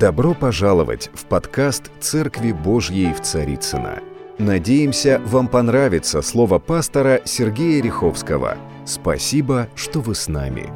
Добро 0.00 0.32
пожаловать 0.32 1.10
в 1.12 1.26
подкаст 1.26 1.92
«Церкви 2.00 2.52
Божьей 2.52 3.12
в 3.12 3.20
Царицына. 3.20 4.02
Надеемся, 4.38 5.20
вам 5.26 5.46
понравится 5.46 6.22
слово 6.22 6.58
пастора 6.58 7.20
Сергея 7.26 7.82
Риховского. 7.82 8.56
Спасибо, 8.86 9.68
что 9.76 10.00
вы 10.00 10.14
с 10.14 10.26
нами. 10.26 10.72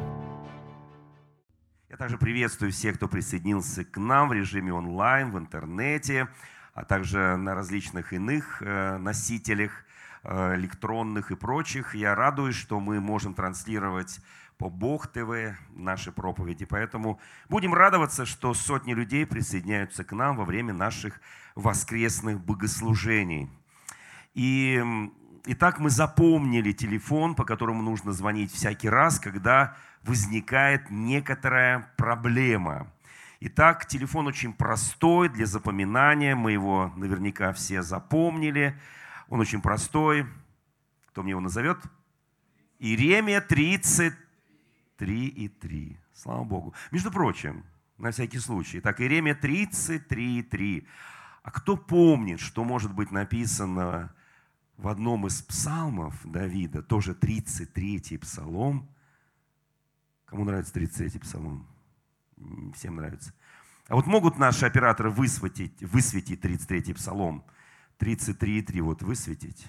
Я 1.89 1.97
также 1.97 2.19
приветствую 2.19 2.71
всех, 2.71 2.97
кто 2.97 3.07
присоединился 3.07 3.83
к 3.83 3.97
нам 3.97 4.29
в 4.29 4.33
режиме 4.33 4.71
онлайн, 4.71 5.31
в 5.31 5.39
интернете, 5.39 6.27
а 6.75 6.85
также 6.85 7.35
на 7.35 7.55
различных 7.55 8.13
иных 8.13 8.61
э, 8.61 8.97
носителях 8.97 9.71
э, 10.23 10.53
электронных 10.53 11.31
и 11.31 11.35
прочих. 11.35 11.95
Я 11.95 12.13
радуюсь, 12.13 12.57
что 12.57 12.79
мы 12.79 12.99
можем 12.99 13.33
транслировать 13.33 14.19
по 14.57 14.69
Бог 14.69 15.07
ТВ 15.07 15.57
наши 15.71 16.11
проповеди. 16.11 16.65
Поэтому 16.65 17.19
будем 17.49 17.73
радоваться, 17.73 18.25
что 18.25 18.53
сотни 18.53 18.93
людей 18.93 19.25
присоединяются 19.25 20.03
к 20.03 20.11
нам 20.11 20.37
во 20.37 20.45
время 20.45 20.73
наших 20.73 21.19
воскресных 21.55 22.39
богослужений. 22.39 23.49
И 24.33 24.83
Итак, 25.47 25.77
мы 25.77 25.91
запомнили 25.91 26.71
телефон, 26.71 27.35
по 27.35 27.45
которому 27.45 27.83
нужно 27.83 28.13
звонить 28.13 28.51
всякий 28.51 28.89
раз, 28.89 29.19
когда 29.19 29.75
возникает 30.01 30.89
некоторая 30.89 31.93
проблема. 31.97 32.91
Итак, 33.41 33.85
телефон 33.85 34.25
очень 34.25 34.53
простой 34.53 35.29
для 35.29 35.45
запоминания, 35.45 36.35
мы 36.35 36.51
его 36.51 36.91
наверняка 36.95 37.53
все 37.53 37.83
запомнили. 37.83 38.75
Он 39.29 39.39
очень 39.39 39.61
простой. 39.61 40.25
Кто 41.09 41.21
мне 41.21 41.31
его 41.31 41.41
назовет? 41.41 41.77
Иеремия 42.79 43.39
30, 43.39 44.13
3 44.97 45.27
и 45.27 45.47
3. 45.47 45.99
Слава 46.13 46.43
Богу. 46.43 46.73
Между 46.91 47.11
прочим, 47.11 47.63
на 47.97 48.11
всякий 48.11 48.39
случай. 48.39 48.81
Так, 48.81 49.01
Иеремия 49.01 49.35
33 49.35 50.39
и 50.39 50.43
3. 50.43 50.87
А 51.43 51.51
кто 51.51 51.77
помнит, 51.77 52.39
что 52.39 52.63
может 52.63 52.93
быть 52.93 53.11
написано 53.11 54.13
в 54.77 54.87
одном 54.87 55.27
из 55.27 55.41
псалмов 55.41 56.19
Давида, 56.23 56.81
тоже 56.81 57.13
33-й 57.13 58.17
псалом? 58.17 58.89
Кому 60.25 60.43
нравится 60.43 60.73
33-й 60.73 61.19
псалом? 61.19 61.67
Всем 62.73 62.95
нравится. 62.95 63.33
А 63.87 63.95
вот 63.95 64.07
могут 64.07 64.39
наши 64.39 64.65
операторы 64.65 65.11
высветить, 65.11 65.81
высветить 65.83 66.43
33-й 66.43 66.95
псалом? 66.95 67.45
33,3 67.99 68.81
вот 68.81 69.03
высветить? 69.03 69.67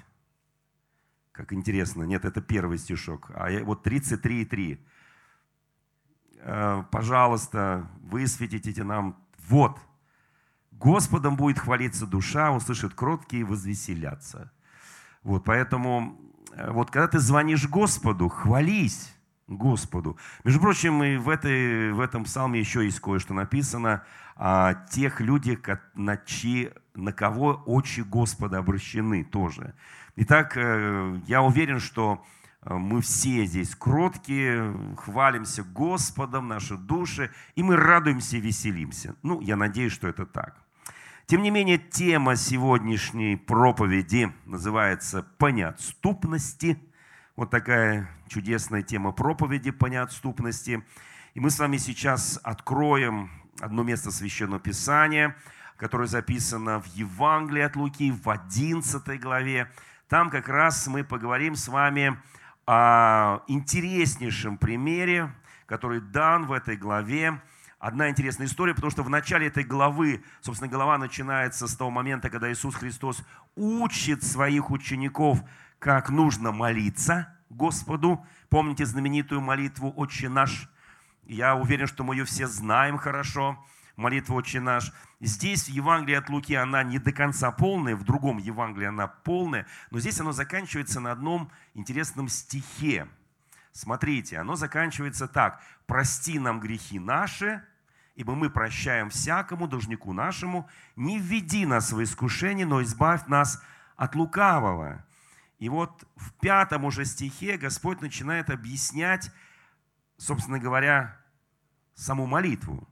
Как 1.33 1.53
интересно. 1.53 2.05
Нет, 2.05 2.25
это 2.25 2.41
первый 2.41 2.79
стишок. 2.79 3.31
А 3.35 3.51
вот 3.63 3.87
33,3. 3.87 4.79
Э, 6.49 6.85
пожалуйста, 6.93 7.89
высветите 8.03 8.85
нам. 8.85 9.17
Вот. 9.49 9.81
Господом 10.71 11.37
будет 11.37 11.59
хвалиться 11.59 12.07
душа, 12.07 12.53
услышит 12.53 12.95
кроткие 12.95 13.41
и 13.41 13.45
возвеселятся. 13.45 14.53
Вот, 15.25 15.43
поэтому, 15.43 16.17
э, 16.53 16.71
вот 16.71 16.93
когда 16.93 17.09
ты 17.09 17.19
звонишь 17.19 17.69
Господу, 17.69 18.29
хвались 18.29 19.13
Господу. 19.49 20.19
Между 20.45 20.61
прочим, 20.61 21.03
и 21.03 21.17
в, 21.17 21.29
этой, 21.29 21.93
в 21.93 21.99
этом 21.99 22.23
псалме 22.23 22.61
еще 22.61 22.85
есть 22.85 23.01
кое-что 23.01 23.35
написано 23.35 24.05
о 24.37 24.75
тех 24.75 25.21
людях, 25.21 25.59
на, 25.95 26.17
чьи, 26.17 26.71
на 26.95 27.13
кого 27.13 27.61
очи 27.67 28.03
Господа 28.03 28.59
обращены 28.59 29.25
тоже. 29.25 29.75
Итак, 30.15 30.57
э, 30.57 31.21
я 31.27 31.43
уверен, 31.43 31.81
что 31.81 32.25
мы 32.69 33.01
все 33.01 33.45
здесь 33.45 33.75
кроткие, 33.77 34.75
хвалимся 34.97 35.63
Господом, 35.63 36.49
наши 36.49 36.77
души, 36.77 37.31
и 37.55 37.63
мы 37.63 37.77
радуемся 37.77 38.37
и 38.37 38.41
веселимся. 38.41 39.15
Ну, 39.23 39.41
я 39.41 39.57
надеюсь, 39.57 39.93
что 39.93 40.09
это 40.09 40.27
так. 40.27 40.57
Тем 41.27 41.43
не 41.43 41.51
менее, 41.51 41.79
тема 41.79 42.37
сегодняшней 42.37 43.37
проповеди 43.37 44.33
называется 44.45 45.23
«По 45.39 45.47
неотступности». 45.47 46.79
Вот 47.37 47.51
такая 47.51 48.09
чудесная 48.29 48.83
тема 48.83 49.13
проповеди 49.13 49.71
«По 49.71 49.87
неотступности». 49.87 50.85
И 51.35 51.41
мы 51.41 51.51
с 51.51 51.59
вами 51.59 51.77
сейчас 51.77 52.41
откроем 52.43 53.31
одно 53.61 53.83
место 53.83 54.11
Священного 54.11 54.61
Писания, 54.61 55.37
которое 55.77 56.07
записано 56.07 56.81
в 56.81 56.87
Евангелии 56.95 57.63
от 57.63 57.77
Луки 57.77 58.11
в 58.11 58.29
11 58.31 59.21
главе. 59.21 59.71
Там 60.09 60.31
как 60.31 60.49
раз 60.49 60.87
мы 60.87 61.05
поговорим 61.05 61.57
с 61.57 61.69
вами 61.69 62.17
о 62.46 62.46
интереснейшем 62.67 64.59
примере, 64.59 65.33
который 65.67 66.01
дан 66.01 66.47
в 66.47 66.53
этой 66.53 66.77
главе. 66.77 67.41
Одна 67.79 68.09
интересная 68.09 68.47
история, 68.47 68.75
потому 68.75 68.91
что 68.91 69.03
в 69.03 69.11
начале 69.11 69.47
этой 69.47 69.63
главы, 69.63 70.25
собственно, 70.41 70.71
глава 70.71 70.99
начинается 70.99 71.69
с 71.69 71.77
того 71.77 71.91
момента, 71.91 72.31
когда 72.31 72.51
Иисус 72.51 72.75
Христос 72.75 73.23
учит 73.55 74.25
своих 74.25 74.71
учеников, 74.71 75.43
как 75.79 76.11
нужно 76.11 76.53
молиться 76.53 77.37
Господу. 77.51 78.25
Помните 78.49 78.85
знаменитую 78.87 79.41
молитву 79.41 79.93
«Отче 79.95 80.29
наш»? 80.29 80.69
Я 81.25 81.55
уверен, 81.55 81.87
что 81.87 82.03
мы 82.03 82.15
ее 82.15 82.25
все 82.25 82.47
знаем 82.47 82.99
хорошо 82.99 83.63
молитва 83.97 84.35
«Отче 84.35 84.61
наш». 84.61 84.93
Здесь 85.21 85.65
в 85.65 85.69
Евангелии 85.69 86.17
от 86.17 86.29
Луки 86.29 86.55
она 86.55 86.83
не 86.83 86.99
до 86.99 87.11
конца 87.11 87.51
полная, 87.51 87.97
в 87.97 88.05
другом 88.05 88.37
Евангелии 88.37 88.87
она 88.87 89.07
полная, 89.07 89.67
но 89.91 89.99
здесь 89.99 90.21
оно 90.21 90.33
заканчивается 90.33 91.01
на 91.01 91.13
одном 91.13 91.51
интересном 91.73 92.29
стихе. 92.29 93.09
Смотрите, 93.73 94.39
оно 94.39 94.57
заканчивается 94.57 95.27
так. 95.27 95.63
«Прости 95.87 96.39
нам 96.39 96.61
грехи 96.61 96.99
наши, 96.99 97.63
ибо 98.15 98.35
мы 98.35 98.51
прощаем 98.51 99.09
всякому 99.09 99.69
должнику 99.69 100.13
нашему, 100.13 100.69
не 100.97 101.19
введи 101.19 101.65
нас 101.65 101.93
в 101.93 102.03
искушение, 102.03 102.67
но 102.67 102.83
избавь 102.83 103.27
нас 103.27 103.63
от 103.97 104.15
лукавого». 104.15 105.05
И 105.59 105.71
вот 105.71 106.07
в 106.17 106.33
пятом 106.35 106.85
уже 106.85 107.07
стихе 107.07 107.57
Господь 107.57 108.03
начинает 108.03 108.51
объяснять, 108.51 109.31
собственно 110.19 110.59
говоря, 110.59 111.19
саму 111.95 112.27
молитву. 112.27 112.87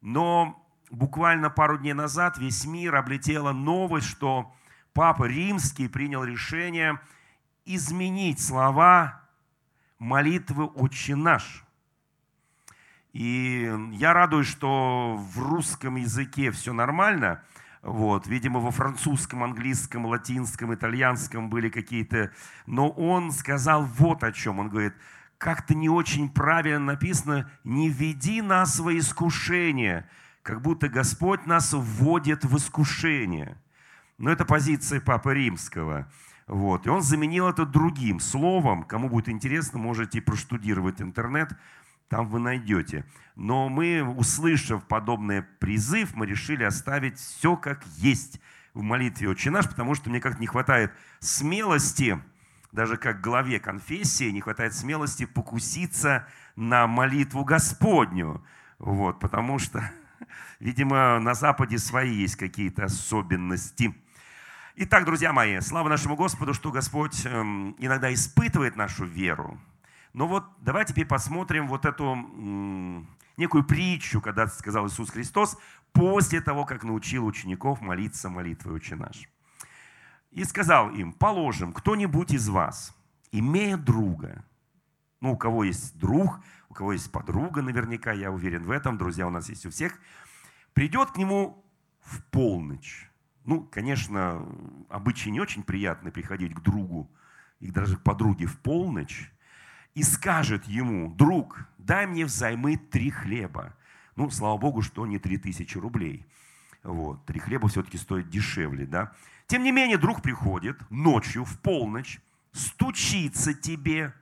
Но 0.00 0.62
буквально 0.92 1.50
пару 1.50 1.78
дней 1.78 1.94
назад 1.94 2.38
весь 2.38 2.64
мир 2.64 2.94
облетела 2.94 3.52
новость, 3.52 4.06
что 4.06 4.54
Папа 4.92 5.24
Римский 5.24 5.88
принял 5.88 6.22
решение 6.22 7.00
изменить 7.64 8.40
слова 8.40 9.22
молитвы 9.98 10.66
«Отче 10.66 11.16
наш». 11.16 11.64
И 13.12 13.70
я 13.92 14.12
радуюсь, 14.12 14.46
что 14.46 15.16
в 15.16 15.38
русском 15.38 15.96
языке 15.96 16.50
все 16.50 16.72
нормально. 16.72 17.42
Вот, 17.82 18.26
видимо, 18.26 18.60
во 18.60 18.70
французском, 18.70 19.42
английском, 19.42 20.06
латинском, 20.06 20.74
итальянском 20.74 21.50
были 21.50 21.68
какие-то... 21.68 22.32
Но 22.66 22.88
он 22.88 23.32
сказал 23.32 23.84
вот 23.84 24.24
о 24.24 24.32
чем. 24.32 24.60
Он 24.60 24.68
говорит, 24.68 24.94
как-то 25.36 25.74
не 25.74 25.88
очень 25.88 26.30
правильно 26.30 26.92
написано, 26.92 27.50
не 27.64 27.90
веди 27.90 28.40
нас 28.40 28.78
во 28.78 28.96
искушение, 28.96 30.08
как 30.42 30.60
будто 30.62 30.88
Господь 30.88 31.46
нас 31.46 31.72
вводит 31.72 32.44
в 32.44 32.56
искушение. 32.56 33.56
Но 34.18 34.30
это 34.30 34.44
позиция 34.44 35.00
Папы 35.00 35.34
Римского. 35.34 36.10
Вот. 36.46 36.86
И 36.86 36.90
он 36.90 37.02
заменил 37.02 37.48
это 37.48 37.64
другим 37.64 38.20
словом. 38.20 38.82
Кому 38.84 39.08
будет 39.08 39.28
интересно, 39.28 39.78
можете 39.78 40.20
проштудировать 40.20 41.00
интернет, 41.00 41.56
там 42.08 42.28
вы 42.28 42.40
найдете. 42.40 43.04
Но 43.36 43.68
мы, 43.68 44.02
услышав 44.02 44.84
подобный 44.84 45.42
призыв, 45.42 46.14
мы 46.14 46.26
решили 46.26 46.64
оставить 46.64 47.18
все 47.18 47.56
как 47.56 47.84
есть 47.96 48.40
в 48.74 48.82
молитве 48.82 49.28
«Отче 49.28 49.50
наш», 49.50 49.68
потому 49.68 49.94
что 49.94 50.10
мне 50.10 50.20
как-то 50.20 50.40
не 50.40 50.46
хватает 50.46 50.92
смелости 51.20 52.20
даже 52.72 52.96
как 52.96 53.20
главе 53.20 53.60
конфессии 53.60 54.30
не 54.30 54.40
хватает 54.40 54.74
смелости 54.74 55.26
покуситься 55.26 56.26
на 56.56 56.86
молитву 56.86 57.44
Господню. 57.44 58.42
Вот, 58.78 59.20
потому 59.20 59.58
что, 59.58 59.90
видимо, 60.60 61.18
на 61.20 61.34
Западе 61.34 61.78
свои 61.78 62.14
есть 62.14 62.36
какие-то 62.36 62.84
особенности. 62.84 63.94
Итак, 64.76 65.04
друзья 65.04 65.32
мои, 65.32 65.60
слава 65.60 65.88
нашему 65.88 66.16
Господу, 66.16 66.54
что 66.54 66.70
Господь 66.70 67.26
эм, 67.26 67.76
иногда 67.78 68.12
испытывает 68.12 68.76
нашу 68.76 69.04
веру. 69.04 69.60
Но 70.14 70.26
вот 70.26 70.44
давайте 70.60 70.92
теперь 70.92 71.06
посмотрим 71.06 71.68
вот 71.68 71.84
эту 71.86 72.16
некую 73.36 73.64
притчу, 73.64 74.20
когда 74.20 74.46
сказал 74.46 74.86
Иисус 74.86 75.10
Христос, 75.10 75.58
после 75.92 76.40
того, 76.40 76.64
как 76.64 76.84
научил 76.84 77.26
учеников 77.26 77.80
молиться 77.80 78.28
молитвой 78.28 78.74
«Отче 78.74 78.96
наш». 78.96 79.28
И 80.30 80.44
сказал 80.44 80.90
им, 80.90 81.12
положим, 81.12 81.72
кто-нибудь 81.72 82.32
из 82.32 82.48
вас, 82.48 82.94
имея 83.30 83.76
друга, 83.76 84.44
ну, 85.22 85.32
у 85.32 85.36
кого 85.36 85.62
есть 85.64 85.96
друг, 85.96 86.40
у 86.68 86.74
кого 86.74 86.92
есть 86.92 87.10
подруга, 87.10 87.62
наверняка, 87.62 88.12
я 88.12 88.32
уверен 88.32 88.64
в 88.64 88.70
этом, 88.72 88.98
друзья 88.98 89.26
у 89.26 89.30
нас 89.30 89.48
есть 89.48 89.64
у 89.64 89.70
всех, 89.70 89.98
придет 90.74 91.12
к 91.12 91.16
нему 91.16 91.64
в 92.00 92.22
полночь. 92.24 93.08
Ну, 93.44 93.62
конечно, 93.62 94.44
обычай 94.88 95.30
не 95.30 95.40
очень 95.40 95.62
приятный 95.62 96.10
приходить 96.10 96.52
к 96.54 96.60
другу 96.60 97.08
и 97.60 97.70
даже 97.70 97.96
к 97.96 98.02
подруге 98.02 98.46
в 98.46 98.58
полночь, 98.58 99.32
и 99.94 100.02
скажет 100.02 100.64
ему, 100.64 101.14
друг, 101.14 101.68
дай 101.78 102.06
мне 102.06 102.24
взаймы 102.24 102.76
три 102.76 103.10
хлеба, 103.10 103.76
Ну, 104.16 104.28
слава 104.28 104.58
Богу, 104.58 104.82
что 104.82 105.06
не 105.06 105.18
3000 105.18 105.78
рублей. 105.78 106.26
Вот. 106.82 107.24
Три 107.26 107.38
хлеба 107.38 107.68
все-таки 107.68 107.96
стоят 107.96 108.28
дешевле, 108.28 108.86
да. 108.86 109.12
Тем 109.46 109.62
не 109.62 109.70
менее, 109.70 109.98
друг 109.98 110.20
приходит 110.20 110.78
ночью, 110.90 111.44
в 111.44 111.58
полночь, 111.60 112.20
стучится 112.52 113.54
тебе, 113.54 114.14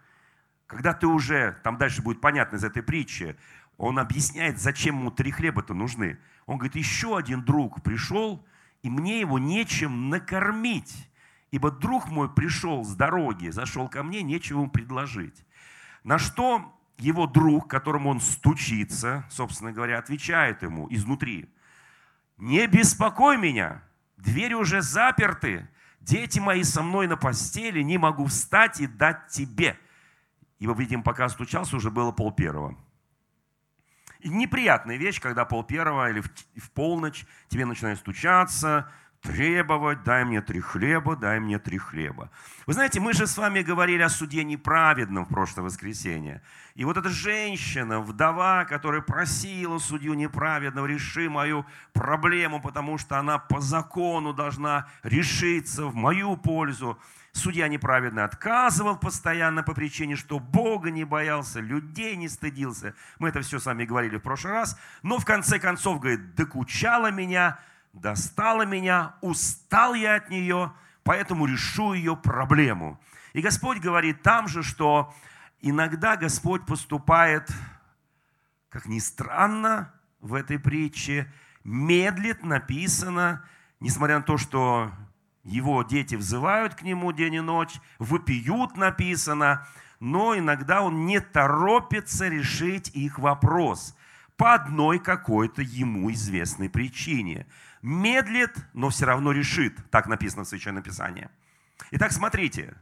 когда 0.70 0.94
ты 0.94 1.08
уже, 1.08 1.56
там 1.64 1.78
дальше 1.78 2.00
будет 2.00 2.20
понятно 2.20 2.54
из 2.54 2.62
этой 2.62 2.80
притчи, 2.80 3.36
он 3.76 3.98
объясняет, 3.98 4.60
зачем 4.60 5.00
ему 5.00 5.10
три 5.10 5.32
хлеба-то 5.32 5.74
нужны. 5.74 6.16
Он 6.46 6.58
говорит, 6.58 6.76
еще 6.76 7.18
один 7.18 7.42
друг 7.42 7.82
пришел, 7.82 8.46
и 8.82 8.88
мне 8.88 9.18
его 9.18 9.40
нечем 9.40 10.10
накормить. 10.10 11.10
Ибо 11.50 11.72
друг 11.72 12.08
мой 12.08 12.32
пришел 12.32 12.84
с 12.84 12.94
дороги, 12.94 13.48
зашел 13.48 13.88
ко 13.88 14.04
мне, 14.04 14.22
нечего 14.22 14.60
ему 14.60 14.70
предложить. 14.70 15.44
На 16.04 16.18
что 16.18 16.72
его 16.98 17.26
друг, 17.26 17.68
которому 17.68 18.08
он 18.08 18.20
стучится, 18.20 19.24
собственно 19.28 19.72
говоря, 19.72 19.98
отвечает 19.98 20.62
ему 20.62 20.86
изнутри. 20.88 21.52
Не 22.38 22.68
беспокой 22.68 23.38
меня, 23.38 23.82
двери 24.18 24.54
уже 24.54 24.82
заперты, 24.82 25.68
дети 25.98 26.38
мои 26.38 26.62
со 26.62 26.84
мной 26.84 27.08
на 27.08 27.16
постели, 27.16 27.82
не 27.82 27.98
могу 27.98 28.26
встать 28.26 28.80
и 28.80 28.86
дать 28.86 29.26
тебе. 29.30 29.76
Ибо, 30.60 30.74
видим, 30.74 31.02
пока 31.02 31.28
стучался, 31.28 31.76
уже 31.76 31.90
было 31.90 32.12
пол 32.12 32.32
первого. 32.32 32.76
Неприятная 34.22 34.96
вещь, 34.96 35.20
когда 35.20 35.46
пол 35.46 35.64
первого 35.64 36.10
или 36.10 36.20
в, 36.20 36.28
в 36.56 36.70
полночь 36.72 37.24
тебе 37.48 37.64
начинает 37.64 37.98
стучаться, 37.98 38.92
требовать, 39.22 40.02
дай 40.02 40.24
мне 40.24 40.40
три 40.40 40.60
хлеба, 40.60 41.16
дай 41.16 41.40
мне 41.40 41.58
три 41.58 41.78
хлеба. 41.78 42.30
Вы 42.66 42.74
знаете, 42.74 43.00
мы 43.00 43.12
же 43.12 43.26
с 43.26 43.36
вами 43.36 43.62
говорили 43.62 44.02
о 44.02 44.08
суде 44.08 44.44
неправедном 44.44 45.24
в 45.24 45.28
прошлое 45.28 45.64
воскресенье. 45.64 46.42
И 46.74 46.84
вот 46.84 46.96
эта 46.96 47.08
женщина, 47.08 48.00
вдова, 48.00 48.64
которая 48.64 49.00
просила 49.02 49.78
судью 49.78 50.14
неправедного, 50.14 50.86
реши 50.86 51.28
мою 51.28 51.66
проблему, 51.92 52.60
потому 52.60 52.98
что 52.98 53.18
она 53.18 53.38
по 53.38 53.60
закону 53.60 54.32
должна 54.32 54.88
решиться 55.02 55.86
в 55.86 55.94
мою 55.94 56.36
пользу. 56.36 56.98
Судья 57.32 57.68
неправедно 57.68 58.24
отказывал 58.24 58.96
постоянно 58.96 59.62
по 59.62 59.72
причине, 59.72 60.16
что 60.16 60.40
Бога 60.40 60.90
не 60.90 61.04
боялся, 61.04 61.60
людей 61.60 62.16
не 62.16 62.28
стыдился. 62.28 62.94
Мы 63.18 63.28
это 63.28 63.40
все 63.42 63.60
с 63.60 63.66
вами 63.66 63.84
говорили 63.84 64.16
в 64.16 64.22
прошлый 64.22 64.54
раз. 64.54 64.78
Но 65.02 65.18
в 65.18 65.24
конце 65.24 65.60
концов, 65.60 66.00
говорит, 66.00 66.34
докучала 66.34 67.10
меня, 67.10 67.60
достала 67.92 68.62
меня, 68.62 69.14
устал 69.20 69.94
я 69.94 70.16
от 70.16 70.28
нее, 70.28 70.72
поэтому 71.04 71.46
решу 71.46 71.92
ее 71.92 72.16
проблему. 72.16 73.00
И 73.32 73.40
Господь 73.40 73.78
говорит 73.78 74.22
там 74.22 74.48
же, 74.48 74.64
что 74.64 75.14
иногда 75.60 76.16
Господь 76.16 76.66
поступает, 76.66 77.48
как 78.70 78.86
ни 78.86 78.98
странно 78.98 79.94
в 80.20 80.34
этой 80.34 80.58
притче, 80.58 81.32
медлит, 81.62 82.42
написано, 82.42 83.44
несмотря 83.78 84.18
на 84.18 84.24
то, 84.24 84.36
что 84.36 84.92
его 85.42 85.82
дети 85.82 86.14
взывают 86.14 86.74
к 86.74 86.82
нему 86.82 87.12
день 87.12 87.34
и 87.34 87.40
ночь, 87.40 87.80
вопиют, 87.98 88.76
написано, 88.76 89.66
но 90.00 90.36
иногда 90.36 90.82
он 90.82 91.06
не 91.06 91.20
торопится 91.20 92.28
решить 92.28 92.90
их 92.94 93.18
вопрос 93.18 93.96
по 94.36 94.54
одной 94.54 94.98
какой-то 94.98 95.62
ему 95.62 96.10
известной 96.10 96.68
причине– 96.68 97.46
медлит, 97.82 98.56
но 98.72 98.90
все 98.90 99.06
равно 99.06 99.32
решит. 99.32 99.78
Так 99.90 100.06
написано 100.06 100.44
в 100.44 100.48
Священном 100.48 100.82
Писании. 100.82 101.28
Итак, 101.90 102.12
смотрите. 102.12 102.74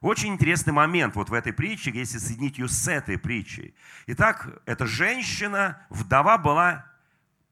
Очень 0.00 0.32
интересный 0.32 0.72
момент 0.72 1.14
вот 1.14 1.28
в 1.28 1.34
этой 1.34 1.52
притче, 1.52 1.90
если 1.92 2.16
соединить 2.16 2.56
ее 2.56 2.68
с 2.68 2.88
этой 2.88 3.18
притчей. 3.18 3.74
Итак, 4.06 4.62
эта 4.64 4.86
женщина, 4.86 5.78
вдова 5.90 6.38
была 6.38 6.86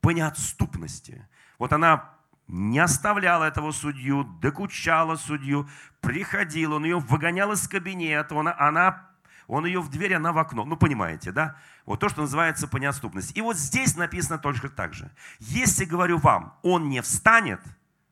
по 0.01 0.13
неотступности. 0.13 1.29
Вот 1.59 1.75
она 1.75 2.11
не 2.49 2.79
оставляла 2.79 3.45
этого 3.45 3.73
судью, 3.73 4.25
докучала 4.41 5.17
судью, 5.17 5.69
приходила, 6.01 6.77
он 6.77 6.85
ее 6.85 6.99
выгонял 6.99 7.53
из 7.53 7.69
кабинета, 7.69 8.39
она, 8.39 8.55
она 8.59 9.09
он 9.49 9.65
ее 9.65 9.81
в 9.81 9.89
дверь, 9.89 10.15
она 10.15 10.33
в 10.33 10.39
окно. 10.39 10.65
Ну, 10.67 10.77
понимаете, 10.77 11.33
да? 11.33 11.57
Вот 11.87 12.01
то, 12.01 12.11
что 12.11 12.21
называется 12.21 12.69
по. 12.69 12.79
И 12.79 13.41
вот 13.41 13.57
здесь 13.57 13.97
написано 13.97 14.39
точно 14.39 14.69
так 14.69 14.93
же. 14.93 15.11
Если, 15.39 15.87
говорю 15.87 16.19
вам, 16.19 16.55
он 16.63 16.91
не 16.91 17.01
встанет, 17.01 17.61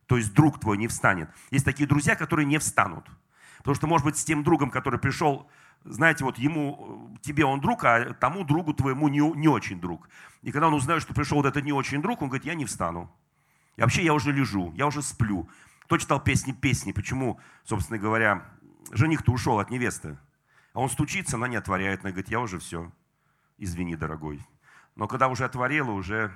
то 0.06 0.16
есть 0.16 0.32
друг 0.32 0.58
твой 0.58 0.78
не 0.78 0.88
встанет. 0.88 1.28
Есть 1.50 1.66
такие 1.66 1.86
друзья, 1.86 2.16
которые 2.16 2.46
не 2.46 2.58
встанут. 2.58 3.06
Потому 3.58 3.74
что, 3.74 3.86
может 3.86 4.06
быть, 4.06 4.16
с 4.16 4.24
тем 4.24 4.44
другом, 4.44 4.70
который 4.70 4.98
пришел, 4.98 5.46
знаете, 5.84 6.24
вот 6.24 6.38
ему, 6.38 7.14
тебе 7.20 7.44
он 7.44 7.60
друг, 7.60 7.84
а 7.84 8.14
тому 8.14 8.42
другу 8.44 8.72
твоему 8.72 9.08
не, 9.08 9.20
не 9.20 9.48
очень 9.48 9.78
друг. 9.78 10.08
И 10.40 10.52
когда 10.52 10.68
он 10.68 10.74
узнает, 10.74 11.02
что 11.02 11.12
пришел 11.12 11.36
вот 11.36 11.46
этот 11.46 11.62
не 11.64 11.72
очень 11.72 12.00
друг, 12.00 12.22
он 12.22 12.28
говорит, 12.28 12.46
я 12.46 12.54
не 12.54 12.64
встану. 12.64 13.12
И 13.76 13.80
вообще 13.80 14.04
я 14.04 14.14
уже 14.14 14.32
лежу, 14.32 14.72
я 14.74 14.86
уже 14.86 15.02
сплю. 15.02 15.48
Кто 15.84 15.98
читал 15.98 16.20
песни 16.20 16.52
песни? 16.52 16.92
Почему, 16.92 17.38
собственно 17.64 17.98
говоря, 17.98 18.44
жених-то 18.90 19.32
ушел 19.32 19.58
от 19.58 19.70
невесты? 19.70 20.18
А 20.72 20.80
он 20.80 20.90
стучится, 20.90 21.36
она 21.36 21.48
не 21.48 21.56
отворяет, 21.56 22.00
она 22.00 22.10
говорит, 22.10 22.30
я 22.30 22.40
уже 22.40 22.58
все, 22.58 22.92
извини, 23.58 23.96
дорогой. 23.96 24.44
Но 24.94 25.06
когда 25.06 25.28
уже 25.28 25.44
отворила, 25.44 25.90
уже 25.90 26.34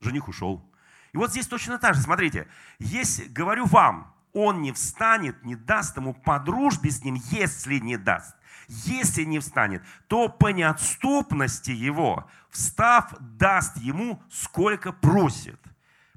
жених 0.00 0.28
ушел. 0.28 0.64
И 1.12 1.16
вот 1.16 1.30
здесь 1.30 1.46
точно 1.46 1.78
так 1.78 1.94
же, 1.94 2.02
смотрите, 2.02 2.48
если, 2.78 3.24
говорю 3.26 3.66
вам, 3.66 4.14
он 4.32 4.62
не 4.62 4.72
встанет, 4.72 5.44
не 5.44 5.54
даст 5.56 5.96
ему 5.96 6.12
по 6.12 6.38
дружбе 6.38 6.90
с 6.90 7.04
ним, 7.04 7.14
если 7.30 7.78
не 7.78 7.96
даст. 7.96 8.34
Если 8.66 9.24
не 9.24 9.38
встанет, 9.38 9.82
то 10.08 10.28
по 10.28 10.48
неотступности 10.48 11.70
его, 11.70 12.28
встав, 12.50 13.14
даст 13.20 13.76
ему, 13.76 14.22
сколько 14.30 14.92
просит. 14.92 15.60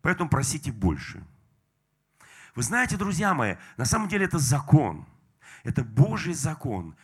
Поэтому 0.01 0.29
просите 0.29 0.71
больше. 0.71 1.23
Вы 2.55 2.63
знаете, 2.63 2.97
друзья 2.97 3.33
мои, 3.33 3.55
на 3.77 3.85
самом 3.85 4.07
деле 4.07 4.25
это 4.25 4.39
закон. 4.39 5.05
Это 5.63 5.83
Божий 5.83 6.33
закон. 6.33 6.95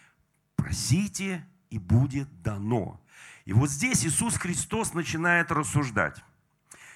Просите, 0.55 1.45
и 1.69 1.79
будет 1.79 2.41
дано. 2.43 3.01
И 3.45 3.53
вот 3.53 3.69
здесь 3.69 4.05
Иисус 4.05 4.37
Христос 4.37 4.93
начинает 4.93 5.51
рассуждать. 5.51 6.23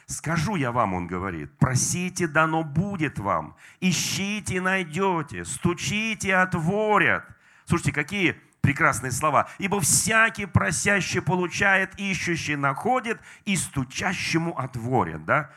Скажу 0.05 0.55
я 0.55 0.71
вам, 0.71 0.94
он 0.94 1.07
говорит, 1.07 1.51
просите, 1.57 2.27
дано 2.27 2.63
будет 2.63 3.19
вам. 3.19 3.57
Ищите, 3.81 4.61
найдете. 4.61 5.44
Стучите, 5.44 6.35
отворят. 6.35 7.25
Слушайте, 7.65 7.91
какие 7.91 8.39
прекрасные 8.61 9.11
слова. 9.11 9.49
Ибо 9.57 9.81
всякий 9.81 10.45
просящий 10.45 11.21
получает, 11.21 11.99
ищущий 11.99 12.55
находит, 12.55 13.19
и 13.45 13.57
стучащему 13.57 14.57
отворят. 14.57 15.25
Да? 15.25 15.51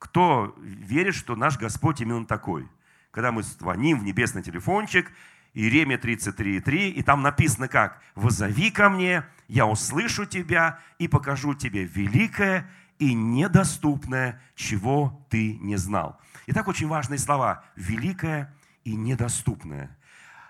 Кто 0.00 0.56
верит, 0.58 1.14
что 1.14 1.36
наш 1.36 1.58
Господь 1.58 2.00
именно 2.00 2.24
такой? 2.24 2.66
Когда 3.10 3.30
мы 3.30 3.42
звоним 3.42 4.00
в 4.00 4.04
небесный 4.04 4.42
телефончик, 4.42 5.12
Иеремия 5.52 5.98
33,3, 5.98 6.88
и 6.88 7.02
там 7.02 7.22
написано 7.22 7.68
как 7.68 8.00
«Возови 8.14 8.70
ко 8.70 8.88
мне, 8.88 9.24
я 9.46 9.66
услышу 9.66 10.24
тебя 10.24 10.78
и 10.98 11.06
покажу 11.06 11.54
тебе 11.54 11.84
великое 11.84 12.68
и 12.98 13.12
недоступное, 13.12 14.40
чего 14.54 15.24
ты 15.28 15.58
не 15.58 15.76
знал». 15.76 16.18
Итак, 16.46 16.66
очень 16.66 16.88
важные 16.88 17.18
слова 17.18 17.62
«великое 17.76 18.54
и 18.84 18.96
недоступное». 18.96 19.98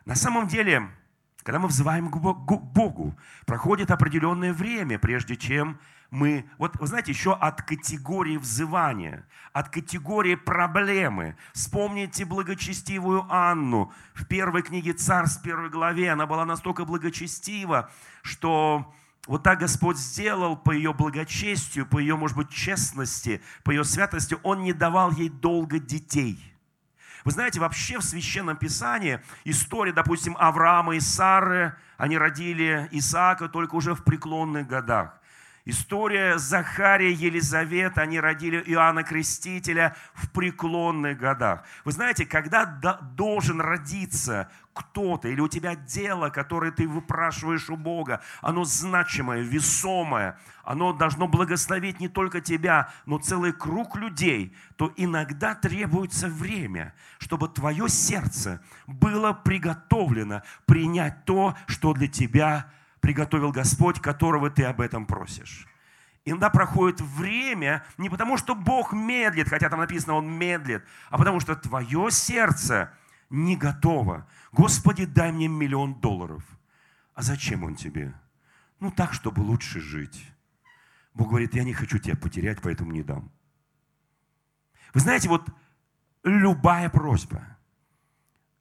На 0.04 0.14
самом 0.14 0.47
деле, 0.47 0.88
когда 1.42 1.59
мы 1.59 1.66
взываем 1.66 2.09
к 2.09 2.19
Богу, 2.19 3.19
проходит 3.47 3.90
определенное 3.90 4.52
время, 4.52 4.99
прежде 4.99 5.37
чем 5.37 5.80
мы, 6.11 6.45
вот 6.59 6.76
вы 6.79 6.87
знаете, 6.87 7.12
еще 7.12 7.35
от 7.35 7.62
категории 7.62 8.37
взывания, 8.37 9.26
от 9.52 9.69
категории 9.69 10.35
проблемы. 10.35 11.37
Вспомните 11.52 12.25
благочестивую 12.25 13.26
Анну 13.31 13.93
в 14.14 14.26
первой 14.26 14.62
книге 14.62 14.93
Царств, 14.93 15.43
первой 15.43 15.71
главе. 15.71 16.11
Она 16.11 16.26
была 16.26 16.45
настолько 16.45 16.85
благочестива, 16.85 17.90
что 18.23 18.93
вот 19.29 19.45
так 19.45 19.61
Господь 19.61 19.99
сделал 19.99 20.57
по 20.57 20.73
ее 20.73 20.93
благочестию, 20.93 21.87
по 21.87 21.99
ее, 21.99 22.17
может 22.17 22.37
быть, 22.37 22.50
честности, 22.50 23.40
по 23.62 23.71
ее 23.71 23.85
святости. 23.85 24.37
Он 24.43 24.62
не 24.62 24.73
давал 24.73 25.12
ей 25.12 25.29
долго 25.29 25.79
детей. 25.79 26.38
Вы 27.25 27.31
знаете, 27.33 27.61
вообще 27.61 27.99
в 27.99 28.02
Священном 28.02 28.57
Писании 28.57 29.21
история, 29.45 29.93
допустим, 29.93 30.37
Авраама 30.40 30.97
и 30.97 31.00
Сары, 31.00 31.76
они 31.99 32.19
родили 32.19 32.88
Исаака 32.93 33.49
только 33.49 33.75
уже 33.75 33.95
в 33.95 34.02
преклонных 34.02 34.67
годах. 34.67 35.20
История 35.67 36.38
Захария 36.38 37.12
Елизавета, 37.12 38.00
они 38.00 38.19
родили 38.19 38.62
Иоанна 38.67 39.02
Крестителя 39.02 39.95
в 40.14 40.31
преклонных 40.31 41.19
годах. 41.19 41.64
Вы 41.85 41.93
знаете, 41.93 42.25
когда 42.25 42.64
должен 42.64 43.61
родиться 43.61 44.50
кто-то, 44.73 45.29
или 45.29 45.40
у 45.40 45.49
тебя 45.49 45.75
дело, 45.75 46.31
которое 46.31 46.73
ты 46.73 46.88
выпрашиваешь 46.88 47.69
у 47.69 47.76
Бога, 47.76 48.23
оно 48.40 48.64
значимое, 48.64 49.43
весомое, 49.43 50.38
оно 50.64 50.95
должно 50.95 51.29
благословить 51.29 52.00
не 52.00 52.09
только 52.09 52.40
тебя, 52.40 52.90
но 53.05 53.19
целый 53.19 53.52
круг 53.52 53.97
людей, 53.97 54.57
то 54.76 54.93
иногда 54.97 55.55
требуется 55.55 56.29
время, 56.29 56.95
чтобы 57.19 57.49
твое 57.49 57.87
сердце 57.90 58.62
было 58.87 59.35
приготовлено 59.35 60.43
принять 60.64 61.26
то, 61.26 61.55
что 61.67 61.93
для 61.93 62.09
тебя 62.09 62.71
приготовил 63.00 63.52
Господь, 63.52 64.00
которого 64.00 64.50
ты 64.50 64.64
об 64.64 64.80
этом 64.80 65.07
просишь. 65.07 65.66
Иногда 66.25 66.50
проходит 66.50 67.00
время 67.00 67.85
не 67.97 68.11
потому, 68.11 68.37
что 68.37 68.54
Бог 68.54 68.92
медлит, 68.92 69.49
хотя 69.49 69.69
там 69.69 69.80
написано, 69.80 70.14
Он 70.14 70.30
медлит, 70.30 70.85
а 71.09 71.19
потому 71.19 71.40
что 71.40 71.57
твое 71.57 72.11
сердце 72.11 72.92
не 73.30 73.57
готово. 73.57 74.26
Господи, 74.52 75.07
дай 75.07 75.33
мне 75.33 75.49
миллион 75.49 75.95
долларов. 76.00 76.42
А 77.14 77.23
зачем 77.23 77.64
он 77.64 77.76
тебе? 77.76 78.14
Ну 78.80 78.90
так, 78.90 79.12
чтобы 79.12 79.40
лучше 79.40 79.80
жить. 79.80 80.26
Бог 81.14 81.28
говорит, 81.28 81.54
я 81.54 81.64
не 81.64 81.73
хочу 81.73 81.99
тебя 81.99 82.16
потерять, 82.16 82.61
поэтому 82.62 82.92
не 82.92 83.02
дам. 83.02 83.30
Вы 84.95 85.00
знаете, 85.00 85.28
вот 85.28 85.49
любая 86.25 86.88
просьба. 86.88 87.59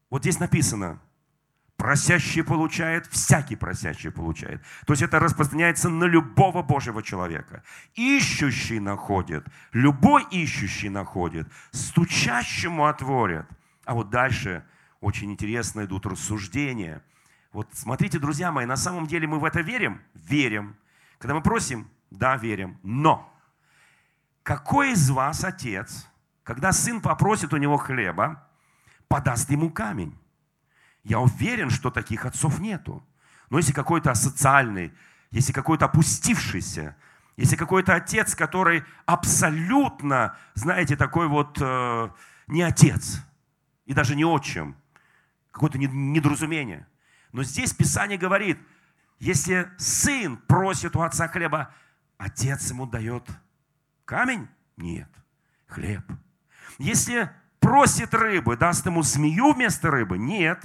Вот 0.10 0.22
здесь 0.22 0.40
написано, 0.40 1.02
просящий 1.80 2.44
получает, 2.44 3.08
всякий 3.08 3.56
просящий 3.56 4.12
получает. 4.12 4.62
То 4.86 4.92
есть 4.92 5.02
это 5.02 5.18
распространяется 5.18 5.90
на 5.90 6.04
любого 6.04 6.62
Божьего 6.62 7.02
человека. 7.02 7.64
Ищущий 7.96 8.82
находит, 8.82 9.48
любой 9.72 10.26
ищущий 10.30 10.90
находит, 10.90 11.48
стучащему 11.72 12.86
отворят. 12.86 13.48
А 13.86 13.94
вот 13.94 14.10
дальше 14.10 14.66
очень 15.00 15.32
интересно 15.32 15.86
идут 15.86 16.06
рассуждения. 16.06 17.02
Вот 17.54 17.70
смотрите, 17.72 18.20
друзья 18.20 18.52
мои, 18.52 18.66
на 18.66 18.76
самом 18.76 19.08
деле 19.08 19.26
мы 19.28 19.40
в 19.40 19.46
это 19.46 19.62
верим? 19.62 20.02
Верим. 20.14 20.76
Когда 21.18 21.34
мы 21.34 21.42
просим, 21.42 21.90
да, 22.12 22.36
верим. 22.36 22.78
Но 22.84 23.34
какой 24.44 24.92
из 24.92 25.10
вас 25.10 25.46
отец, 25.46 26.10
когда 26.44 26.74
сын 26.74 27.00
попросит 27.00 27.54
у 27.54 27.58
него 27.58 27.78
хлеба, 27.78 28.46
подаст 29.08 29.50
ему 29.50 29.70
камень? 29.70 30.14
Я 31.04 31.20
уверен, 31.20 31.70
что 31.70 31.92
таких 31.92 32.26
отцов 32.26 32.60
нету. 32.60 33.06
Но 33.50 33.58
если 33.58 33.74
какой-то 33.74 34.12
асоциальный, 34.12 34.94
если 35.32 35.54
какой-то 35.54 35.86
опустившийся, 35.86 36.96
если 37.38 37.56
какой-то 37.56 37.96
отец, 37.96 38.36
который 38.36 38.84
абсолютно, 39.06 40.36
знаете, 40.56 40.96
такой 40.96 41.28
вот 41.28 41.58
э, 41.62 42.10
не 42.48 42.62
отец 42.62 43.22
и 43.86 43.94
даже 43.94 44.16
не 44.16 44.26
отчим, 44.26 44.76
какое-то 45.52 45.78
недоразумение. 45.78 46.88
Но 47.32 47.44
здесь 47.44 47.74
Писание 47.74 48.18
говорит, 48.18 48.60
если 49.20 49.72
сын 49.78 50.38
просит 50.38 50.96
у 50.96 51.02
отца 51.02 51.28
хлеба, 51.28 51.74
отец 52.18 52.70
ему 52.72 52.86
дает 52.86 53.24
камень? 54.06 54.48
Нет, 54.78 55.10
хлеб. 55.68 56.04
Если 56.78 57.30
просит 57.60 58.14
рыбы, 58.14 58.58
даст 58.58 58.86
ему 58.86 59.04
змею 59.04 59.54
вместо 59.54 59.92
рыбы? 59.92 60.18
Нет, 60.18 60.64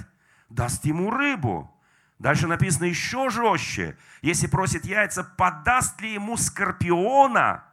даст 0.49 0.85
ему 0.85 1.11
рыбу. 1.11 1.71
Дальше 2.19 2.47
написано 2.47 2.85
еще 2.85 3.29
жестче. 3.29 3.97
Если 4.21 4.47
просит 4.47 4.85
яйца, 4.85 5.23
подаст 5.23 5.99
ли 6.01 6.13
ему 6.13 6.37
скорпиона? 6.37 7.63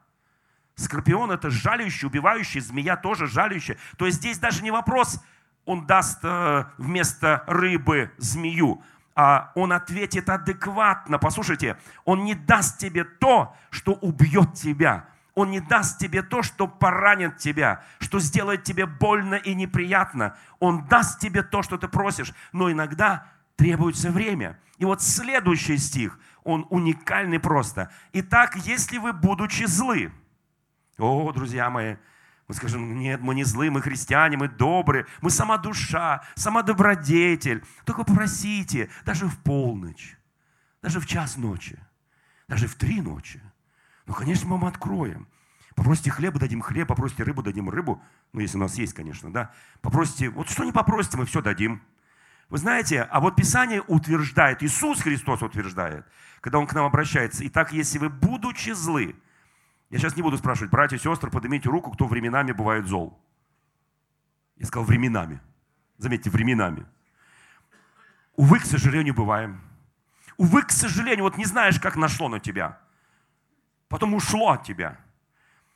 Скорпион 0.75 1.31
это 1.31 1.51
жаляющий, 1.51 2.09
убивающий, 2.09 2.61
змея 2.61 2.97
тоже 2.97 3.27
жаляющая. 3.27 3.77
То 3.99 4.07
есть 4.07 4.19
здесь 4.19 4.39
даже 4.39 4.63
не 4.63 4.71
вопрос, 4.71 5.23
он 5.65 5.87
даст 5.87 6.21
э, 6.23 6.65
вместо 6.77 7.45
рыбы 7.47 8.11
змею, 8.19 8.83
а 9.15 9.53
он 9.55 9.73
ответит 9.73 10.29
адекватно. 10.29 11.19
Послушайте, 11.19 11.79
он 12.05 12.25
не 12.25 12.35
даст 12.35 12.79
тебе 12.79 13.05
то, 13.05 13.55
что 13.71 13.93
убьет 13.93 14.55
тебя. 14.55 15.07
Он 15.35 15.51
не 15.51 15.61
даст 15.61 15.99
тебе 15.99 16.23
то, 16.23 16.43
что 16.43 16.69
поранит 16.69 17.39
тебя, 17.39 17.85
что 18.01 18.21
сделает 18.21 18.65
тебе 18.65 18.87
больно 18.87 19.37
и 19.37 19.55
неприятно. 19.55 20.37
Он 20.59 20.87
даст 20.87 21.21
тебе 21.21 21.43
то, 21.43 21.63
что 21.63 21.79
ты 21.79 21.89
просишь, 21.89 22.35
но 22.53 22.71
иногда 22.71 23.33
требуется 23.57 24.11
время. 24.11 24.59
И 24.79 24.85
вот 24.85 25.03
следующий 25.03 25.79
стих, 25.79 26.19
он 26.45 26.67
уникальный 26.69 27.39
просто. 27.39 27.91
Итак, 28.13 28.57
если 28.57 28.99
вы, 28.99 29.13
будучи 29.13 29.65
злы, 29.65 30.13
о, 30.99 31.33
друзья 31.33 31.71
мои, 31.71 31.97
мы 32.49 32.55
скажем, 32.55 32.99
нет, 32.99 33.21
мы 33.23 33.35
не 33.35 33.45
злые, 33.45 33.71
мы 33.71 33.81
христиане, 33.81 34.37
мы 34.37 34.49
добрые, 34.49 35.07
мы 35.23 35.31
сама 35.31 35.57
душа, 35.57 36.23
сама 36.35 36.63
добродетель. 36.63 37.65
Только 37.85 38.05
попросите, 38.05 38.91
даже 39.07 39.27
в 39.27 39.39
полночь, 39.39 40.19
даже 40.83 41.01
в 41.01 41.07
час 41.07 41.37
ночи, 41.39 41.79
даже 42.49 42.67
в 42.67 42.75
три 42.75 43.01
ночи. 43.01 43.41
Ну, 44.07 44.15
конечно, 44.15 44.47
мы 44.49 44.57
вам 44.57 44.67
откроем. 44.67 45.29
Попросите 45.75 46.11
хлеба, 46.11 46.39
дадим 46.39 46.61
хлеб, 46.61 46.89
попросите 46.89 47.23
рыбу, 47.23 47.43
дадим 47.43 47.71
рыбу. 47.71 48.03
Ну, 48.33 48.41
если 48.41 48.57
у 48.57 48.61
нас 48.61 48.77
есть, 48.77 48.95
конечно, 48.95 49.33
да. 49.33 49.53
Попросите, 49.81 50.29
вот 50.29 50.49
что 50.51 50.65
не 50.65 50.73
попросите, 50.73 51.17
мы 51.17 51.27
все 51.27 51.41
дадим. 51.41 51.83
Вы 52.49 52.59
знаете, 52.59 53.03
а 53.03 53.21
вот 53.21 53.37
Писание 53.37 53.83
утверждает, 53.87 54.63
Иисус 54.63 55.01
Христос 55.01 55.43
утверждает, 55.43 56.07
когда 56.41 56.59
Он 56.59 56.67
к 56.67 56.75
нам 56.75 56.85
обращается, 56.85 57.47
«Итак, 57.47 57.73
если 57.73 57.99
вы, 57.99 58.11
будучи 58.11 58.71
злы, 58.73 59.17
я 59.93 59.99
сейчас 59.99 60.17
не 60.17 60.23
буду 60.23 60.39
спрашивать, 60.39 60.71
братья 60.71 60.97
и 60.97 60.99
сестры, 60.99 61.31
поднимите 61.31 61.69
руку, 61.69 61.91
кто 61.91 62.07
временами 62.07 62.53
бывает 62.53 62.87
зол. 62.87 63.19
Я 64.57 64.67
сказал 64.67 64.87
временами. 64.87 65.41
Заметьте, 65.99 66.31
временами. 66.31 66.87
Увы, 68.35 68.59
к 68.59 68.65
сожалению, 68.65 69.15
бываем. 69.15 69.61
Увы, 70.39 70.63
к 70.63 70.71
сожалению, 70.71 71.25
вот 71.25 71.37
не 71.37 71.45
знаешь, 71.45 71.79
как 71.79 71.97
нашло 71.97 72.29
на 72.29 72.41
тебя. 72.41 72.81
Потом 73.93 74.15
ушло 74.15 74.53
от 74.53 74.65
тебя. 74.65 74.99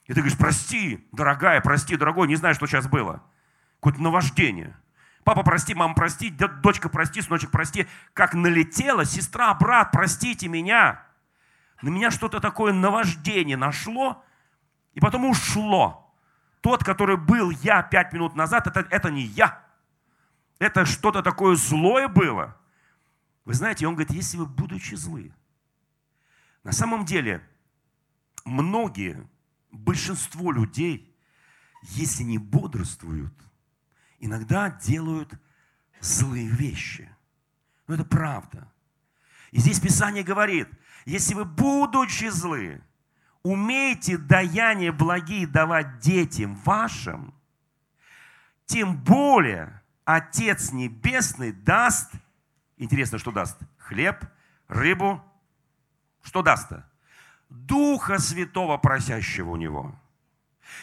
И 0.06 0.14
ты 0.14 0.20
говоришь, 0.20 0.38
прости, 0.38 1.06
дорогая, 1.12 1.60
прости, 1.60 1.96
дорогой, 1.96 2.28
не 2.28 2.36
знаю, 2.36 2.54
что 2.54 2.66
сейчас 2.66 2.88
было. 2.88 3.22
Какое-то 3.76 4.02
наваждение. 4.02 4.74
Папа, 5.22 5.42
прости, 5.42 5.74
мама, 5.74 5.94
прости, 5.94 6.30
дочка, 6.30 6.88
прости, 6.88 7.20
сыночек, 7.20 7.50
прости. 7.50 7.86
Как 8.14 8.32
налетела, 8.32 9.04
сестра, 9.04 9.52
брат, 9.54 9.92
простите 9.92 10.48
меня 10.48 11.06
на 11.82 11.90
меня 11.90 12.10
что-то 12.10 12.40
такое 12.40 12.72
наваждение 12.72 13.56
нашло, 13.56 14.24
и 14.94 15.00
потом 15.00 15.26
ушло. 15.26 16.10
Тот, 16.62 16.82
который 16.82 17.18
был 17.18 17.50
я 17.50 17.82
пять 17.82 18.14
минут 18.14 18.34
назад, 18.34 18.66
это, 18.66 18.86
это 18.90 19.10
не 19.10 19.22
я. 19.22 19.62
Это 20.58 20.86
что-то 20.86 21.22
такое 21.22 21.54
злое 21.54 22.08
было. 22.08 22.56
Вы 23.44 23.52
знаете, 23.52 23.86
он 23.86 23.94
говорит, 23.94 24.10
если 24.10 24.38
вы 24.38 24.46
будучи 24.46 24.94
злы. 24.94 25.32
На 26.64 26.72
самом 26.72 27.04
деле, 27.04 27.46
многие, 28.46 29.28
большинство 29.70 30.50
людей, 30.52 31.14
если 31.82 32.22
не 32.22 32.38
бодрствуют, 32.38 33.34
иногда 34.18 34.70
делают 34.70 35.38
злые 36.00 36.48
вещи. 36.48 37.10
Но 37.86 37.94
это 37.94 38.04
правда. 38.04 38.72
И 39.50 39.58
здесь 39.58 39.80
Писание 39.80 40.24
говорит– 40.24 40.68
если 41.06 41.34
вы, 41.34 41.44
будучи 41.44 42.28
злы, 42.28 42.82
умеете 43.44 44.18
даяние 44.18 44.90
благие 44.90 45.46
давать 45.46 46.00
детям 46.00 46.56
вашим, 46.56 47.32
тем 48.66 48.96
более 48.96 49.80
Отец 50.04 50.72
Небесный 50.72 51.52
даст, 51.52 52.10
интересно, 52.76 53.18
что 53.18 53.30
даст? 53.30 53.56
Хлеб, 53.78 54.24
рыбу, 54.66 55.22
что 56.22 56.42
даст-то? 56.42 56.90
Духа 57.48 58.18
Святого, 58.18 58.76
просящего 58.76 59.50
у 59.50 59.56
Него. 59.56 59.94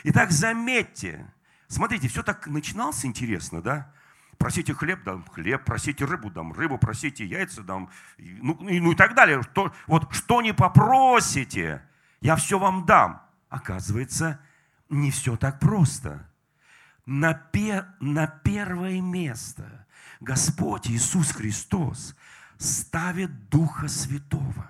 Итак, 0.04 0.32
заметьте, 0.32 1.32
смотрите, 1.68 2.08
все 2.08 2.24
так 2.24 2.48
начиналось 2.48 3.06
интересно, 3.06 3.62
да? 3.62 3.92
Просите 4.38 4.74
хлеб, 4.74 5.04
дам 5.04 5.24
хлеб, 5.32 5.64
просите 5.64 6.06
рыбу, 6.06 6.30
дам 6.30 6.54
рыбу, 6.54 6.78
просите 6.78 7.26
яйца, 7.26 7.62
дам, 7.62 7.90
ну, 8.18 8.54
и, 8.68 8.80
ну 8.80 8.92
и 8.92 8.96
так 8.96 9.16
далее. 9.16 9.42
Что, 9.44 9.74
вот 9.88 10.14
что 10.14 10.42
не 10.42 10.54
попросите, 10.54 11.82
я 12.20 12.36
все 12.36 12.60
вам 12.60 12.86
дам. 12.86 13.22
Оказывается, 13.50 14.40
не 14.90 15.12
все 15.12 15.38
так 15.38 15.60
просто. 15.60 16.28
На, 17.06 17.34
пер, 17.34 17.86
на 18.00 18.28
первое 18.28 19.02
место 19.02 19.86
Господь 20.20 20.90
Иисус 20.90 21.32
Христос 21.32 22.16
ставит 22.58 23.50
Духа 23.50 23.88
Святого. 23.88 24.68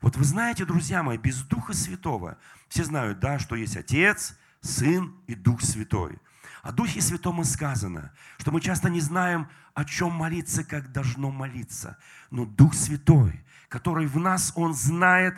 Вот 0.00 0.16
вы 0.16 0.24
знаете, 0.24 0.64
друзья 0.64 1.02
мои, 1.02 1.18
без 1.18 1.42
Духа 1.42 1.72
Святого, 1.74 2.38
все 2.68 2.84
знают, 2.84 3.18
да, 3.18 3.38
что 3.38 3.56
есть 3.56 3.76
Отец, 3.76 4.36
Сын 4.60 5.14
и 5.26 5.34
Дух 5.34 5.62
Святой. 5.62 6.18
О 6.62 6.72
Духе 6.72 7.00
Святом 7.00 7.40
и 7.40 7.44
сказано, 7.44 8.12
что 8.38 8.52
мы 8.52 8.60
часто 8.60 8.90
не 8.90 9.00
знаем, 9.00 9.48
о 9.74 9.84
чем 9.84 10.12
молиться, 10.12 10.64
как 10.64 10.92
должно 10.92 11.30
молиться. 11.30 11.98
Но 12.30 12.44
Дух 12.44 12.74
Святой, 12.74 13.44
который 13.68 14.06
в 14.06 14.18
нас, 14.18 14.52
Он 14.54 14.74
знает 14.74 15.36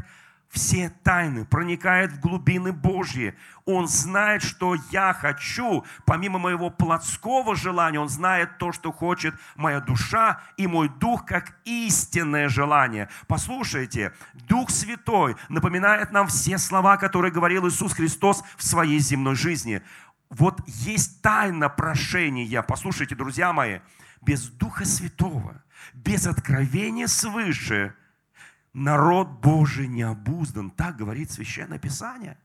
все 0.51 0.91
тайны, 1.05 1.45
проникает 1.45 2.13
в 2.13 2.21
глубины 2.21 2.73
Божьи. 2.73 3.37
Он 3.65 3.87
знает, 3.87 4.43
что 4.43 4.75
я 4.91 5.13
хочу, 5.13 5.85
помимо 6.07 6.41
моего 6.41 6.71
плотского 6.71 7.55
желания, 7.55 8.01
Он 8.01 8.09
знает 8.09 8.59
то, 8.59 8.73
что 8.73 8.91
хочет 8.91 9.35
моя 9.55 9.81
душа 9.81 10.41
и 10.57 10.67
мой 10.67 10.89
дух, 10.89 11.25
как 11.25 11.57
истинное 11.65 12.49
желание. 12.49 13.09
Послушайте, 13.29 14.13
Дух 14.35 14.71
Святой 14.71 15.37
напоминает 15.49 16.11
нам 16.11 16.27
все 16.27 16.59
слова, 16.59 16.97
которые 16.97 17.31
говорил 17.31 17.69
Иисус 17.69 17.93
Христос 17.93 18.43
в 18.57 18.65
своей 18.65 18.99
земной 18.99 19.37
жизни. 19.37 19.83
Вот 20.31 20.61
есть 20.67 21.23
тайна 21.23 21.69
прошения. 21.69 22.63
Послушайте, 22.63 23.15
друзья 23.15 23.53
мои, 23.53 23.79
без 24.21 24.49
Духа 24.49 24.85
Святого, 24.85 25.63
без 25.95 26.27
откровения 26.27 27.07
свыше, 27.07 27.95
народ 28.73 29.29
Божий 29.29 29.87
не 29.87 30.03
обуздан. 30.03 30.71
Так 30.71 30.97
говорит 30.97 31.31
Священное 31.31 31.79
Писание. 31.79 32.39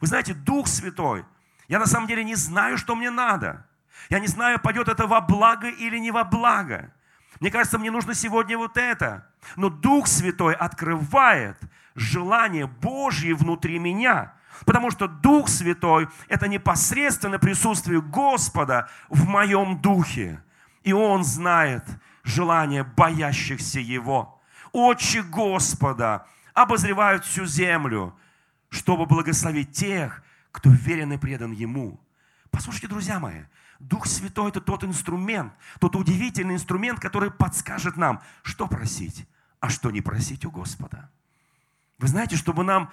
Вы 0.00 0.06
знаете, 0.06 0.34
Дух 0.34 0.68
Святой, 0.68 1.24
я 1.68 1.78
на 1.78 1.86
самом 1.86 2.06
деле 2.06 2.24
не 2.24 2.34
знаю, 2.34 2.78
что 2.78 2.94
мне 2.94 3.10
надо. 3.10 3.66
Я 4.10 4.20
не 4.20 4.26
знаю, 4.26 4.60
пойдет 4.60 4.88
это 4.88 5.06
во 5.06 5.20
благо 5.20 5.68
или 5.68 5.98
не 5.98 6.10
во 6.10 6.24
благо. 6.24 6.92
Мне 7.40 7.50
кажется, 7.50 7.78
мне 7.78 7.90
нужно 7.90 8.14
сегодня 8.14 8.56
вот 8.58 8.76
это. 8.76 9.26
Но 9.56 9.68
Дух 9.68 10.06
Святой 10.06 10.54
открывает 10.54 11.58
желание 11.94 12.66
Божье 12.66 13.34
внутри 13.34 13.78
меня. 13.78 14.34
Потому 14.64 14.90
что 14.90 15.08
Дух 15.08 15.48
Святой– 15.48 16.08
это 16.28 16.46
непосредственно 16.46 17.38
присутствие 17.38 18.00
Господа 18.00 18.88
в 19.08 19.26
моем 19.26 19.80
духе. 19.80 20.42
И 20.84 20.92
Он 20.92 21.24
знает 21.24 21.84
желание 22.22 22.84
боящихся 22.84 23.80
Его. 23.80 24.41
Очи 24.72 25.18
Господа 25.18 26.26
обозревают 26.54 27.24
всю 27.24 27.44
землю, 27.46 28.16
чтобы 28.70 29.06
благословить 29.06 29.72
тех, 29.72 30.22
кто 30.50 30.70
верен 30.70 31.12
и 31.12 31.18
предан 31.18 31.52
Ему. 31.52 32.00
Послушайте, 32.50 32.88
друзья 32.88 33.18
мои, 33.18 33.42
Дух 33.78 34.06
Святой– 34.06 34.48
это 34.50 34.60
тот 34.60 34.84
инструмент, 34.84 35.52
тот 35.80 35.96
удивительный 35.96 36.54
инструмент, 36.54 37.00
который 37.00 37.30
подскажет 37.30 37.96
нам, 37.96 38.22
что 38.42 38.66
просить, 38.66 39.26
а 39.60 39.68
что 39.68 39.90
не 39.90 40.00
просить 40.00 40.44
у 40.44 40.50
Господа. 40.50 41.10
Вы 41.98 42.08
знаете, 42.08 42.36
чтобы 42.36 42.64
нам... 42.64 42.90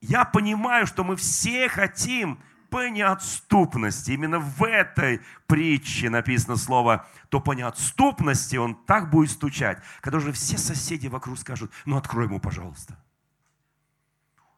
Я 0.00 0.24
понимаю, 0.24 0.86
что 0.86 1.02
мы 1.02 1.16
все 1.16 1.68
хотим 1.68 2.38
по 2.70 2.88
неотступности. 2.88 4.12
Именно 4.12 4.38
в 4.38 4.62
этой 4.62 5.20
притче 5.46 6.10
написано 6.10 6.56
слово, 6.56 7.06
то 7.28 7.40
по 7.40 7.52
неотступности 7.52 8.56
он 8.56 8.74
так 8.74 9.10
будет 9.10 9.30
стучать, 9.30 9.78
когда 10.00 10.18
уже 10.18 10.32
все 10.32 10.58
соседи 10.58 11.08
вокруг 11.08 11.38
скажут, 11.38 11.72
ну 11.84 11.96
открой 11.96 12.26
ему, 12.26 12.40
пожалуйста. 12.40 12.96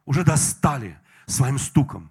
Уже 0.04 0.24
достали 0.24 0.98
своим 1.26 1.58
стуком. 1.58 2.10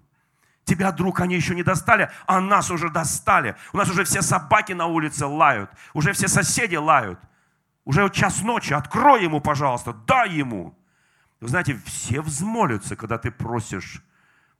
Тебя, 0.64 0.92
друг, 0.92 1.20
они 1.20 1.36
еще 1.36 1.56
не 1.56 1.64
достали, 1.64 2.12
а 2.28 2.40
нас 2.40 2.70
уже 2.70 2.90
достали. 2.90 3.56
У 3.74 3.78
нас 3.78 3.90
уже 3.90 4.04
все 4.04 4.22
собаки 4.22 4.74
на 4.74 4.86
улице 4.86 5.26
лают, 5.26 5.72
уже 5.94 6.14
все 6.14 6.28
соседи 6.28 6.76
лают. 6.76 7.20
Уже 7.86 8.08
час 8.12 8.44
ночи, 8.44 8.74
открой 8.74 9.24
ему, 9.24 9.42
пожалуйста, 9.42 9.94
дай 9.94 10.32
ему. 10.32 10.78
Вы 11.40 11.48
знаете, 11.48 11.80
все 11.86 12.22
взмолятся, 12.22 12.96
когда 12.96 13.18
ты 13.18 13.32
просишь, 13.32 14.04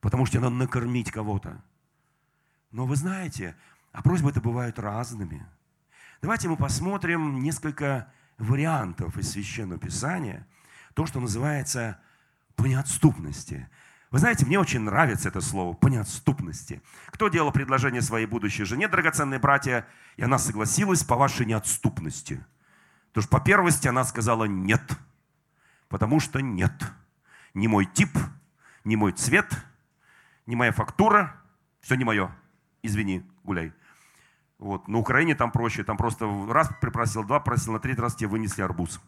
потому 0.02 0.26
что 0.26 0.40
надо 0.40 0.56
накормить 0.56 1.12
кого-то. 1.12 1.62
Но 2.72 2.86
вы 2.86 2.96
знаете, 2.96 3.56
а 3.92 4.02
просьбы 4.02 4.30
это 4.30 4.42
бывают 4.42 4.80
разными. 4.80 5.46
Давайте 6.22 6.50
мы 6.50 6.58
посмотрим 6.58 7.40
несколько 7.40 8.12
вариантов 8.38 9.18
из 9.18 9.32
Священного 9.32 9.80
Писания, 9.80 10.48
то, 10.94 11.06
что 11.06 11.20
называется 11.20 12.00
по 12.56 12.66
неотступности. 12.66 13.70
Вы 14.12 14.20
знаете, 14.20 14.46
мне 14.46 14.60
очень 14.60 14.82
нравится 14.82 15.30
это 15.30 15.40
слово 15.40 15.74
по 15.74 15.88
неотступности. 15.88 16.82
Кто 17.08 17.30
делал 17.30 17.52
предложение 17.52 18.02
своей 18.02 18.26
будущей 18.26 18.64
жене, 18.64 18.88
драгоценные 18.88 19.40
братья, 19.40 19.88
и 20.18 20.24
она 20.24 20.40
согласилась 20.40 21.04
по 21.04 21.16
вашей 21.16 21.46
неотступности? 21.46 22.44
Потому 23.10 23.24
что 23.24 23.38
по 23.38 23.44
первости 23.44 23.88
она 23.88 24.04
сказала 24.04 24.46
«нет», 24.46 24.82
потому 25.90 26.20
что 26.20 26.40
нет. 26.40 26.74
Не 27.54 27.68
мой 27.68 27.86
тип, 27.86 28.18
не 28.84 28.96
мой 28.96 29.12
цвет, 29.12 29.52
не 30.50 30.56
моя 30.56 30.72
фактура, 30.72 31.40
все 31.80 31.96
не 31.96 32.04
мое. 32.04 32.36
Извини, 32.82 33.24
гуляй. 33.44 33.72
Вот. 34.58 34.88
На 34.88 34.98
Украине 34.98 35.36
там 35.36 35.52
проще, 35.52 35.84
там 35.84 35.96
просто 35.96 36.26
раз 36.50 36.72
припросил, 36.82 37.24
два 37.24 37.40
просил, 37.40 37.74
на 37.74 37.80
третий 37.80 38.02
раз 38.02 38.16
тебе 38.16 38.30
вынесли 38.30 38.64
арбуз. 38.64 39.00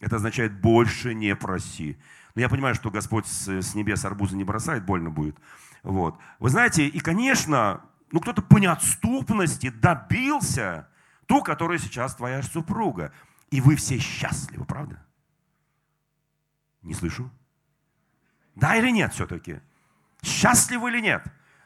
Это 0.00 0.16
означает 0.16 0.58
«больше 0.60 1.14
не 1.14 1.36
проси». 1.36 1.98
Но 2.34 2.40
я 2.40 2.48
понимаю, 2.48 2.74
что 2.74 2.90
Господь 2.90 3.26
с, 3.26 3.46
с 3.46 3.74
небес 3.74 4.04
арбуза 4.06 4.34
не 4.34 4.44
бросает, 4.44 4.86
больно 4.86 5.10
будет. 5.10 5.36
Вот. 5.82 6.18
Вы 6.38 6.48
знаете, 6.48 6.86
и, 6.86 6.98
конечно, 6.98 7.84
ну 8.10 8.20
кто-то 8.20 8.40
по 8.40 8.56
неотступности 8.56 9.68
добился 9.68 10.88
ту, 11.26 11.42
которая 11.42 11.76
сейчас 11.76 12.16
твоя 12.16 12.42
супруга. 12.42 13.12
И 13.50 13.60
вы 13.60 13.76
все 13.76 13.98
счастливы, 13.98 14.64
правда? 14.64 15.04
Не 16.80 16.94
слышу. 16.94 17.30
Да 18.54 18.74
или 18.76 18.90
нет 18.90 19.12
все-таки? 19.12 19.60
Счастливы 20.22 20.90
или 20.90 21.00
нет? 21.00 21.24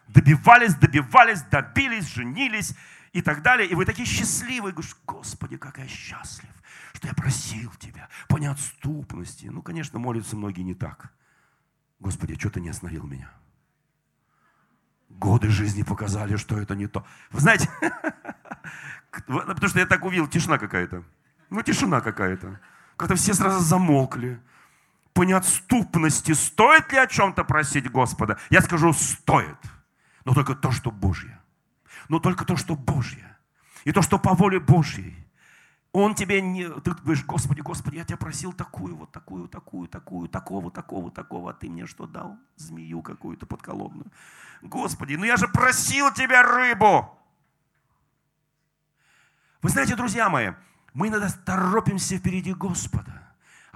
Добивались, 0.08 0.74
добивались, 0.74 1.42
добились, 1.42 2.06
женились 2.06 2.74
и 3.12 3.22
так 3.22 3.42
далее. 3.42 3.68
И 3.68 3.74
вы 3.74 3.84
такие 3.84 4.06
счастливые. 4.06 4.72
Говоришь, 4.72 4.96
Господи, 5.06 5.56
как 5.56 5.78
я 5.78 5.88
счастлив 5.88 6.50
что 6.96 7.08
я 7.08 7.14
просил 7.14 7.72
Тебя 7.78 8.08
по 8.28 8.38
неотступности. 8.38 9.46
Ну, 9.46 9.62
конечно, 9.62 9.98
молятся 9.98 10.36
многие 10.36 10.62
не 10.62 10.74
так. 10.74 11.12
Господи, 12.00 12.38
что 12.38 12.50
ты 12.50 12.60
не 12.60 12.70
остановил 12.70 13.06
меня? 13.06 13.30
Годы 15.08 15.48
жизни 15.48 15.82
показали, 15.82 16.36
что 16.36 16.58
это 16.58 16.74
не 16.74 16.88
то. 16.88 17.06
Вы 17.30 17.40
знаете, 17.40 17.70
потому 19.10 19.68
что 19.68 19.78
я 19.78 19.86
так 19.86 20.04
увидел, 20.04 20.26
тишина 20.26 20.58
какая-то. 20.58 21.04
Ну, 21.50 21.62
тишина 21.62 22.00
какая-то. 22.00 22.60
Как-то 22.96 23.14
все 23.14 23.34
сразу 23.34 23.60
замолкли. 23.60 24.40
По 25.16 25.22
неотступности 25.22 26.33
стоит 26.33 26.92
ли 26.92 26.98
о 26.98 27.07
чем-то 27.07 27.42
просить 27.44 27.90
Господа? 27.90 28.38
Я 28.50 28.61
скажу, 28.61 28.92
стоит. 28.92 29.57
Но 30.26 30.35
только 30.35 30.55
то, 30.55 30.70
что 30.70 30.90
Божье. 30.90 31.40
Но 32.11 32.18
только 32.18 32.44
то, 32.44 32.55
что 32.59 32.76
Божье. 32.76 33.38
И 33.85 33.92
то, 33.92 34.02
что 34.02 34.18
по 34.18 34.35
воле 34.35 34.61
Божьей. 34.61 35.16
Он 35.92 36.14
тебе 36.14 36.42
не... 36.42 36.68
Ты 36.68 36.90
говоришь, 36.90 37.24
Господи, 37.24 37.62
Господи, 37.62 37.96
я 37.96 38.05
тебя 38.05 38.18
просил 38.18 38.52
такую, 38.52 38.94
вот 38.94 39.11
такую, 39.11 39.48
такую, 39.48 39.88
такую, 39.88 40.29
такого, 40.29 40.70
такого, 40.70 41.11
такого, 41.11 41.50
а 41.50 41.55
ты 41.55 41.70
мне 41.70 41.87
что 41.87 42.07
дал? 42.07 42.37
Змею 42.57 43.00
какую-то 43.00 43.46
подколодную. 43.46 44.12
Господи, 44.61 45.14
ну 45.14 45.24
я 45.24 45.38
же 45.38 45.48
просил 45.48 46.12
тебя 46.12 46.42
рыбу. 46.42 47.18
Вы 49.62 49.70
знаете, 49.70 49.96
друзья 49.96 50.29
мои, 50.29 50.50
мы 50.92 51.09
иногда 51.09 51.31
торопимся 51.46 52.18
впереди 52.18 52.52
Господа. 52.52 53.25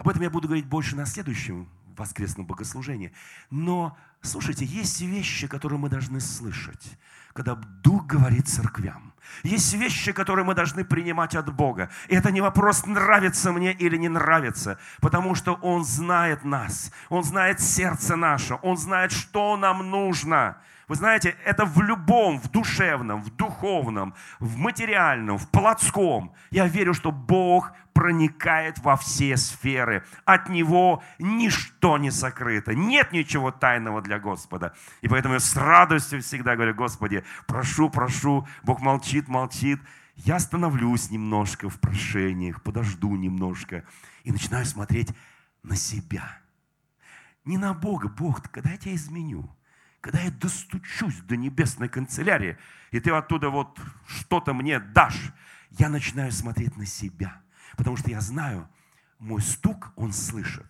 Об 0.01 0.09
этом 0.09 0.23
я 0.23 0.31
буду 0.31 0.49
говорить 0.49 0.65
больше 0.65 0.97
на 0.97 1.05
следующем 1.05 1.69
воскресном 1.95 2.47
богослужении. 2.47 3.13
Но, 3.51 3.99
слушайте, 4.23 4.65
есть 4.65 5.03
вещи, 5.03 5.47
которые 5.47 5.79
мы 5.79 5.91
должны 5.91 6.21
слышать 6.21 6.97
когда 7.33 7.55
Дух 7.55 8.07
говорит 8.07 8.49
церквям. 8.49 9.13
Есть 9.43 9.73
вещи, 9.75 10.13
которые 10.13 10.45
мы 10.45 10.55
должны 10.55 10.85
принимать 10.85 11.35
от 11.35 11.55
Бога. 11.55 11.91
И 12.09 12.15
это 12.17 12.33
не 12.33 12.41
вопрос, 12.41 12.87
нравится 12.87 13.53
мне 13.53 13.73
или 13.73 13.97
не 13.97 14.09
нравится, 14.09 14.79
потому 15.01 15.35
что 15.35 15.55
Он 15.63 15.85
знает 15.85 16.45
нас, 16.45 16.91
Он 17.09 17.23
знает 17.23 17.61
сердце 17.61 18.17
наше, 18.17 18.59
Он 18.63 18.77
знает, 18.77 19.13
что 19.13 19.57
нам 19.57 19.91
нужно. 19.91 20.57
Вы 20.89 20.97
знаете, 20.97 21.37
это 21.45 21.65
в 21.65 21.81
любом, 21.81 22.41
в 22.41 22.51
душевном, 22.51 23.23
в 23.23 23.31
духовном, 23.37 24.15
в 24.41 24.57
материальном, 24.57 25.39
в 25.39 25.49
плотском. 25.49 26.33
Я 26.51 26.67
верю, 26.67 26.95
что 26.95 27.13
Бог 27.13 27.73
проникает 27.93 28.79
во 28.79 28.97
все 28.97 29.37
сферы. 29.37 30.05
От 30.25 30.49
Него 30.49 31.03
ничто 31.19 31.99
не 31.99 32.11
сокрыто. 32.11 32.75
Нет 32.75 33.13
ничего 33.13 33.51
тайного 33.51 34.03
для 34.03 34.19
Господа. 34.19 34.75
И 35.01 35.09
поэтому 35.09 35.35
я 35.35 35.41
с 35.41 35.57
радостью 35.57 36.23
всегда 36.23 36.57
говорю, 36.57 36.75
Господи, 36.75 37.25
прошу, 37.47 37.91
прошу. 37.91 38.47
Бог 38.63 38.81
молчит, 38.81 39.29
молчит. 39.29 39.81
Я 40.17 40.37
остановлюсь 40.37 41.11
немножко 41.11 41.69
в 41.69 41.81
прошениях, 41.81 42.63
подожду 42.63 43.15
немножко 43.17 43.85
и 44.25 44.33
начинаю 44.33 44.67
смотреть 44.67 45.09
на 45.63 45.77
себя. 45.77 46.39
Не 47.45 47.59
на 47.59 47.75
Бога. 47.75 48.09
Бог, 48.09 48.43
когда 48.51 48.71
я 48.71 48.77
тебя 48.77 48.95
изменю? 48.95 49.49
когда 50.01 50.21
я 50.21 50.31
достучусь 50.31 51.17
до 51.23 51.37
небесной 51.37 51.89
канцелярии, 51.89 52.57
и 52.91 53.01
ты 53.01 53.11
оттуда 53.11 53.51
вот 53.51 53.79
что-то 54.07 54.55
мне 54.55 54.81
дашь, 54.81 55.33
я 55.71 55.89
начинаю 55.89 56.33
смотреть 56.33 56.77
на 56.77 56.87
себя. 56.87 57.41
Потому 57.77 57.97
что 57.97 58.11
я 58.11 58.21
знаю, 58.21 58.69
мой 59.19 59.41
стук 59.41 59.93
он 59.97 60.13
слышит. 60.13 60.67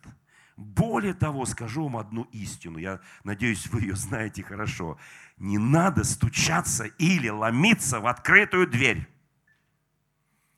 Более 0.57 1.13
того, 1.13 1.45
скажу 1.45 1.83
вам 1.83 1.97
одну 1.97 2.23
истину. 2.31 2.77
Я 2.77 2.99
надеюсь, 3.23 3.67
вы 3.67 3.81
ее 3.81 3.95
знаете 3.95 4.43
хорошо. 4.43 4.99
Не 5.37 5.57
надо 5.57 6.03
стучаться 6.03 6.83
или 6.85 7.29
ломиться 7.29 7.99
в 7.99 8.07
открытую 8.07 8.67
дверь. 8.67 9.07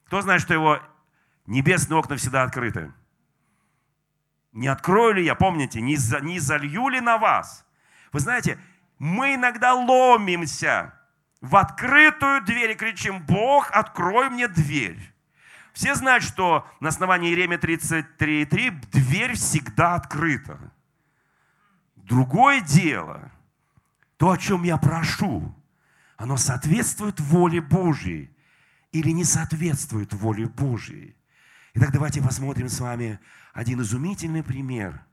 Кто 0.05 0.21
знает, 0.21 0.41
что 0.41 0.53
его 0.53 0.79
небесные 1.45 1.97
окна 1.97 2.17
всегда 2.17 2.43
открыты? 2.43 2.91
Не 4.51 4.67
открою 4.67 5.15
ли 5.15 5.23
я, 5.23 5.35
помните, 5.35 5.81
не, 5.81 5.95
за, 5.95 6.19
не 6.19 6.39
залью 6.39 6.89
ли 6.89 6.99
на 6.99 7.17
вас? 7.17 7.65
Вы 8.11 8.19
знаете, 8.19 8.59
мы 8.99 9.35
иногда 9.35 9.73
ломимся 9.73 10.93
в 11.41 11.55
открытую 11.55 12.43
дверь 12.43 12.71
и 12.71 12.75
кричим, 12.75 13.25
Бог, 13.25 13.71
открой 13.71 14.29
мне 14.29 14.47
дверь. 14.47 15.12
Все 15.73 15.95
знают, 15.95 16.23
что 16.23 16.67
на 16.79 16.89
основании 16.89 17.29
Иеремия 17.29 17.57
33.3 17.57 18.91
дверь 18.91 19.33
всегда 19.33 19.95
открыта. 19.95 20.59
Другое 21.95 22.61
дело, 22.61 23.31
то, 24.17 24.29
о 24.29 24.37
чем 24.37 24.63
я 24.63 24.77
прошу, 24.77 25.53
оно 26.15 26.37
соответствует 26.37 27.19
воле 27.19 27.59
Божьей 27.59 28.29
или 28.91 29.09
не 29.09 29.23
соответствует 29.23 30.13
воле 30.13 30.45
Божьей. 30.45 31.17
Итак, 31.73 31.91
давайте 31.91 32.21
посмотрим 32.21 32.69
с 32.69 32.79
вами 32.79 33.19
один 33.51 33.81
изумительный 33.81 34.43
пример 34.43 35.03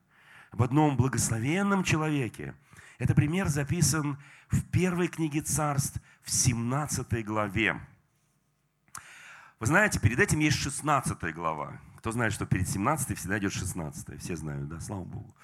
об 0.51 0.63
одном 0.63 0.97
благословенном 0.97 1.85
человеке. 1.85 2.55
Это 2.99 3.15
пример 3.15 3.49
записан 3.49 4.19
в 4.51 4.63
первой 4.71 5.09
книге 5.09 5.41
царств 5.41 6.03
в 6.23 6.31
17 6.31 7.25
главе. 7.25 7.81
Вы 9.61 9.67
знаете, 9.67 10.01
перед 10.01 10.19
этим 10.19 10.39
есть 10.39 10.57
16 10.57 11.35
глава. 11.35 11.79
Кто 11.99 12.13
знает, 12.13 12.33
что 12.33 12.47
перед 12.47 12.67
17 12.67 13.19
всегда 13.19 13.39
идет 13.39 13.53
16. 13.53 14.19
Все 14.19 14.35
знают, 14.35 14.71
да? 14.71 14.81
Слава 14.81 15.05
Богу. 15.05 15.37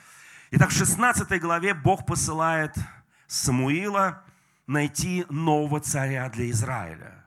Итак, 0.53 0.71
в 0.71 0.73
16 0.75 1.39
главе 1.39 1.75
Бог 1.75 2.07
посылает 2.07 2.75
Самуила 3.27 4.25
найти 4.67 5.27
нового 5.29 5.81
царя 5.81 6.31
для 6.31 6.49
Израиля. 6.51 7.27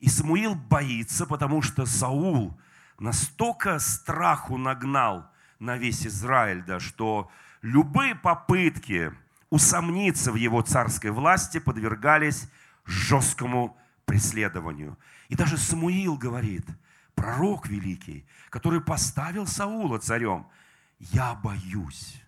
И 0.00 0.08
Самуил 0.08 0.56
боится, 0.56 1.26
потому 1.26 1.62
что 1.62 1.86
Саул 1.86 2.58
настолько 2.98 3.78
страху 3.78 4.56
нагнал 4.56 5.30
на 5.60 5.76
весь 5.76 6.04
Израиль, 6.04 6.64
да, 6.64 6.80
что 6.80 7.30
любые 7.62 8.16
попытки 8.16 9.12
усомниться 9.48 10.32
в 10.32 10.34
его 10.34 10.60
царской 10.60 11.12
власти 11.12 11.60
подвергались 11.60 12.50
жесткому 12.84 13.76
преследованию. 14.06 14.98
И 15.28 15.36
даже 15.36 15.56
Самуил 15.56 16.16
говорит, 16.16 16.66
пророк 17.14 17.68
великий, 17.68 18.26
который 18.50 18.80
поставил 18.80 19.46
Саула 19.46 19.98
царем– 19.98 20.46
я 20.98 21.34
боюсь. 21.34 22.22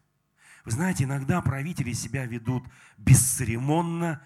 Вы 0.65 0.73
знаете, 0.73 1.05
иногда 1.05 1.41
правители 1.43 1.93
себя 1.93 2.27
ведут 2.27 2.65
бесцеремонно, 2.99 4.23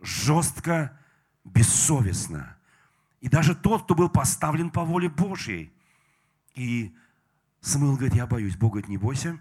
жестко, 0.00 0.98
бессовестно. 1.44 2.56
И 3.20 3.28
даже 3.28 3.54
тот, 3.54 3.84
кто 3.84 3.94
был 3.94 4.08
поставлен 4.08 4.70
по 4.70 4.84
воле 4.84 5.08
Божьей. 5.08 5.72
И 6.54 6.94
Самуил 7.60 7.94
говорит, 7.96 8.14
я 8.14 8.26
боюсь. 8.26 8.56
Бог 8.56 8.72
говорит, 8.72 8.88
не 8.88 8.98
бойся, 8.98 9.40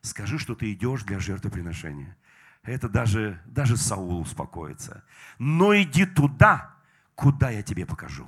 скажи, 0.00 0.38
что 0.38 0.54
ты 0.54 0.72
идешь 0.72 1.04
для 1.04 1.20
жертвоприношения. 1.20 2.16
Это 2.62 2.88
даже, 2.88 3.40
даже 3.46 3.76
Саул 3.76 4.20
успокоится. 4.20 5.04
Но 5.38 5.76
иди 5.76 6.06
туда, 6.06 6.73
куда 7.14 7.50
я 7.50 7.62
тебе 7.62 7.86
покажу. 7.86 8.26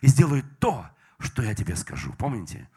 И 0.00 0.06
сделай 0.06 0.42
то, 0.60 0.86
что 1.18 1.42
я 1.42 1.54
тебе 1.54 1.76
скажу. 1.76 2.12
Помните? 2.12 2.68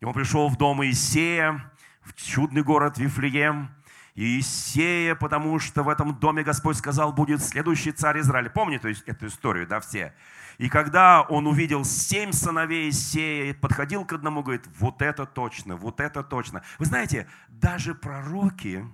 И 0.00 0.04
он 0.04 0.14
пришел 0.14 0.48
в 0.48 0.56
дом 0.56 0.84
Иисея, 0.84 1.70
в 2.02 2.14
чудный 2.14 2.62
город 2.62 2.98
Вифлеем, 2.98 3.70
Иисея, 4.14 5.14
потому 5.14 5.58
что 5.58 5.82
в 5.82 5.88
этом 5.88 6.14
доме 6.18 6.42
Господь 6.42 6.76
сказал, 6.76 7.12
будет 7.12 7.42
следующий 7.42 7.92
царь 7.92 8.20
Израиля. 8.20 8.50
Помните 8.50 8.94
эту 9.06 9.26
историю, 9.26 9.66
да, 9.66 9.80
все? 9.80 10.14
И 10.58 10.68
когда 10.68 11.22
он 11.22 11.46
увидел 11.46 11.84
семь 11.84 12.32
сыновей 12.32 12.88
Иисея, 12.88 13.54
подходил 13.54 14.04
к 14.04 14.12
одному, 14.12 14.42
говорит, 14.42 14.66
вот 14.78 15.00
это 15.00 15.24
точно, 15.24 15.76
вот 15.76 16.00
это 16.00 16.22
точно. 16.22 16.62
Вы 16.78 16.86
знаете, 16.86 17.28
даже 17.48 17.94
пророки, 17.94 18.84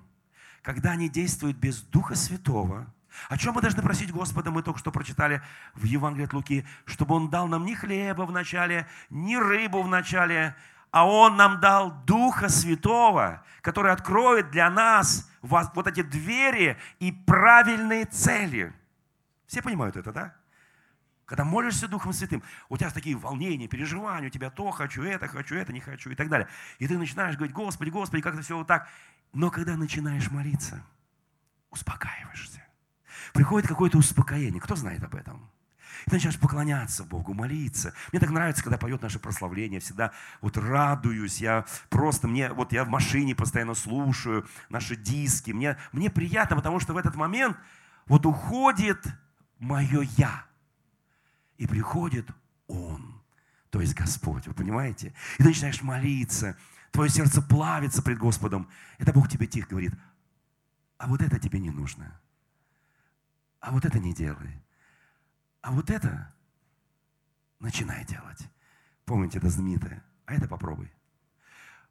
когда 0.63 0.93
они 0.93 1.09
действуют 1.09 1.57
без 1.57 1.81
Духа 1.83 2.15
Святого, 2.15 2.93
о 3.29 3.39
чем 3.39 3.55
мы 3.55 3.63
должны 3.63 3.83
просить 3.83 4.13
Господа, 4.13 4.51
мы 4.51 4.63
только 4.63 4.79
что 4.79 4.91
прочитали 4.93 5.43
в 5.75 5.85
Евангелии 5.85 6.27
от 6.27 6.33
Луки, 6.33 6.67
чтобы 6.85 7.15
Он 7.15 7.31
дал 7.31 7.49
нам 7.49 7.65
ни 7.65 7.75
хлеба 7.75 8.23
в 8.23 8.33
начале, 8.33 8.87
ни 9.11 9.37
рыбу 9.37 9.83
в 9.83 9.89
начале, 9.89 10.57
а 10.91 11.07
Он 11.07 11.37
нам 11.37 11.61
дал 11.61 11.91
Духа 12.05 12.49
Святого, 12.49 13.45
который 13.63 13.93
откроет 13.93 14.51
для 14.51 14.71
нас 14.71 15.31
вот 15.43 15.87
эти 15.87 16.03
двери 16.03 16.79
и 16.99 17.13
правильные 17.13 18.05
цели. 18.07 18.73
Все 19.47 19.63
понимают 19.63 19.97
это, 19.97 20.13
да? 20.13 20.35
Когда 21.27 21.45
молишься 21.45 21.89
Духом 21.89 22.13
Святым, 22.13 22.43
у 22.69 22.77
тебя 22.77 22.91
такие 22.91 23.17
волнения, 23.17 23.67
переживания, 23.67 24.29
у 24.29 24.31
тебя 24.31 24.49
то 24.49 24.71
хочу, 24.71 25.03
это 25.03 25.27
хочу, 25.27 25.57
это 25.57 25.73
не 25.73 25.81
хочу 25.81 26.11
и 26.11 26.15
так 26.15 26.29
далее. 26.29 26.49
И 26.79 26.87
ты 26.87 26.97
начинаешь 26.97 27.35
говорить, 27.35 27.55
Господи, 27.55 27.91
Господи, 27.91 28.23
как-то 28.23 28.43
все 28.43 28.57
вот 28.57 28.69
так. 28.69 28.89
Но 29.33 29.51
когда 29.51 29.77
начинаешь 29.77 30.31
молиться, 30.31 30.85
успокаиваешься. 31.71 32.66
Приходит 33.33 33.69
какое-то 33.69 33.99
успокоение. 33.99 34.61
Кто 34.61 34.77
знает 34.77 35.03
об 35.03 35.15
этом? 35.15 35.51
И 36.07 36.11
ты 36.11 36.17
начинаешь 36.17 36.39
поклоняться 36.39 37.05
Богу, 37.05 37.35
молиться. 37.35 37.93
Мне 38.13 38.21
так 38.21 38.31
нравится, 38.31 38.63
когда 38.63 38.79
поет 38.79 39.03
наше 39.03 39.19
прославление. 39.19 39.81
Всегда 39.81 40.13
вот 40.41 40.57
радуюсь. 40.57 41.41
Я 41.41 41.65
просто, 41.89 42.29
мне, 42.29 42.53
вот 42.53 42.73
я 42.73 42.85
в 42.85 42.89
машине 42.89 43.35
постоянно 43.35 43.75
слушаю 43.75 44.47
наши 44.69 44.95
диски. 44.95 45.51
Мне, 45.51 45.77
мне 45.93 46.11
приятно, 46.11 46.57
потому 46.57 46.81
что 46.81 46.95
в 46.95 46.97
этот 46.97 47.17
момент 47.17 47.57
вот 48.07 48.27
уходит 48.27 49.05
мое 49.59 50.03
«я». 50.17 50.45
И 51.57 51.67
приходит 51.67 52.29
Он, 52.67 53.23
то 53.71 53.81
есть 53.81 53.95
Господь. 53.95 54.47
Вы 54.47 54.53
понимаете? 54.53 55.15
И 55.39 55.43
ты 55.43 55.49
начинаешь 55.49 55.81
молиться. 55.83 56.57
Твое 56.91 57.11
сердце 57.11 57.41
плавится 57.41 58.03
пред 58.03 58.19
Господом. 58.19 58.69
Это 58.99 59.13
Бог 59.13 59.29
тебе 59.29 59.47
тихо 59.47 59.71
говорит, 59.71 59.95
а 60.99 61.07
вот 61.07 61.23
это 61.23 61.39
тебе 61.39 61.59
не 61.59 61.71
нужно. 61.71 62.21
А 63.67 63.73
вот 63.73 63.85
это 63.85 63.99
не 63.99 64.15
делай. 64.15 64.63
А 65.61 65.73
вот 65.73 65.91
это 65.91 66.33
начинай 67.59 68.05
делать. 68.05 68.49
Помните, 69.05 69.39
это 69.39 69.51
знаменитое. 69.51 70.05
А 70.25 70.35
это 70.35 70.47
попробуй. 70.47 70.93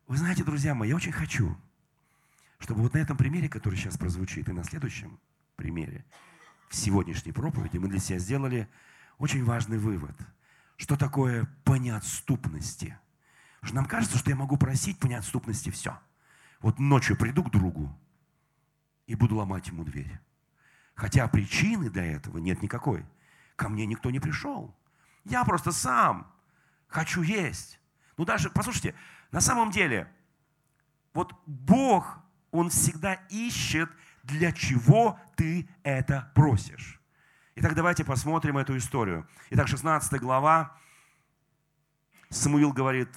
Вы 0.08 0.16
знаете, 0.16 0.46
друзья 0.46 0.74
мои, 0.74 0.88
я 0.88 0.96
очень 0.96 1.12
хочу, 1.12 1.54
чтобы 2.60 2.82
вот 2.82 2.94
на 2.94 3.00
этом 3.00 3.18
примере, 3.18 3.50
который 3.50 3.76
сейчас 3.76 3.98
прозвучит, 3.98 4.48
и 4.48 4.54
на 4.54 4.64
следующем 4.64 5.20
примере, 5.58 6.06
в 6.70 6.78
сегодняшней 6.78 7.34
проповеди, 7.34 7.76
мы 7.76 7.90
для 7.90 8.00
себя 8.00 8.20
сделали 8.20 8.70
очень 9.18 9.44
важный 9.44 9.78
вывод. 9.78 10.16
Что 10.78 10.96
такое 10.96 11.46
по 11.66 11.76
неотступности? 11.76 12.98
Потому 13.56 13.68
что 13.68 13.76
нам 13.76 13.86
кажется, 13.86 14.18
что 14.18 14.30
я 14.30 14.38
могу 14.38 14.56
просить 14.56 14.98
по 14.98 15.08
неотступности 15.08 15.72
все. 15.72 16.00
Вот 16.62 16.80
ночью 16.80 17.18
приду 17.18 17.44
к 17.44 17.52
другу 17.52 17.94
и 19.08 19.16
буду 19.16 19.36
ломать 19.36 19.68
ему 19.68 19.84
дверь. 19.84 20.22
Хотя 20.96 21.28
причины 21.28 21.90
для 21.90 22.06
этого 22.06 22.38
нет 22.38 22.62
никакой. 22.62 23.06
Ко 23.56 23.70
мне 23.70 23.86
никто 23.86 24.10
не 24.10 24.20
пришел. 24.20 24.76
Я 25.26 25.44
просто 25.44 25.72
сам 25.72 26.32
хочу 26.88 27.22
есть. 27.22 27.80
Ну 28.18 28.26
даже, 28.26 28.50
послушайте, 28.50 28.96
на 29.32 29.42
самом 29.42 29.72
деле, 29.72 30.12
вот 31.14 31.34
Бог, 31.46 32.20
Он 32.52 32.70
всегда 32.70 33.16
ищет, 33.30 33.90
для 34.24 34.52
чего 34.52 35.20
ты 35.36 35.70
это 35.84 36.32
просишь. 36.34 37.02
Итак, 37.56 37.76
давайте 37.76 38.04
посмотрим 38.04 38.58
эту 38.58 38.78
историю. 38.78 39.28
Итак, 39.52 39.68
16 39.68 40.20
глава. 40.20 40.78
Самуил 42.30 42.74
говорит, 42.74 43.10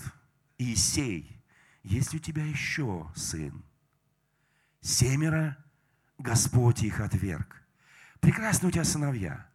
Иисей, 0.59 1.43
есть 1.83 2.15
у 2.15 2.19
тебя 2.19 2.45
еще 2.45 3.11
сын? 3.15 3.65
Семеро 4.81 5.57
Господь 6.19 6.83
их 6.83 7.01
отверг. 7.01 7.63
Прекрасны 8.21 8.69
у 8.69 8.71
тебя 8.71 8.85
сыновья 8.85 9.49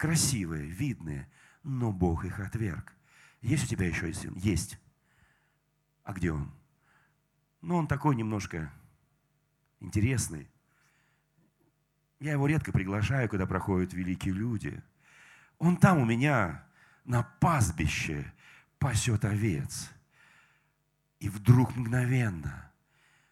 красивые, 0.00 0.66
видные, 0.66 1.28
но 1.62 1.92
Бог 1.92 2.24
их 2.24 2.40
отверг. 2.40 2.94
Есть 3.42 3.64
у 3.64 3.66
тебя 3.66 3.86
еще 3.86 4.06
один 4.06 4.14
сын? 4.14 4.34
Есть. 4.36 4.78
А 6.04 6.14
где 6.14 6.32
он? 6.32 6.50
Ну, 7.60 7.76
он 7.76 7.86
такой 7.86 8.16
немножко 8.16 8.72
интересный. 9.80 10.50
Я 12.18 12.32
его 12.32 12.46
редко 12.46 12.72
приглашаю, 12.72 13.28
когда 13.28 13.46
проходят 13.46 13.92
великие 13.92 14.32
люди. 14.32 14.82
Он 15.58 15.76
там 15.76 15.98
у 15.98 16.06
меня 16.06 16.64
на 17.04 17.22
пастбище 17.22 18.32
пасет 18.78 19.26
овец. 19.26 19.90
И 21.18 21.28
вдруг 21.28 21.76
мгновенно 21.76 22.72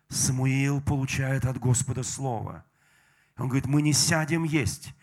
Самуил 0.09 0.83
получает 0.83 1.47
от 1.47 1.59
Господа 1.59 2.03
слово. 2.03 2.65
Он 3.39 3.47
говорит, 3.47 3.67
мы 3.67 3.83
не 3.83 3.93
сядем 3.93 4.45
есть, 4.45 4.95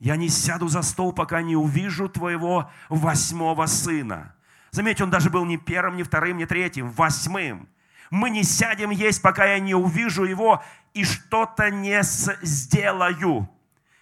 я 0.00 0.16
не 0.16 0.28
сяду 0.28 0.68
за 0.68 0.82
стол, 0.82 1.12
пока 1.12 1.40
не 1.40 1.56
увижу 1.56 2.08
твоего 2.08 2.70
восьмого 2.88 3.66
сына. 3.66 4.34
Заметьте, 4.70 5.04
он 5.04 5.10
даже 5.10 5.30
был 5.30 5.44
не 5.44 5.56
первым, 5.56 5.96
не 5.96 6.02
вторым, 6.02 6.36
не 6.36 6.46
третьим, 6.46 6.90
восьмым. 6.90 7.68
Мы 8.10 8.30
не 8.30 8.42
сядем 8.42 8.90
есть, 8.90 9.22
пока 9.22 9.46
я 9.46 9.60
не 9.60 9.74
увижу 9.74 10.24
его 10.24 10.62
и 10.92 11.04
что-то 11.04 11.70
не 11.70 12.02
сделаю. 12.02 13.48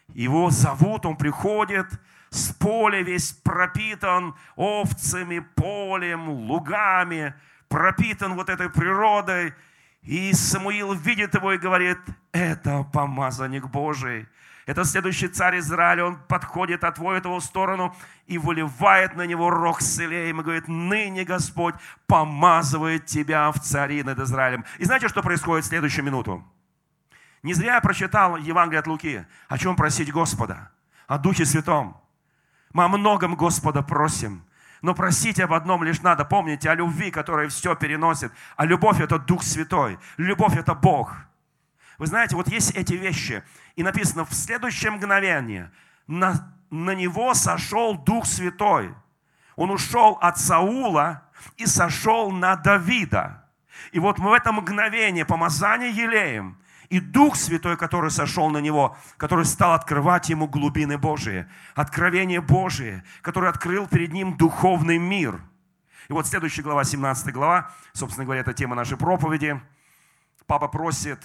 Его 0.08 0.50
зовут, 0.50 1.06
он 1.06 1.16
приходит, 1.16 1.86
с 2.30 2.52
поля 2.54 3.02
весь 3.02 3.32
пропитан 3.32 4.34
овцами, 4.56 5.40
полем, 5.40 6.28
лугами, 6.30 7.34
пропитан 7.68 8.34
вот 8.34 8.48
этой 8.48 8.70
природой. 8.70 9.54
И 10.02 10.32
Самуил 10.32 10.94
видит 10.94 11.34
его 11.34 11.52
и 11.52 11.58
говорит, 11.58 11.98
это 12.32 12.82
помазанник 12.92 13.68
Божий. 13.68 14.28
Это 14.66 14.84
следующий 14.84 15.28
царь 15.28 15.58
Израиля, 15.58 16.04
он 16.04 16.18
подходит, 16.28 16.84
отводит 16.84 17.24
его 17.24 17.40
в 17.40 17.44
сторону 17.44 17.94
и 18.26 18.38
выливает 18.38 19.16
на 19.16 19.26
него 19.26 19.50
рог 19.50 19.80
селеем 19.80 20.40
и 20.40 20.44
говорит, 20.44 20.68
ныне 20.68 21.24
Господь 21.24 21.74
помазывает 22.06 23.06
тебя 23.06 23.50
в 23.50 23.60
цари 23.60 24.02
над 24.02 24.20
Израилем. 24.20 24.64
И 24.78 24.84
знаете, 24.84 25.08
что 25.08 25.22
происходит 25.22 25.64
в 25.64 25.68
следующую 25.68 26.04
минуту? 26.04 26.44
Не 27.42 27.54
зря 27.54 27.74
я 27.74 27.80
прочитал 27.80 28.36
Евангелие 28.36 28.80
от 28.80 28.86
Луки. 28.86 29.26
О 29.48 29.58
чем 29.58 29.74
просить 29.74 30.12
Господа? 30.12 30.70
О 31.08 31.18
Духе 31.18 31.44
Святом. 31.44 32.00
Мы 32.72 32.84
о 32.84 32.88
многом 32.88 33.34
Господа 33.34 33.82
просим, 33.82 34.44
Но 34.82 34.94
просить 34.94 35.38
об 35.38 35.52
одном 35.52 35.84
лишь 35.84 36.02
надо. 36.02 36.24
Помните 36.24 36.68
о 36.68 36.74
любви, 36.74 37.10
которая 37.12 37.48
все 37.48 37.76
переносит. 37.76 38.32
А 38.56 38.66
любовь– 38.66 39.00
это 39.00 39.18
Дух 39.18 39.44
Святой. 39.44 39.98
Любовь– 40.16 40.56
это 40.58 40.74
Бог. 40.74 41.14
Вы 41.98 42.06
знаете, 42.06 42.34
вот 42.34 42.48
есть 42.48 42.72
эти 42.72 42.94
вещи. 42.94 43.44
И 43.76 43.84
написано, 43.84 44.24
в 44.24 44.34
следующее 44.34 44.90
мгновение 44.90 45.70
на, 46.08 46.52
на 46.70 46.96
него 46.96 47.32
сошел 47.34 47.96
Дух 47.96 48.26
Святой. 48.26 48.92
Он 49.54 49.70
ушел 49.70 50.18
от 50.20 50.38
Саула 50.38 51.22
и 51.56 51.66
сошел 51.66 52.32
на 52.32 52.56
Давида. 52.56 53.44
И 53.92 54.00
вот 54.00 54.18
мы 54.18 54.30
в 54.30 54.32
это 54.32 54.50
мгновение 54.52 55.24
помазание 55.24 55.90
елеем, 55.90 56.58
и 56.92 57.00
Дух 57.00 57.36
Святой, 57.36 57.78
который 57.78 58.10
сошел 58.10 58.50
на 58.50 58.58
него, 58.58 58.98
который 59.16 59.46
стал 59.46 59.72
открывать 59.72 60.28
ему 60.28 60.46
глубины 60.46 60.98
Божии, 60.98 61.46
откровение 61.74 62.42
Божие, 62.42 63.02
который 63.22 63.48
открыл 63.48 63.86
перед 63.86 64.12
ним 64.12 64.36
духовный 64.36 64.98
мир. 64.98 65.40
И 66.10 66.12
вот 66.12 66.26
следующая 66.26 66.60
глава, 66.60 66.84
17 66.84 67.32
глава, 67.32 67.70
собственно 67.94 68.26
говоря, 68.26 68.42
это 68.42 68.52
тема 68.52 68.76
нашей 68.76 68.98
проповеди. 68.98 69.58
Папа 70.44 70.68
просит 70.68 71.24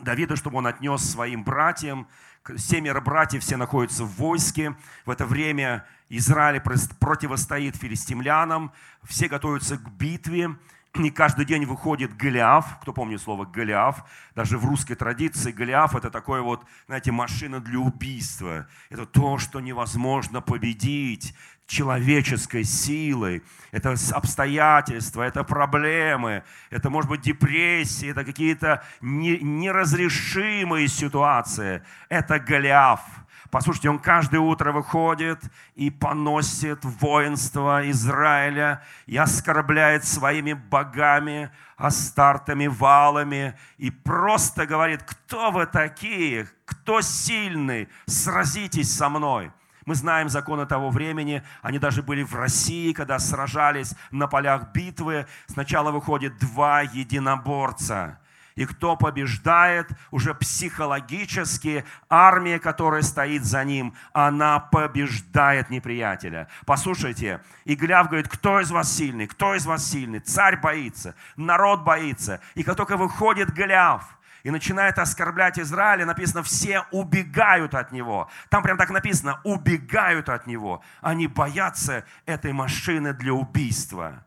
Давида, 0.00 0.34
чтобы 0.34 0.56
он 0.56 0.66
отнес 0.66 1.02
своим 1.02 1.44
братьям, 1.44 2.08
семеро 2.56 3.02
братьев 3.02 3.42
все 3.42 3.58
находятся 3.58 4.04
в 4.04 4.16
войске. 4.16 4.74
В 5.04 5.10
это 5.10 5.26
время 5.26 5.86
Израиль 6.08 6.62
противостоит 6.62 7.76
филистимлянам, 7.76 8.72
все 9.02 9.28
готовятся 9.28 9.76
к 9.76 9.90
битве. 9.90 10.56
И 10.96 11.10
каждый 11.10 11.44
день 11.44 11.64
выходит 11.64 12.16
Голиаф. 12.16 12.78
Кто 12.80 12.92
помнит 12.92 13.20
слово 13.20 13.44
Голиаф? 13.44 14.04
Даже 14.36 14.58
в 14.58 14.64
русской 14.64 14.94
традиции 14.94 15.50
Голиаф– 15.50 15.96
это 15.96 16.08
такое 16.08 16.40
вот, 16.40 16.64
знаете, 16.86 17.10
машина 17.10 17.58
для 17.58 17.80
убийства. 17.80 18.68
Это 18.90 19.04
то, 19.04 19.38
что 19.38 19.58
невозможно 19.58 20.40
победить 20.40 21.34
человеческой 21.66 22.62
силой. 22.62 23.42
Это 23.72 23.96
обстоятельства, 24.12 25.22
это 25.22 25.42
проблемы, 25.42 26.44
это, 26.70 26.90
может 26.90 27.10
быть, 27.10 27.22
депрессии, 27.22 28.10
это 28.10 28.24
какие-то 28.24 28.84
неразрешимые 29.00 30.86
ситуации. 30.86 31.82
Это 32.08 32.38
Голиаф– 32.38 33.00
Послушайте, 33.50 33.90
он 33.90 33.98
каждое 33.98 34.40
утро 34.40 34.72
выходит 34.72 35.40
и 35.74 35.90
поносит 35.90 36.84
воинство 36.84 37.88
Израиля 37.90 38.82
и 39.06 39.16
оскорбляет 39.16 40.04
своими 40.04 40.54
богами, 40.54 41.50
астартами, 41.76 42.66
валами 42.66 43.56
и 43.76 43.90
просто 43.90 44.66
говорит, 44.66 45.02
кто 45.02 45.50
вы 45.50 45.66
такие, 45.66 46.48
кто 46.64 47.00
сильный, 47.00 47.88
сразитесь 48.06 48.94
со 48.94 49.08
мной. 49.08 49.52
Мы 49.86 49.94
знаем 49.94 50.30
законы 50.30 50.64
того 50.64 50.88
времени, 50.88 51.42
они 51.60 51.78
даже 51.78 52.02
были 52.02 52.22
в 52.22 52.34
России, 52.34 52.92
когда 52.92 53.18
сражались 53.18 53.94
на 54.10 54.26
полях 54.26 54.72
битвы. 54.72 55.26
Сначала 55.46 55.90
выходит 55.90 56.38
два 56.38 56.80
единоборца– 56.80 58.18
и 58.56 58.66
кто 58.66 58.96
побеждает, 58.96 59.88
уже 60.10 60.34
психологически 60.34 61.84
армия, 62.08 62.58
которая 62.58 63.02
стоит 63.02 63.44
за 63.44 63.64
ним, 63.64 63.94
она 64.12 64.60
побеждает 64.60 65.70
неприятеля. 65.70 66.48
Послушайте, 66.66 67.40
и 67.64 67.74
Гляв 67.74 68.08
говорит, 68.08 68.28
кто 68.28 68.60
из 68.60 68.70
вас 68.70 68.92
сильный, 68.92 69.26
кто 69.26 69.54
из 69.54 69.66
вас 69.66 69.84
сильный? 69.84 70.20
Царь 70.20 70.60
боится, 70.60 71.14
народ 71.36 71.82
боится. 71.82 72.40
И 72.54 72.62
как 72.62 72.76
только 72.76 72.96
выходит 72.96 73.52
Гляв, 73.52 74.18
и 74.44 74.50
начинает 74.50 74.98
оскорблять 74.98 75.58
Израиля, 75.58 76.04
написано, 76.04 76.42
все 76.42 76.84
убегают 76.90 77.74
от 77.74 77.92
него. 77.92 78.28
Там 78.50 78.62
прям 78.62 78.76
так 78.76 78.90
написано, 78.90 79.40
убегают 79.42 80.28
от 80.28 80.46
него. 80.46 80.82
Они 81.00 81.26
боятся 81.26 82.04
этой 82.26 82.52
машины 82.52 83.14
для 83.14 83.32
убийства. 83.32 84.22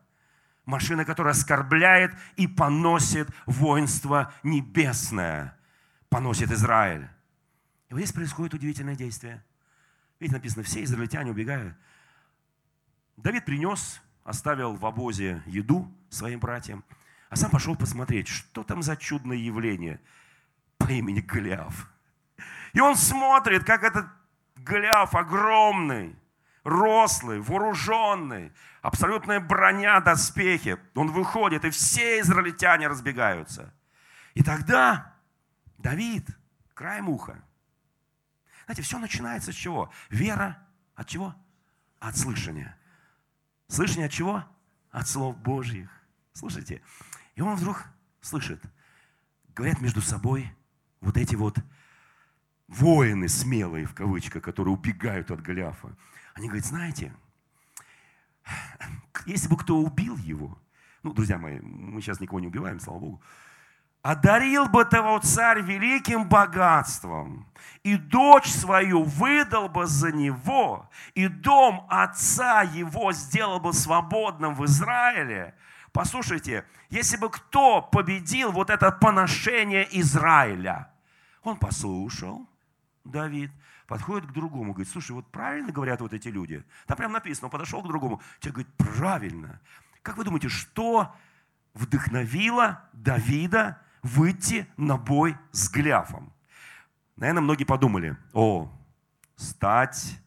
Машина, 0.68 1.06
которая 1.06 1.32
оскорбляет 1.32 2.14
и 2.36 2.46
поносит 2.46 3.30
воинство 3.46 4.34
небесное. 4.42 5.56
Поносит 6.10 6.50
Израиль. 6.50 7.08
И 7.88 7.94
вот 7.94 8.00
здесь 8.00 8.12
происходит 8.12 8.52
удивительное 8.52 8.94
действие. 8.94 9.42
Видите, 10.20 10.36
написано, 10.36 10.64
все 10.64 10.84
израильтяне 10.84 11.30
убегают. 11.30 11.74
Давид 13.16 13.46
принес, 13.46 14.02
оставил 14.24 14.74
в 14.74 14.84
обозе 14.84 15.42
еду 15.46 15.90
своим 16.10 16.38
братьям, 16.38 16.84
а 17.30 17.36
сам 17.36 17.50
пошел 17.50 17.74
посмотреть, 17.74 18.28
что 18.28 18.62
там 18.62 18.82
за 18.82 18.94
чудное 18.98 19.38
явление 19.38 19.98
по 20.76 20.84
имени 20.92 21.20
Голиаф. 21.20 21.90
И 22.74 22.80
он 22.80 22.94
смотрит, 22.94 23.64
как 23.64 23.84
этот 23.84 24.04
Голиаф 24.56 25.14
огромный, 25.14 26.14
рослый, 26.64 27.40
вооруженный, 27.40 28.52
абсолютная 28.82 29.40
броня, 29.40 30.00
доспехи. 30.00 30.78
Он 30.94 31.10
выходит, 31.12 31.64
и 31.64 31.70
все 31.70 32.20
израильтяне 32.20 32.88
разбегаются. 32.88 33.72
И 34.34 34.42
тогда 34.42 35.14
Давид, 35.78 36.28
край 36.74 37.00
уха. 37.00 37.42
Знаете, 38.66 38.82
все 38.82 38.98
начинается 38.98 39.52
с 39.52 39.54
чего? 39.54 39.90
Вера 40.10 40.58
от 40.94 41.08
чего? 41.08 41.34
От 42.00 42.16
слышания. 42.16 42.76
Слышание 43.68 44.06
от 44.06 44.12
чего? 44.12 44.44
От 44.90 45.08
слов 45.08 45.36
Божьих. 45.38 45.90
Слушайте. 46.32 46.82
И 47.34 47.40
он 47.40 47.54
вдруг 47.56 47.84
слышит. 48.20 48.62
Говорят 49.54 49.80
между 49.80 50.02
собой 50.02 50.54
вот 51.00 51.16
эти 51.16 51.34
вот 51.34 51.58
воины 52.68 53.28
смелые, 53.28 53.86
в 53.86 53.94
кавычках, 53.94 54.42
которые 54.42 54.74
убегают 54.74 55.30
от 55.30 55.42
Голиафа. 55.42 55.96
Они 56.34 56.48
говорят, 56.48 56.66
знаете, 56.66 57.12
если 59.26 59.48
бы 59.48 59.56
кто 59.56 59.78
убил 59.78 60.16
его, 60.16 60.58
ну, 61.02 61.12
друзья 61.12 61.38
мои, 61.38 61.60
мы 61.60 62.00
сейчас 62.00 62.20
никого 62.20 62.40
не 62.40 62.46
убиваем, 62.46 62.80
слава 62.80 62.98
Богу, 62.98 63.22
одарил 64.02 64.68
бы 64.68 64.84
того 64.84 65.18
царь 65.18 65.60
великим 65.62 66.28
богатством, 66.28 67.46
и 67.82 67.96
дочь 67.96 68.48
свою 68.48 69.02
выдал 69.02 69.68
бы 69.68 69.86
за 69.86 70.12
него, 70.12 70.88
и 71.14 71.28
дом 71.28 71.86
отца 71.88 72.62
его 72.62 73.12
сделал 73.12 73.60
бы 73.60 73.72
свободным 73.72 74.54
в 74.54 74.64
Израиле. 74.64 75.54
Послушайте, 75.92 76.64
если 76.90 77.16
бы 77.16 77.30
кто 77.30 77.82
победил 77.82 78.52
вот 78.52 78.70
это 78.70 78.90
поношение 78.92 79.86
Израиля, 80.00 80.90
он 81.42 81.56
послушал, 81.56 82.47
Давид, 83.10 83.50
подходит 83.86 84.28
к 84.28 84.32
другому, 84.32 84.72
говорит, 84.72 84.92
слушай, 84.92 85.12
вот 85.12 85.30
правильно 85.30 85.72
говорят 85.72 86.00
вот 86.00 86.12
эти 86.12 86.28
люди? 86.28 86.64
Там 86.86 86.96
прям 86.96 87.12
написано, 87.12 87.46
он 87.46 87.50
подошел 87.50 87.82
к 87.82 87.88
другому, 87.88 88.20
человек 88.40 88.66
говорит, 88.66 88.96
правильно. 88.96 89.60
Как 90.02 90.16
вы 90.16 90.24
думаете, 90.24 90.48
что 90.48 91.14
вдохновило 91.74 92.82
Давида 92.92 93.80
выйти 94.02 94.68
на 94.76 94.96
бой 94.96 95.36
с 95.52 95.70
Гляфом? 95.70 96.32
Наверное, 97.16 97.42
многие 97.42 97.64
подумали, 97.64 98.16
о, 98.32 98.70
стать 99.36 100.20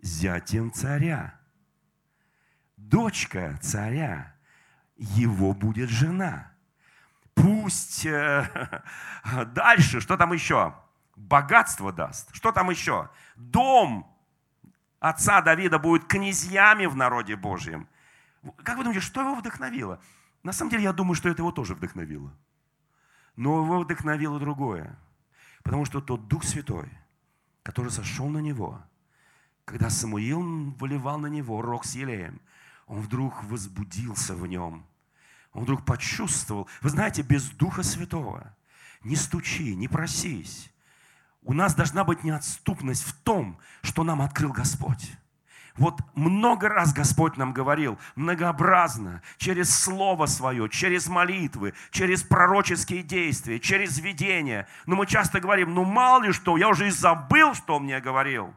зятем 0.00 0.72
царя. 0.72 1.38
Дочка 2.76 3.58
царя, 3.60 4.34
его 4.96 5.52
будет 5.52 5.90
жена. 5.90 6.52
Пусть 7.34 8.06
э, 8.06 8.82
дальше, 9.54 10.00
что 10.00 10.16
там 10.16 10.32
еще? 10.32 10.74
Богатство 11.18 11.92
даст. 11.92 12.34
Что 12.34 12.52
там 12.52 12.70
еще? 12.70 13.10
Дом 13.36 14.06
отца 15.00 15.40
Давида 15.42 15.78
будет 15.78 16.04
князьями 16.04 16.86
в 16.86 16.96
народе 16.96 17.36
Божьем. 17.36 17.88
Как 18.62 18.76
вы 18.76 18.84
думаете, 18.84 19.00
что 19.00 19.20
его 19.20 19.34
вдохновило? 19.34 20.00
На 20.42 20.52
самом 20.52 20.70
деле, 20.70 20.84
я 20.84 20.92
думаю, 20.92 21.14
что 21.14 21.28
это 21.28 21.42
его 21.42 21.52
тоже 21.52 21.74
вдохновило. 21.74 22.32
Но 23.36 23.62
его 23.62 23.80
вдохновило 23.80 24.38
другое. 24.38 24.98
Потому 25.62 25.84
что 25.84 26.00
тот 26.00 26.28
Дух 26.28 26.44
Святой, 26.44 26.88
который 27.62 27.90
сошел 27.90 28.28
на 28.28 28.38
него, 28.38 28.82
когда 29.64 29.90
Самуил 29.90 30.70
выливал 30.78 31.18
на 31.18 31.26
него 31.26 31.60
рог 31.60 31.84
с 31.84 31.94
елеем, 31.94 32.40
он 32.86 33.00
вдруг 33.00 33.44
возбудился 33.44 34.34
в 34.34 34.46
нем. 34.46 34.86
Он 35.52 35.64
вдруг 35.64 35.84
почувствовал. 35.84 36.68
Вы 36.80 36.90
знаете, 36.90 37.22
без 37.22 37.50
Духа 37.50 37.82
Святого 37.82 38.54
не 39.02 39.16
стучи, 39.16 39.74
не 39.74 39.88
просись. 39.88 40.72
У 41.48 41.54
нас 41.54 41.74
должна 41.74 42.04
быть 42.04 42.24
неотступность 42.24 43.04
в 43.04 43.14
том, 43.22 43.58
что 43.80 44.04
нам 44.04 44.20
открыл 44.20 44.52
Господь. 44.52 45.12
Вот 45.76 45.98
много 46.14 46.68
раз 46.68 46.92
Господь 46.92 47.38
нам 47.38 47.54
говорил, 47.54 47.98
многообразно, 48.16 49.22
через 49.38 49.74
Слово 49.74 50.26
Свое, 50.26 50.68
через 50.68 51.08
молитвы, 51.08 51.72
через 51.90 52.22
пророческие 52.22 53.02
действия, 53.02 53.58
через 53.58 53.98
видение. 53.98 54.68
Но 54.84 54.96
мы 54.96 55.06
часто 55.06 55.40
говорим, 55.40 55.72
ну 55.72 55.86
мало 55.86 56.24
ли 56.24 56.32
что, 56.32 56.58
я 56.58 56.68
уже 56.68 56.88
и 56.88 56.90
забыл, 56.90 57.54
что 57.54 57.76
Он 57.76 57.84
мне 57.84 57.98
говорил. 57.98 58.54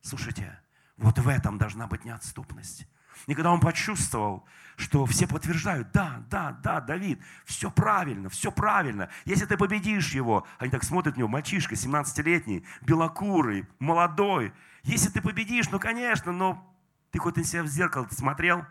Слушайте, 0.00 0.56
вот 0.96 1.18
в 1.18 1.26
этом 1.26 1.58
должна 1.58 1.88
быть 1.88 2.04
неотступность. 2.04 2.86
И 3.26 3.34
когда 3.34 3.52
он 3.52 3.60
почувствовал, 3.60 4.46
что 4.76 5.06
все 5.06 5.26
подтверждают, 5.26 5.92
да, 5.92 6.24
да, 6.28 6.52
да, 6.62 6.80
Давид, 6.80 7.20
все 7.44 7.70
правильно, 7.70 8.28
все 8.28 8.52
правильно. 8.52 9.08
Если 9.24 9.46
ты 9.46 9.56
победишь 9.56 10.12
его, 10.12 10.46
они 10.58 10.70
так 10.70 10.84
смотрят 10.84 11.14
на 11.14 11.20
него, 11.20 11.28
мальчишка 11.28 11.74
17-летний, 11.74 12.64
белокурый, 12.82 13.66
молодой. 13.78 14.52
Если 14.82 15.08
ты 15.08 15.22
победишь, 15.22 15.70
ну, 15.70 15.78
конечно, 15.78 16.32
но 16.32 16.70
Ты 17.10 17.20
хоть 17.20 17.36
на 17.36 17.44
себя 17.44 17.62
в 17.62 17.68
зеркало 17.68 18.08
смотрел? 18.10 18.66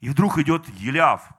И 0.00 0.08
вдруг 0.08 0.38
идет 0.38 0.68
Еляв, 0.68 1.30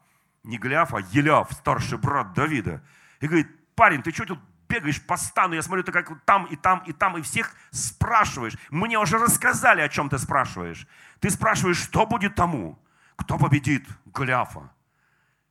не 0.44 0.58
Гляв, 0.58 0.94
а 0.94 1.02
Еляв, 1.02 1.52
старший 1.52 1.98
брат 1.98 2.34
Давида. 2.34 2.82
И 3.20 3.28
говорит, 3.28 3.48
парень, 3.76 4.02
ты 4.02 4.12
что 4.12 4.26
тут 4.26 4.40
бегаешь 4.70 5.02
по 5.02 5.18
стану, 5.18 5.56
я 5.56 5.62
смотрю, 5.62 5.84
ты 5.84 5.92
как 5.92 6.22
там 6.26 6.46
и 6.46 6.56
там 6.56 6.84
и 6.86 6.94
там, 6.94 7.18
и 7.18 7.22
всех 7.22 7.54
спрашиваешь. 7.72 8.54
Мне 8.70 8.98
уже 9.00 9.18
рассказали, 9.18 9.82
о 9.82 9.90
чем 9.90 10.10
ты 10.10 10.18
спрашиваешь. 10.18 10.88
Ты 11.20 11.30
спрашиваешь, 11.30 11.78
что 11.78 12.06
будет 12.06 12.36
тому, 12.36 12.80
кто 13.16 13.38
победит 13.38 13.86
Голиафа. 14.06 14.72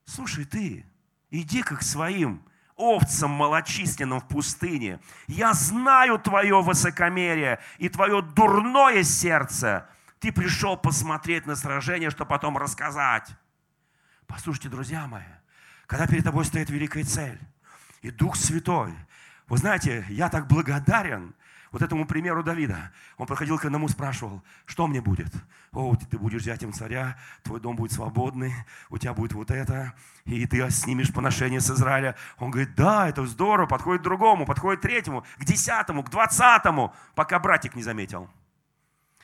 Слушай, 0.05 0.45
ты, 0.45 0.87
иди 1.31 1.63
как 1.63 1.83
своим 1.83 2.43
овцам 2.77 3.31
малочисленным 3.33 4.21
в 4.21 4.29
пустыне. 4.29 5.01
Я 5.27 5.53
знаю 5.53 6.19
твое 6.19 6.63
высокомерие 6.63 7.61
и 7.79 7.89
твое 7.89 8.23
дурное 8.23 9.03
сердце. 9.03 9.87
Ты 10.21 10.33
пришел 10.33 10.77
посмотреть 10.77 11.47
на 11.47 11.57
сражение, 11.57 12.11
чтобы 12.11 12.31
потом 12.31 12.57
рассказать. 12.57 13.29
Послушайте, 14.27 14.69
друзья 14.69 15.07
мои, 15.07 15.23
когда 15.87 16.07
перед 16.07 16.25
тобой 16.25 16.45
стоит 16.45 16.71
великая 16.71 17.05
цель, 17.05 17.41
и 18.03 18.11
Дух 18.11 18.37
Святой, 18.37 18.95
вы 19.49 19.57
знаете, 19.57 20.05
я 20.09 20.29
так 20.29 20.47
благодарен 20.47 21.35
вот 21.71 21.83
этому 21.83 22.07
примеру 22.07 22.43
Давида. 22.43 22.93
Он 23.17 23.27
подходил 23.27 23.59
к 23.59 23.65
одному, 23.65 23.89
спрашивал, 23.89 24.43
что 24.65 24.87
мне 24.87 25.01
будет? 25.01 25.33
О, 25.73 25.95
ты 25.97 26.19
будешь 26.19 26.43
зятем 26.43 26.73
царя, 26.73 27.19
твой 27.43 27.61
дом 27.61 27.77
будет 27.77 27.93
свободный, 27.93 28.55
у 28.89 28.99
тебя 28.99 29.13
будет 29.13 29.33
вот 29.33 29.51
это, 29.51 29.95
и 30.25 30.47
ты 30.47 30.69
снимешь 30.71 31.13
поношение 31.13 31.61
с 31.61 31.71
Израиля. 31.71 32.17
Он 32.39 32.51
говорит, 32.51 32.75
да, 32.75 33.09
это 33.09 33.27
здорово, 33.27 33.67
подходит 33.67 34.01
к 34.01 34.05
другому, 34.05 34.47
подходит 34.47 34.81
к 34.81 34.83
третьему, 34.83 35.25
к 35.39 35.45
десятому, 35.45 36.03
к 36.03 36.11
двадцатому, 36.11 36.95
пока 37.15 37.39
братик 37.39 37.75
не 37.75 37.83
заметил. 37.83 38.31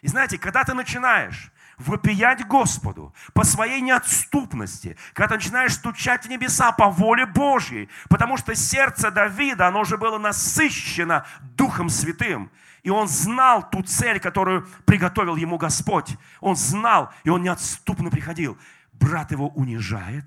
И 0.03 0.09
знаете, 0.09 0.37
когда 0.37 0.65
ты 0.65 0.75
начинаешь 0.75 1.51
вопиять 1.79 2.47
Господу 2.47 3.15
по 3.33 3.45
своей 3.45 3.81
неотступности, 3.81 4.97
когда 5.13 5.29
ты 5.29 5.35
начинаешь 5.37 5.75
стучать 5.75 6.27
в 6.27 6.29
небеса 6.29 6.73
по 6.73 6.91
воле 6.91 7.27
Божьей, 7.27 7.89
потому 8.09 8.37
что 8.37 8.55
сердце 8.55 9.11
Давида, 9.11 9.69
оно 9.69 9.81
уже 9.81 9.97
было 9.97 10.19
насыщено 10.19 11.27
Духом 11.41 11.89
Святым, 11.89 12.51
и 12.83 12.91
он 12.91 13.09
знал 13.09 13.69
ту 13.69 13.83
цель, 13.83 14.21
которую 14.21 14.69
приготовил 14.85 15.37
ему 15.37 15.57
Господь. 15.57 16.17
Он 16.41 16.55
знал, 16.55 17.11
и 17.25 17.31
он 17.31 17.43
неотступно 17.43 18.11
приходил. 18.11 18.59
Брат 18.93 19.31
его 19.33 19.49
унижает. 19.49 20.27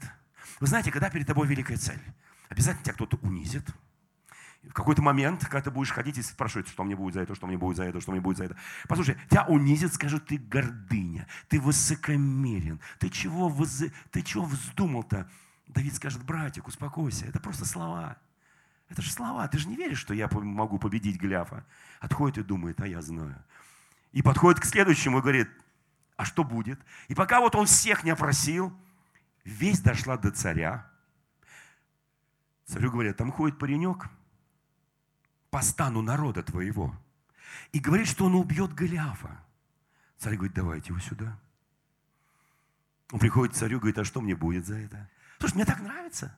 Вы 0.59 0.67
знаете, 0.67 0.91
когда 0.91 1.09
перед 1.09 1.27
тобой 1.27 1.47
великая 1.47 1.77
цель, 1.77 2.01
обязательно 2.49 2.83
тебя 2.83 2.93
кто-то 2.93 3.17
унизит– 3.21 3.67
в 4.69 4.73
какой-то 4.73 5.01
момент, 5.01 5.43
когда 5.43 5.61
ты 5.61 5.71
будешь 5.71 5.91
ходить 5.91 6.17
и 6.17 6.21
спрашивать, 6.21 6.67
что 6.67 6.83
мне 6.83 6.95
будет 6.95 7.13
за 7.13 7.21
это, 7.21 7.35
что 7.35 7.47
мне 7.47 7.57
будет 7.57 7.77
за 7.77 7.83
это, 7.83 8.01
что 8.01 8.11
мне 8.11 8.21
будет 8.21 8.37
за 8.37 8.45
это. 8.45 8.57
Послушай, 8.87 9.17
тебя 9.29 9.45
унизят, 9.45 9.93
скажут, 9.93 10.25
ты 10.25 10.37
гордыня, 10.37 11.27
ты 11.47 11.59
высокомерен, 11.59 12.79
ты 12.99 13.09
чего, 13.09 13.49
воз... 13.49 13.83
ты 14.11 14.21
чего 14.21 14.45
вздумал-то? 14.45 15.29
Давид 15.67 15.95
скажет, 15.95 16.23
братик, 16.23 16.67
успокойся, 16.67 17.25
это 17.25 17.39
просто 17.39 17.65
слова. 17.65 18.17
Это 18.89 19.01
же 19.01 19.11
слова, 19.11 19.47
ты 19.47 19.57
же 19.57 19.67
не 19.67 19.75
веришь, 19.75 19.99
что 19.99 20.13
я 20.13 20.29
могу 20.31 20.79
победить 20.79 21.19
Гляфа. 21.19 21.65
Отходит 21.99 22.37
и 22.37 22.43
думает, 22.43 22.79
а 22.79 22.87
я 22.87 23.01
знаю. 23.01 23.43
И 24.13 24.21
подходит 24.21 24.61
к 24.61 24.65
следующему 24.65 25.19
и 25.19 25.21
говорит, 25.21 25.49
а 26.15 26.25
что 26.25 26.43
будет? 26.43 26.79
И 27.07 27.15
пока 27.15 27.41
вот 27.41 27.55
он 27.55 27.65
всех 27.65 28.03
не 28.03 28.11
опросил, 28.11 28.73
весть 29.43 29.83
дошла 29.83 30.17
до 30.17 30.31
царя. 30.31 30.89
Царю 32.65 32.91
говорят, 32.91 33.17
там 33.17 33.31
ходит 33.31 33.59
паренек, 33.59 34.07
по 35.49 35.61
стану 35.61 36.01
народа 36.01 36.43
твоего. 36.43 36.95
И 37.71 37.79
говорит, 37.79 38.07
что 38.07 38.25
он 38.25 38.35
убьет 38.35 38.73
Голиафа. 38.73 39.43
Царь 40.17 40.35
говорит, 40.35 40.55
давайте 40.55 40.89
его 40.89 40.99
сюда. 40.99 41.37
Он 43.11 43.19
приходит 43.19 43.53
к 43.53 43.57
царю, 43.57 43.79
говорит, 43.79 43.97
а 43.99 44.05
что 44.05 44.21
мне 44.21 44.35
будет 44.35 44.65
за 44.65 44.75
это? 44.75 45.09
Слушай, 45.39 45.55
мне 45.55 45.65
так 45.65 45.79
нравится. 45.79 46.35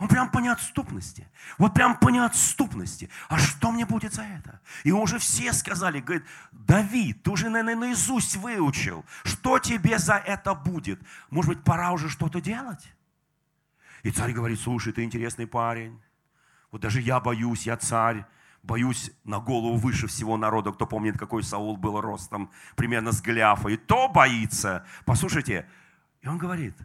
Он 0.00 0.08
прям 0.08 0.30
по 0.30 0.38
неотступности. 0.38 1.28
Вот 1.58 1.74
прям 1.74 1.98
по 1.98 2.08
неотступности. 2.08 3.10
А 3.28 3.38
что 3.38 3.70
мне 3.70 3.84
будет 3.84 4.14
за 4.14 4.22
это? 4.22 4.60
И 4.82 4.92
уже 4.92 5.18
все 5.18 5.52
сказали, 5.52 6.00
говорит, 6.00 6.24
Давид, 6.52 7.22
ты 7.22 7.30
уже, 7.30 7.50
наверное, 7.50 7.88
наизусть 7.88 8.36
выучил. 8.36 9.04
Что 9.24 9.58
тебе 9.58 9.98
за 9.98 10.14
это 10.14 10.54
будет? 10.54 11.02
Может 11.28 11.54
быть, 11.54 11.64
пора 11.64 11.92
уже 11.92 12.08
что-то 12.08 12.40
делать? 12.40 12.90
И 14.02 14.10
царь 14.10 14.32
говорит, 14.32 14.58
слушай, 14.58 14.94
ты 14.94 15.04
интересный 15.04 15.46
парень. 15.46 16.00
Вот 16.70 16.80
даже 16.80 17.00
я 17.00 17.20
боюсь, 17.20 17.66
я 17.66 17.76
царь, 17.76 18.24
боюсь 18.62 19.10
на 19.24 19.40
голову 19.40 19.76
выше 19.76 20.06
всего 20.06 20.36
народа, 20.36 20.72
кто 20.72 20.86
помнит, 20.86 21.18
какой 21.18 21.42
Саул 21.42 21.76
был 21.76 22.00
ростом, 22.00 22.50
примерно 22.76 23.12
с 23.12 23.20
Голиафа, 23.20 23.68
и 23.68 23.76
то 23.76 24.08
боится. 24.08 24.86
Послушайте, 25.04 25.68
и 26.20 26.28
он 26.28 26.38
говорит, 26.38 26.76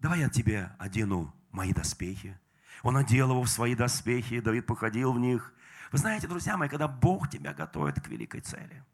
давай 0.00 0.20
я 0.20 0.28
тебе 0.28 0.70
одену 0.78 1.34
мои 1.50 1.72
доспехи. 1.72 2.38
Он 2.82 2.96
одел 2.96 3.30
его 3.30 3.42
в 3.42 3.48
свои 3.48 3.74
доспехи, 3.74 4.40
Давид 4.40 4.66
походил 4.66 5.12
в 5.12 5.18
них. 5.18 5.52
Вы 5.92 5.98
знаете, 5.98 6.28
друзья 6.28 6.56
мои, 6.56 6.68
когда 6.68 6.88
Бог 6.88 7.28
тебя 7.28 7.54
готовит 7.54 8.00
к 8.00 8.08
великой 8.08 8.40
цели, 8.40 8.84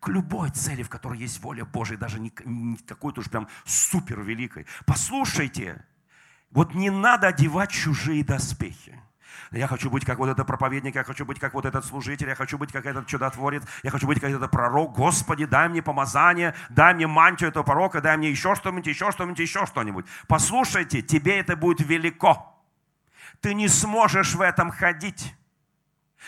к 0.00 0.08
любой 0.08 0.50
цели, 0.50 0.82
в 0.82 0.88
которой 0.88 1.18
есть 1.18 1.40
воля 1.42 1.64
Божия, 1.64 1.98
даже 1.98 2.18
не, 2.18 2.32
не 2.44 2.76
какой-то 2.78 3.20
уж 3.20 3.28
прям 3.28 3.48
супер 3.64 4.22
великой. 4.22 4.66
Послушайте, 4.86 5.84
вот 6.50 6.74
не 6.74 6.90
надо 6.90 7.28
одевать 7.28 7.70
чужие 7.70 8.24
доспехи. 8.24 8.98
Я 9.50 9.66
хочу 9.66 9.90
быть 9.90 10.04
как 10.04 10.18
вот 10.18 10.28
этот 10.28 10.46
проповедник, 10.46 10.94
я 10.94 11.04
хочу 11.04 11.24
быть 11.24 11.38
как 11.38 11.54
вот 11.54 11.66
этот 11.66 11.84
служитель, 11.84 12.28
я 12.28 12.34
хочу 12.34 12.58
быть 12.58 12.72
как 12.72 12.86
этот 12.86 13.06
чудотворец, 13.06 13.62
я 13.82 13.90
хочу 13.90 14.06
быть 14.06 14.20
как 14.20 14.30
этот 14.30 14.50
пророк. 14.50 14.92
Господи, 14.92 15.44
дай 15.44 15.68
мне 15.68 15.82
помазание, 15.82 16.54
дай 16.68 16.94
мне 16.94 17.06
мантию 17.06 17.50
этого 17.50 17.64
пророка, 17.64 18.00
дай 18.00 18.16
мне 18.16 18.30
еще 18.30 18.54
что-нибудь, 18.54 18.86
еще 18.86 19.10
что-нибудь, 19.10 19.38
еще 19.38 19.66
что-нибудь. 19.66 20.06
Послушайте, 20.28 21.02
тебе 21.02 21.38
это 21.38 21.56
будет 21.56 21.80
велико. 21.86 22.56
Ты 23.40 23.54
не 23.54 23.68
сможешь 23.68 24.34
в 24.34 24.40
этом 24.40 24.70
ходить. 24.70 25.34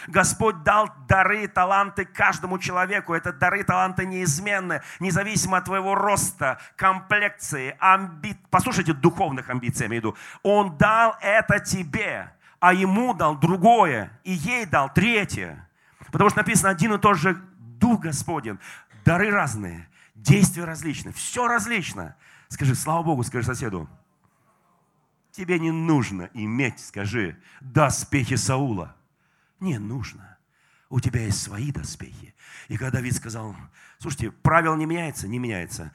Господь 0.07 0.63
дал 0.63 0.89
дары, 1.07 1.47
таланты 1.49 2.05
каждому 2.05 2.59
человеку. 2.59 3.15
Это 3.15 3.33
дары, 3.33 3.63
таланты 3.63 4.07
неизменны, 4.07 4.83
независимо 5.01 5.59
от 5.59 5.67
твоего 5.67 5.95
роста, 5.95 6.59
комплекции, 6.77 7.77
амби... 7.79 8.37
Послушайте, 8.51 8.95
духовных 8.95 9.51
амбиций 9.51 9.83
я 9.83 9.87
имею 9.89 10.03
в 10.03 10.05
виду. 10.05 10.17
Он 10.43 10.77
дал 10.77 11.17
это 11.21 11.61
тебе 11.61 12.33
а 12.63 12.73
ему 12.73 13.13
дал 13.13 13.37
другое, 13.37 14.17
и 14.23 14.31
ей 14.31 14.67
дал 14.67 14.89
третье. 14.89 15.69
Потому 16.13 16.31
что 16.31 16.39
написано 16.39 16.71
один 16.71 16.95
и 16.95 16.99
тот 16.99 17.19
же 17.19 17.35
Дух 17.59 18.03
Господень. 18.03 18.57
Дары 19.05 19.33
разные, 19.33 19.89
действия 20.15 20.63
различны, 20.63 21.13
все 21.13 21.49
различно. 21.49 22.15
Скажи, 22.49 22.77
слава 22.77 23.03
Богу, 23.03 23.25
скажи 23.25 23.45
соседу. 23.45 23.91
Тебе 25.33 25.59
не 25.59 25.73
нужно 25.73 26.31
иметь, 26.35 26.79
скажи, 26.79 27.37
доспехи 27.61 28.37
Саула. 28.37 28.95
Не 29.59 29.79
нужно. 29.79 30.39
У 30.89 31.01
тебя 31.01 31.23
есть 31.23 31.43
свои 31.43 31.73
доспехи. 31.73 32.33
И 32.69 32.77
когда 32.77 32.99
Давид 32.99 33.17
сказал, 33.17 33.57
слушайте, 33.99 34.31
правил 34.31 34.77
не 34.77 34.87
меняется, 34.87 35.27
не 35.27 35.41
меняется 35.41 35.91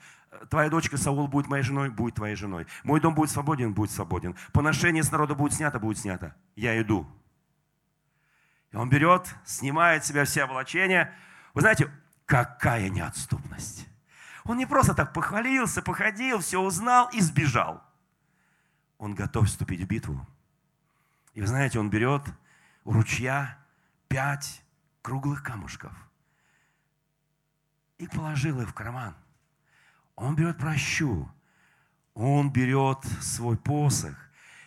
твоя 0.46 0.70
дочка 0.70 0.96
Саул 0.96 1.28
будет 1.28 1.48
моей 1.48 1.62
женой, 1.62 1.90
будет 1.90 2.14
твоей 2.14 2.36
женой. 2.36 2.66
Мой 2.84 3.00
дом 3.00 3.14
будет 3.14 3.30
свободен, 3.30 3.74
будет 3.74 3.90
свободен. 3.90 4.36
Поношение 4.52 5.02
с 5.02 5.10
народа 5.10 5.34
будет 5.34 5.54
снято, 5.54 5.78
будет 5.78 5.98
снято. 5.98 6.34
Я 6.56 6.80
иду. 6.80 7.06
И 8.70 8.76
он 8.76 8.88
берет, 8.88 9.34
снимает 9.44 10.04
с 10.04 10.08
себя 10.08 10.24
все 10.24 10.44
облачения. 10.44 11.14
Вы 11.54 11.62
знаете, 11.62 11.90
какая 12.26 12.88
неотступность. 12.88 13.88
Он 14.44 14.56
не 14.56 14.66
просто 14.66 14.94
так 14.94 15.12
похвалился, 15.12 15.82
походил, 15.82 16.40
все 16.40 16.60
узнал 16.60 17.08
и 17.12 17.20
сбежал. 17.20 17.82
Он 18.98 19.14
готов 19.14 19.46
вступить 19.46 19.80
в 19.80 19.86
битву. 19.86 20.26
И 21.34 21.40
вы 21.40 21.46
знаете, 21.46 21.78
он 21.78 21.90
берет 21.90 22.22
у 22.84 22.92
ручья 22.92 23.58
пять 24.08 24.62
круглых 25.02 25.42
камушков 25.42 25.92
и 27.98 28.06
положил 28.08 28.60
их 28.60 28.70
в 28.70 28.74
карман– 28.74 29.14
он 30.18 30.34
берет 30.34 30.58
прощу, 30.58 31.30
он 32.14 32.50
берет 32.50 33.04
свой 33.20 33.56
посох, 33.56 34.16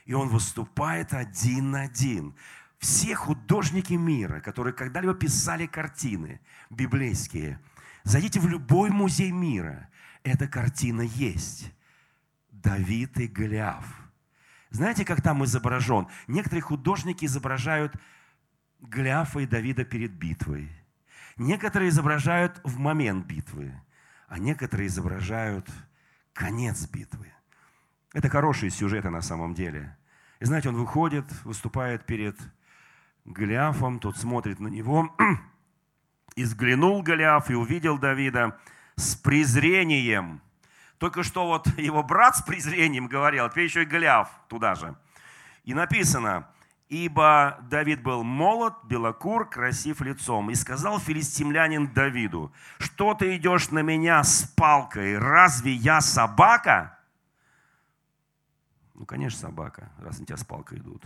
и 0.05 0.13
он 0.13 0.29
выступает 0.29 1.13
один 1.13 1.71
на 1.71 1.81
один. 1.83 2.35
Все 2.79 3.15
художники 3.15 3.93
мира, 3.93 4.39
которые 4.39 4.73
когда-либо 4.73 5.13
писали 5.13 5.67
картины 5.67 6.39
библейские, 6.69 7.59
зайдите 8.03 8.39
в 8.39 8.47
любой 8.47 8.89
музей 8.89 9.31
мира, 9.31 9.89
эта 10.23 10.47
картина 10.47 11.01
есть. 11.01 11.71
Давид 12.49 13.17
и 13.19 13.27
Голиаф. 13.27 13.85
Знаете, 14.69 15.03
как 15.03 15.21
там 15.21 15.43
изображен? 15.43 16.07
Некоторые 16.27 16.61
художники 16.61 17.25
изображают 17.25 17.93
Голиафа 18.79 19.39
и 19.39 19.45
Давида 19.45 19.83
перед 19.83 20.11
битвой. 20.11 20.71
Некоторые 21.37 21.89
изображают 21.89 22.61
в 22.63 22.77
момент 22.79 23.25
битвы 23.25 23.73
а 24.31 24.39
некоторые 24.39 24.87
изображают 24.87 25.67
конец 26.31 26.87
битвы. 26.87 27.33
Это 28.13 28.29
хорошие 28.29 28.69
сюжеты 28.69 29.09
на 29.09 29.21
самом 29.21 29.53
деле. 29.53 29.97
И 30.39 30.45
знаете, 30.45 30.69
он 30.69 30.75
выходит, 30.75 31.25
выступает 31.43 32.05
перед 32.05 32.37
Голиафом, 33.25 33.99
тот 33.99 34.15
смотрит 34.15 34.61
на 34.61 34.69
него, 34.69 35.13
И 36.35 36.43
взглянул 36.43 37.03
Голиаф 37.03 37.51
и 37.51 37.55
увидел 37.55 37.97
Давида 37.97 38.57
с 38.95 39.17
презрением. 39.17 40.41
Только 40.97 41.23
что 41.23 41.45
вот 41.45 41.67
его 41.77 42.01
брат 42.01 42.37
с 42.37 42.41
презрением 42.41 43.07
говорил, 43.07 43.49
теперь 43.49 43.65
еще 43.65 43.83
и 43.83 43.85
Голиаф 43.85 44.29
туда 44.47 44.75
же. 44.75 44.95
И 45.65 45.73
написано, 45.73 46.47
ибо 46.91 47.57
Давид 47.69 48.03
был 48.03 48.21
молод, 48.21 48.73
белокур, 48.83 49.49
красив 49.49 50.01
лицом. 50.01 50.51
И 50.51 50.55
сказал 50.55 50.99
филистимлянин 50.99 51.93
Давиду, 51.93 52.51
что 52.79 53.13
ты 53.13 53.37
идешь 53.37 53.71
на 53.71 53.79
меня 53.79 54.21
с 54.25 54.43
палкой, 54.43 55.17
разве 55.17 55.71
я 55.71 56.01
собака? 56.01 56.99
Ну, 58.93 59.05
конечно, 59.05 59.39
собака, 59.39 59.89
раз 59.99 60.19
на 60.19 60.25
тебя 60.25 60.35
с 60.35 60.43
палкой 60.43 60.79
идут. 60.79 61.05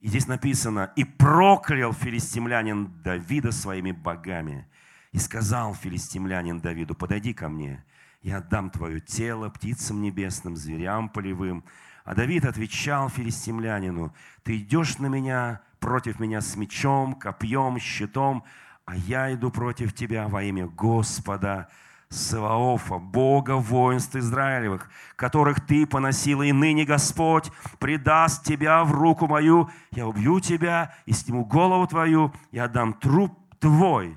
И 0.00 0.08
здесь 0.08 0.26
написано, 0.26 0.92
и 0.96 1.04
проклял 1.04 1.92
филистимлянин 1.92 3.02
Давида 3.02 3.52
своими 3.52 3.92
богами. 3.92 4.68
И 5.12 5.18
сказал 5.18 5.76
филистимлянин 5.76 6.58
Давиду, 6.58 6.96
подойди 6.96 7.32
ко 7.32 7.48
мне, 7.48 7.84
я 8.20 8.38
отдам 8.38 8.70
твое 8.70 8.98
тело 8.98 9.48
птицам 9.48 10.02
небесным, 10.02 10.56
зверям 10.56 11.08
полевым. 11.08 11.64
А 12.06 12.14
Давид 12.14 12.44
отвечал 12.44 13.08
филистимлянину, 13.08 14.14
ты 14.44 14.58
идешь 14.58 14.98
на 14.98 15.06
меня, 15.06 15.60
против 15.80 16.20
меня 16.20 16.40
с 16.40 16.54
мечом, 16.54 17.16
копьем, 17.16 17.80
щитом, 17.80 18.44
а 18.84 18.96
я 18.96 19.34
иду 19.34 19.50
против 19.50 19.92
тебя 19.92 20.28
во 20.28 20.44
имя 20.44 20.68
Господа, 20.68 21.68
Саваофа, 22.08 22.98
Бога 22.98 23.56
воинств 23.56 24.14
Израилевых, 24.14 24.88
которых 25.16 25.66
ты 25.66 25.84
поносила, 25.84 26.44
и 26.44 26.52
ныне 26.52 26.84
Господь 26.84 27.50
предаст 27.80 28.44
тебя 28.44 28.84
в 28.84 28.92
руку 28.92 29.26
мою, 29.26 29.68
я 29.90 30.06
убью 30.06 30.38
тебя 30.38 30.94
и 31.06 31.12
сниму 31.12 31.44
голову 31.44 31.88
твою, 31.88 32.32
и 32.52 32.58
отдам 32.60 32.94
труп 32.94 33.36
твой 33.58 34.16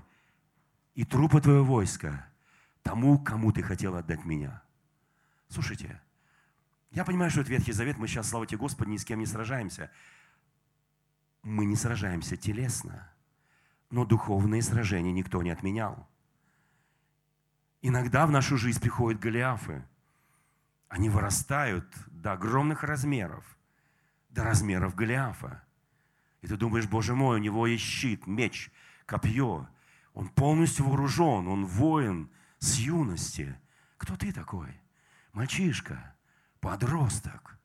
и 0.94 1.04
трупы 1.04 1.42
твоего 1.42 1.78
войска 1.78 2.28
тому, 2.84 3.18
кому 3.18 3.52
ты 3.52 3.64
хотел 3.64 3.96
отдать 3.96 4.26
меня. 4.26 4.62
Слушайте, 5.48 6.00
я 6.92 7.06
понимаю, 7.06 7.30
что 7.30 7.42
это 7.42 7.52
Ветхий 7.52 7.72
Завет, 7.72 7.98
мы 7.98 8.08
сейчас, 8.08 8.30
слава 8.30 8.48
тебе 8.48 8.58
Господи, 8.58 8.90
ни 8.90 8.98
с 8.98 9.06
кем 9.06 9.20
не 9.20 9.26
сражаемся. 9.26 9.92
Мы 11.44 11.66
не 11.66 11.76
сражаемся 11.76 12.36
телесно, 12.36 13.12
но 13.90 14.06
духовные 14.06 14.62
сражения 14.62 15.12
никто 15.12 15.42
не 15.42 15.52
отменял. 15.52 16.08
Иногда 17.82 18.26
в 18.26 18.32
нашу 18.32 18.58
жизнь 18.58 18.82
приходят 18.82 19.22
Голиафы. 19.22 19.86
Они 20.90 21.10
вырастают 21.10 21.86
до 22.08 22.34
огромных 22.34 22.84
размеров, 22.84 23.46
до 24.30 24.44
размеров 24.44 24.96
Голиафа. 24.96 25.64
И 26.42 26.48
ты 26.48 26.58
думаешь, 26.58 26.88
Боже 26.88 27.16
мой, 27.16 27.38
у 27.38 27.42
него 27.42 27.68
есть 27.68 27.84
щит, 27.84 28.28
меч, 28.28 28.72
копье. 29.06 29.70
Он 30.14 30.28
полностью 30.28 30.86
вооружен, 30.86 31.48
он 31.48 31.66
воин 31.66 32.30
с 32.58 32.78
юности. 32.78 33.58
Кто 33.98 34.18
ты 34.18 34.34
такой? 34.34 34.82
Мальчишка, 35.32 36.16
подросток. 36.60 37.58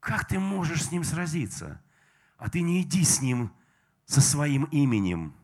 Как 0.00 0.26
ты 0.26 0.38
можешь 0.38 0.84
с 0.84 0.92
ним 0.92 1.04
сразиться? 1.04 1.80
А 2.38 2.48
ты 2.48 2.62
не 2.62 2.82
иди 2.82 3.04
с 3.04 3.20
ним 3.20 3.52
со 4.06 4.20
своим 4.20 4.64
именем. 4.64 5.34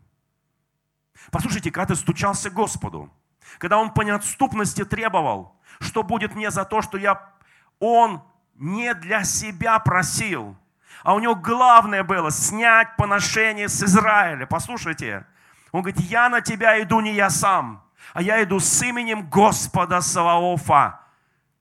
Послушайте, 1.31 1.71
когда 1.71 1.95
ты 1.95 1.97
стучался 1.97 2.51
к 2.51 2.55
Господу, 2.55 3.13
когда 3.59 3.79
он 3.79 3.93
по 3.93 4.03
неотступности 4.03 4.85
требовал, 4.85 5.57
что 5.81 6.03
будет 6.03 6.35
мне 6.35 6.51
за 6.51 6.65
то, 6.65 6.83
что 6.83 6.99
я... 6.99 7.33
Он 7.79 8.23
не 8.55 8.95
для 8.95 9.25
себя 9.25 9.79
просил, 9.79 10.57
а 11.03 11.15
у 11.15 11.21
него 11.21 11.35
главное 11.35 12.03
было 12.03 12.31
снять 12.31 12.97
поношение 12.97 13.69
с 13.69 13.83
Израиля. 13.83 14.47
Послушайте, 14.47 15.27
он 15.73 15.83
говорит, 15.83 16.01
я 16.01 16.29
на 16.29 16.41
тебя 16.41 16.83
иду 16.83 17.01
не 17.01 17.15
я 17.15 17.29
сам, 17.29 17.85
а 18.15 18.23
я 18.23 18.43
иду 18.43 18.59
с 18.61 18.83
именем 18.83 19.29
Господа 19.29 20.01
Саваофа, 20.01 21.01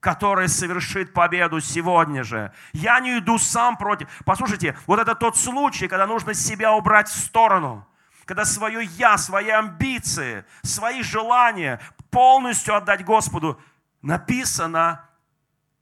который 0.06 0.47
совершит 0.47 1.14
победу 1.14 1.60
сегодня 1.60 2.24
же. 2.24 2.51
Я 2.74 2.99
не 2.99 3.18
иду 3.18 3.39
сам 3.39 3.76
против. 3.76 4.08
Послушайте, 4.24 4.78
вот 4.86 4.99
это 4.99 5.16
тот 5.16 5.36
случай, 5.36 5.88
когда 5.88 6.06
нужно 6.06 6.36
себя 6.36 6.74
убрать 6.74 7.10
в 7.10 7.18
сторону 7.18 7.88
когда 8.26 8.43
свое 8.43 8.84
«я», 8.97 9.20
свои 9.20 9.49
амбиции, 9.49 10.45
свои 10.64 11.03
желания 11.03 11.80
полностью 12.10 12.76
отдать 12.76 13.06
Господу, 13.06 13.62
написано 14.01 15.01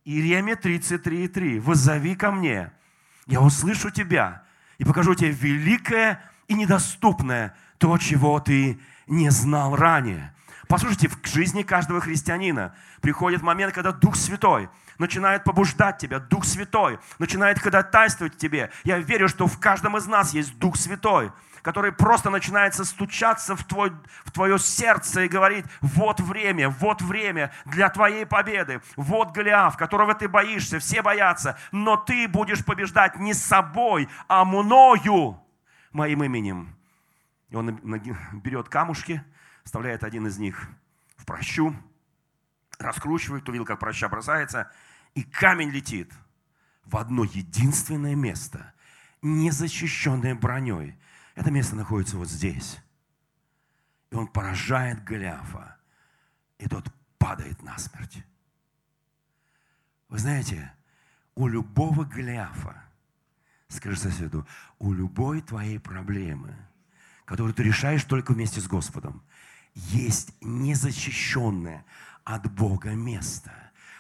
Иеремия 0.04 0.56
33,3. 0.56 1.62
«Вызови 1.62 2.16
ко 2.16 2.32
мне, 2.32 2.74
я 3.28 3.40
услышу 3.40 3.92
тебя 3.92 4.44
и 4.78 4.84
покажу 4.84 5.16
тебе 5.16 5.32
великое 5.32 6.22
и 6.50 6.54
недоступное, 6.54 7.56
то, 7.78 7.98
чего 7.98 8.42
ты 8.42 8.78
не 9.08 9.30
знал 9.30 9.78
ранее». 9.78 10.34
Послушайте, 10.68 11.10
в 11.10 11.18
жизни 11.28 11.64
каждого 11.64 12.02
христианина 12.02 12.76
приходит 13.02 13.42
момент, 13.42 13.74
когда 13.74 13.92
Дух 13.92 14.16
Святой 14.16 14.70
начинает 14.98 15.44
побуждать 15.44 15.98
тебя, 15.98 16.20
Дух 16.20 16.46
Святой 16.46 17.00
начинает 17.20 17.60
ходатайствовать 17.60 18.38
тебе. 18.38 18.72
Я 18.84 19.00
верю, 19.00 19.28
что 19.28 19.48
в 19.48 19.60
каждом 19.60 19.98
из 19.98 20.08
нас 20.08 20.34
есть 20.34 20.58
Дух 20.60 20.78
Святой– 20.78 21.32
который 21.64 21.94
просто 21.94 22.30
начинается 22.30 22.86
стучаться 22.86 23.56
в, 23.56 23.64
твой, 23.64 23.92
в 24.26 24.32
твое 24.32 24.60
сердце 24.60 25.22
и 25.22 25.28
говорит, 25.28 25.66
вот 25.82 26.20
время, 26.20 26.70
вот 26.70 27.02
время 27.02 27.52
для 27.66 27.90
твоей 27.90 28.26
победы, 28.26 28.82
вот 28.98 29.32
Голиаф, 29.32 29.78
которого 29.78 30.14
ты 30.14 30.28
боишься, 30.28 30.80
все 30.80 31.02
боятся, 31.02 31.58
но 31.72 31.98
ты 31.98 32.28
будешь 32.28 32.64
побеждать 32.64 33.18
не 33.18 33.34
собой, 33.34 34.10
а 34.28 34.46
мною, 34.46 35.42
моим 35.94 36.24
именем. 36.24 36.76
И 37.50 37.56
он 37.56 37.80
берет 38.44 38.68
камушки, 38.68 39.24
вставляет 39.64 40.04
один 40.04 40.28
из 40.28 40.38
них 40.38 40.68
в 41.16 41.26
прощу, 41.26 41.76
раскручивает, 42.80 43.48
увидел, 43.48 43.66
как 43.66 43.80
проща 43.80 44.10
бросается, 44.10 44.72
и 45.16 45.24
камень 45.24 45.70
летит 45.70 46.12
в 46.86 46.98
одно 46.98 47.24
единственное 47.24 48.16
место, 48.16 48.74
незащищенное 49.22 50.36
броней– 50.36 50.98
это 51.36 51.52
место 51.52 51.76
находится 51.76 52.18
вот 52.18 52.30
здесь. 52.30 52.80
И 54.12 54.16
он 54.16 54.28
поражает 54.28 55.04
Голиафа. 55.04 55.78
И 56.60 56.68
тот 56.68 56.86
падает 57.18 57.62
насмерть. 57.64 58.24
Вы 60.10 60.20
знаете, 60.20 60.72
у 61.36 61.48
любого 61.48 62.04
Голиафа, 62.04 62.84
скажи 63.68 63.98
соседу, 63.98 64.48
у 64.78 64.94
любой 64.94 65.42
твоей 65.42 65.80
проблемы, 65.80 66.56
которую 67.26 67.56
ты 67.56 67.64
решаешь 67.64 68.04
только 68.04 68.34
вместе 68.34 68.62
с 68.62 68.68
Господом, 68.68 69.24
есть 69.76 70.34
незащищенное 70.42 71.86
от 72.24 72.52
Бога 72.54 72.92
место. 72.92 73.52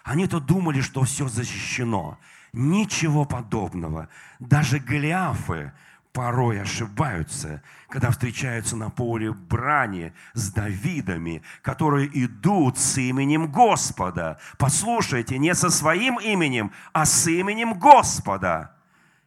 Они-то 0.03 0.39
думали, 0.39 0.81
что 0.81 1.03
все 1.03 1.27
защищено. 1.27 2.19
Ничего 2.51 3.25
подобного. 3.25 4.09
Даже 4.39 4.79
Голиафы, 4.79 5.71
порой 6.11 6.61
ошибаются, 6.61 7.63
когда 7.89 8.11
встречаются 8.11 8.75
на 8.75 8.89
поле 8.89 9.33
брани 9.33 10.13
с 10.33 10.51
Давидами, 10.51 11.41
которые 11.61 12.09
идут 12.23 12.77
с 12.77 12.97
именем 12.97 13.51
Господа. 13.51 14.39
Послушайте, 14.57 15.39
не 15.39 15.55
со 15.55 15.69
своим 15.69 16.19
именем, 16.19 16.71
а 16.93 17.05
с 17.05 17.27
именем 17.27 17.73
Господа. 17.79 18.75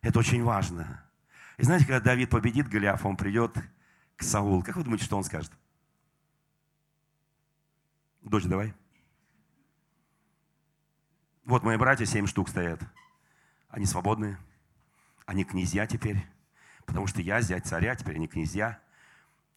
Это 0.03 0.21
очень 0.21 0.45
важно. 0.45 1.03
И 1.59 1.65
знаете, 1.65 1.87
когда 1.87 2.01
Давид 2.01 2.31
победит 2.31 2.69
Голиафа, 2.69 3.09
он 3.09 3.17
придет 3.17 3.57
к 4.17 4.23
Саулу. 4.23 4.63
Как 4.63 4.77
вы 4.77 4.85
думаете, 4.85 5.05
что 5.05 5.17
он 5.17 5.25
скажет? 5.25 5.51
Дочь, 8.27 8.45
давай. 8.45 8.75
Вот 11.45 11.63
мои 11.63 11.79
братья, 11.79 12.05
семь 12.05 12.27
штук 12.27 12.49
стоят. 12.49 12.81
Они 13.69 13.87
свободные. 13.87 14.39
Они 15.25 15.45
князья 15.45 15.87
теперь 15.87 16.27
потому 16.87 17.07
что 17.07 17.21
я 17.21 17.41
зять 17.43 17.67
царя, 17.67 17.95
теперь 17.95 18.17
они 18.17 18.29
князья. 18.29 18.79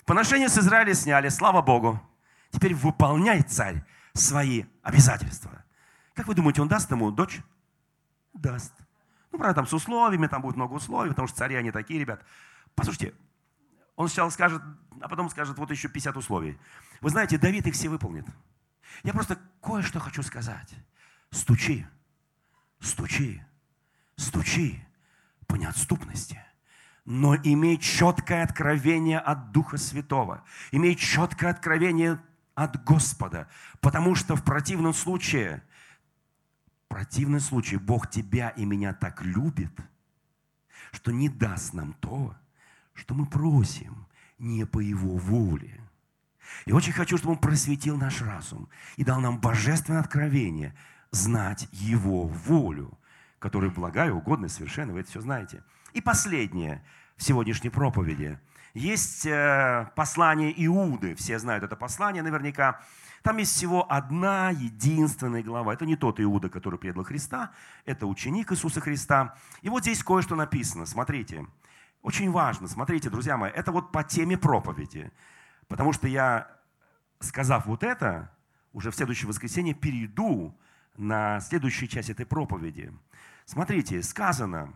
Поношение 0.06 0.50
с 0.50 0.58
Израиля 0.58 0.94
сняли, 0.94 1.30
слава 1.30 1.62
Богу. 1.62 2.02
Теперь 2.50 2.74
выполняй, 2.74 3.44
царь, 3.44 3.86
свои 4.14 4.66
обязательства. 4.82 5.64
Как 6.16 6.28
вы 6.28 6.34
думаете, 6.34 6.62
он 6.62 6.68
даст 6.68 6.90
ему 6.92 7.12
дочь? 7.12 7.40
Даст. 8.34 8.74
Ну, 9.32 9.38
правда, 9.38 9.56
там 9.56 9.68
с 9.68 9.74
условиями, 9.74 10.26
там 10.26 10.42
будет 10.42 10.56
много 10.56 10.74
условий, 10.74 11.12
потому 11.12 11.28
что 11.28 11.38
цари 11.38 11.56
они 11.56 11.72
такие, 11.72 12.00
ребят. 12.00 12.26
Послушайте, 12.74 13.14
он 13.96 14.08
сначала 14.08 14.32
скажет, 14.32 14.62
а 15.00 15.08
потом 15.08 15.30
скажет, 15.30 15.58
вот 15.58 15.70
еще 15.70 15.88
50 15.88 16.18
условий. 16.18 16.58
Вы 17.02 17.12
знаете, 17.12 17.38
Давид 17.38 17.68
их 17.68 17.76
все 17.76 17.90
выполнит. 17.90 18.26
Я 19.04 19.14
просто 19.14 19.40
кое-что 19.62 20.00
хочу 20.00 20.24
сказать. 20.24 20.74
Стучи, 21.32 21.86
стучи, 22.80 23.44
стучи 24.16 24.84
по 25.48 25.56
неотступности 25.56 26.44
но 27.10 27.36
имей 27.36 27.80
четкое 27.80 28.44
откровение 28.44 29.18
от 29.18 29.52
Духа 29.52 29.78
Святого, 29.78 30.44
имей 30.72 30.96
четкое 30.96 31.50
откровение 31.50 32.22
от 32.54 32.84
Господа, 32.84 33.50
потому 33.82 34.14
что 34.14 34.36
в 34.36 34.44
противном 34.44 34.94
случае, 34.94 35.64
в 36.86 36.90
противном 36.90 37.40
случае 37.40 37.80
Бог 37.80 38.12
тебя 38.12 38.50
и 38.50 38.64
меня 38.64 38.94
так 38.94 39.24
любит, 39.24 39.72
что 40.92 41.12
не 41.12 41.30
даст 41.30 41.74
нам 41.74 41.94
то, 41.94 42.36
что 42.94 43.16
мы 43.16 43.26
просим, 43.26 44.06
не 44.38 44.68
по 44.68 44.78
Его 44.78 45.18
воле. 45.18 45.79
И 46.66 46.72
очень 46.72 46.94
хочу, 46.94 47.18
чтобы 47.18 47.34
Он 47.34 47.40
просветил 47.40 47.98
наш 47.98 48.22
разум 48.22 48.70
и 48.98 49.04
дал 49.04 49.20
нам 49.20 49.40
божественное 49.40 50.00
откровение 50.00 50.76
знать 51.12 51.68
Его 51.72 52.28
волю, 52.28 52.98
которая 53.40 53.70
благая, 53.72 54.12
угодная, 54.12 54.50
совершенно. 54.50 54.94
Вы 54.94 55.02
это 55.02 55.10
все 55.10 55.22
знаете. 55.22 55.64
И 55.94 56.02
последнее 56.02 56.84
в 57.18 57.24
сегодняшней 57.24 57.70
проповеди. 57.70 58.40
Есть 58.74 59.26
э, 59.26 59.92
послание 59.96 60.54
Иуды. 60.66 61.16
Все 61.16 61.40
знают 61.40 61.64
это 61.64 61.76
послание 61.76 62.24
наверняка. 62.24 62.82
Там 63.24 63.38
есть 63.38 63.54
всего 63.54 63.92
одна 63.92 64.52
единственная 64.52 65.44
глава. 65.44 65.74
Это 65.74 65.86
не 65.86 65.96
тот 65.96 66.20
Иуда, 66.22 66.50
который 66.50 66.80
предал 66.80 67.04
Христа, 67.04 67.52
это 67.86 68.08
ученик 68.08 68.52
Иисуса 68.52 68.80
Христа. 68.80 69.36
И 69.62 69.70
вот 69.70 69.82
здесь 69.82 70.04
кое-что 70.04 70.36
написано. 70.36 70.86
Смотрите. 70.86 71.46
Очень 72.02 72.32
важно. 72.32 72.68
Смотрите, 72.68 73.10
друзья 73.10 73.36
мои, 73.36 73.52
это 73.52 73.74
вот 73.74 73.92
по 73.92 74.04
теме 74.04 74.38
проповеди. 74.38 75.12
Потому 75.70 75.94
что 75.94 76.08
я, 76.08 76.52
сказав 77.20 77.68
вот 77.68 77.84
это, 77.84 78.30
уже 78.74 78.92
в 78.92 78.96
следующее 78.96 79.30
воскресенье 79.30 79.74
перейду 79.74 80.60
на 80.98 81.40
следующую 81.40 81.88
часть 81.88 82.10
этой 82.10 82.26
проповеди. 82.26 82.92
Смотрите, 83.46 84.04
сказано, 84.04 84.74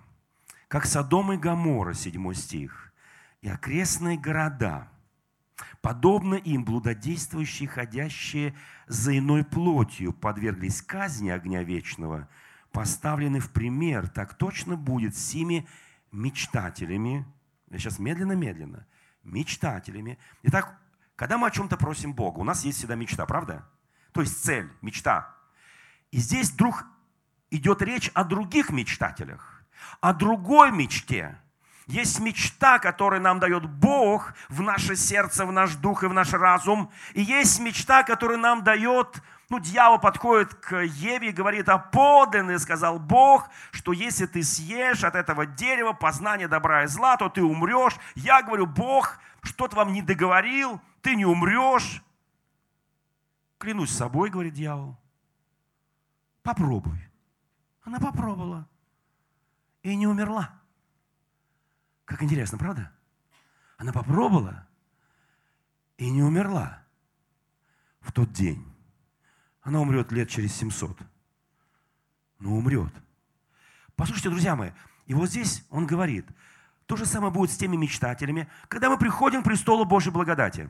как 0.68 0.86
Содом 0.86 1.34
и 1.34 1.38
Гамора, 1.38 1.94
7 1.94 2.34
стих, 2.34 2.94
и 3.42 3.50
окрестные 3.50 4.18
города, 4.18 4.88
подобно 5.82 6.36
им 6.36 6.64
блудодействующие, 6.64 7.68
ходящие 7.68 8.56
за 8.88 9.18
иной 9.18 9.44
плотью, 9.44 10.14
подверглись 10.14 10.82
казни 10.82 11.30
огня 11.30 11.64
вечного, 11.64 12.30
поставлены 12.72 13.40
в 13.40 13.52
пример, 13.52 14.08
так 14.08 14.36
точно 14.36 14.78
будет 14.78 15.16
с 15.16 15.24
сими 15.24 15.68
мечтателями, 16.12 17.26
сейчас 17.72 18.00
медленно-медленно, 18.00 18.86
мечтателями. 19.24 20.18
Итак, 20.44 20.80
когда 21.16 21.38
мы 21.38 21.48
о 21.48 21.52
чем-то 21.52 21.78
просим 21.78 22.14
Бога, 22.14 22.40
у 22.40 22.44
нас 22.44 22.64
есть 22.64 22.80
всегда 22.80 22.96
мечта, 22.96 23.26
правда? 23.26 23.68
То 24.14 24.22
есть 24.22 24.44
цель, 24.44 24.70
мечта. 24.82 25.36
И 26.12 26.18
здесь 26.18 26.52
вдруг 26.52 26.86
идет 27.50 27.82
речь 27.82 28.10
о 28.14 28.24
других 28.24 28.70
мечтателях, 28.70 29.64
о 30.02 30.14
другой 30.14 30.72
мечте. 30.72 31.40
Есть 31.88 32.20
мечта, 32.20 32.80
которую 32.80 33.22
нам 33.22 33.40
дает 33.40 33.66
Бог 33.66 34.34
в 34.48 34.62
наше 34.62 34.96
сердце, 34.96 35.46
в 35.46 35.52
наш 35.52 35.76
дух 35.76 36.04
и 36.04 36.08
в 36.08 36.14
наш 36.14 36.32
разум. 36.34 36.92
И 37.14 37.22
есть 37.22 37.60
мечта, 37.60 38.04
которую 38.04 38.40
нам 38.40 38.64
дает 38.64 39.22
ну, 39.50 39.60
дьявол 39.60 40.00
подходит 40.00 40.56
к 40.56 40.82
Еве 40.82 41.30
и 41.30 41.32
говорит, 41.32 41.70
а 41.70 41.78
поданный, 41.78 42.58
сказал 42.58 42.98
Бог, 42.98 43.50
что 43.72 43.92
если 43.92 44.26
ты 44.26 44.42
съешь 44.42 45.04
от 45.04 45.14
этого 45.14 45.46
дерева 45.46 45.94
познание 45.94 46.48
добра 46.48 46.86
и 46.86 46.88
зла, 46.88 47.18
то 47.18 47.30
ты 47.30 47.44
умрешь. 47.44 47.96
Я 48.16 48.42
говорю, 48.42 48.66
Бог 48.66 49.20
что-то 49.44 49.76
вам 49.76 49.94
не 49.94 50.02
договорил, 50.02 50.82
ты 51.04 51.16
не 51.16 51.26
умрешь. 51.26 52.02
Клянусь 53.60 53.92
собой, 53.92 54.30
говорит 54.30 54.54
дьявол. 54.54 54.98
Попробуй. 56.42 56.98
Она 57.84 58.00
попробовала 58.00 58.68
и 59.84 59.96
не 59.96 60.08
умерла. 60.08 60.60
Как 62.06 62.24
интересно, 62.24 62.58
правда? 62.58 62.92
Она 63.78 63.92
попробовала 63.92 64.68
и 65.98 66.10
не 66.10 66.24
умерла 66.24 66.84
в 68.00 68.12
тот 68.12 68.32
день. 68.32 68.66
Она 69.62 69.82
умрет 69.82 70.12
лет 70.12 70.30
через 70.30 70.56
700. 70.56 70.98
Но 72.40 72.56
умрет. 72.56 72.94
Послушайте, 73.96 74.30
друзья 74.30 74.56
мои, 74.56 74.72
и 75.06 75.14
вот 75.14 75.30
здесь 75.30 75.66
он 75.70 75.86
говорит, 75.86 76.26
то 76.86 76.96
же 76.96 77.06
самое 77.06 77.32
будет 77.32 77.52
с 77.52 77.58
теми 77.58 77.76
мечтателями, 77.76 78.50
когда 78.68 78.90
мы 78.90 78.98
приходим 78.98 79.42
к 79.42 79.46
престолу 79.46 79.86
Божьей 79.86 80.12
благодати. 80.12 80.70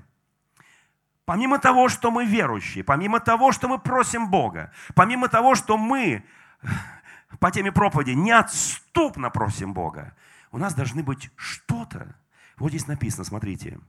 Помимо 1.26 1.58
того, 1.58 1.88
что 1.88 2.12
мы 2.12 2.26
верующие, 2.26 2.84
помимо 2.84 3.20
того, 3.20 3.52
что 3.52 3.68
мы 3.68 3.80
просим 3.80 4.30
Бога, 4.30 4.74
помимо 4.94 5.30
того, 5.30 5.56
что 5.56 5.78
мы 5.78 6.26
по 7.40 7.50
теме 7.52 7.72
проповеди 7.72 8.12
неотступно 8.12 9.30
просим 9.30 9.74
Бога, 9.74 10.16
у 10.52 10.58
нас 10.58 10.74
должны 10.74 11.02
быть 11.02 11.32
что-то. 11.36 12.16
Вот 12.58 12.70
здесь 12.70 12.88
написано, 12.88 13.24
смотрите, 13.24 13.80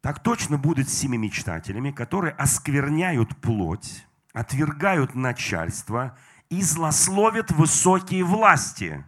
так 0.00 0.22
точно 0.22 0.56
будет 0.56 0.88
с 0.88 0.94
семи 0.94 1.18
мечтателями, 1.18 1.90
которые 1.90 2.32
оскверняют 2.32 3.36
плоть, 3.40 4.06
отвергают 4.32 5.14
начальство 5.14 6.16
и 6.48 6.62
злословят 6.62 7.50
высокие 7.50 8.24
власти. 8.24 9.04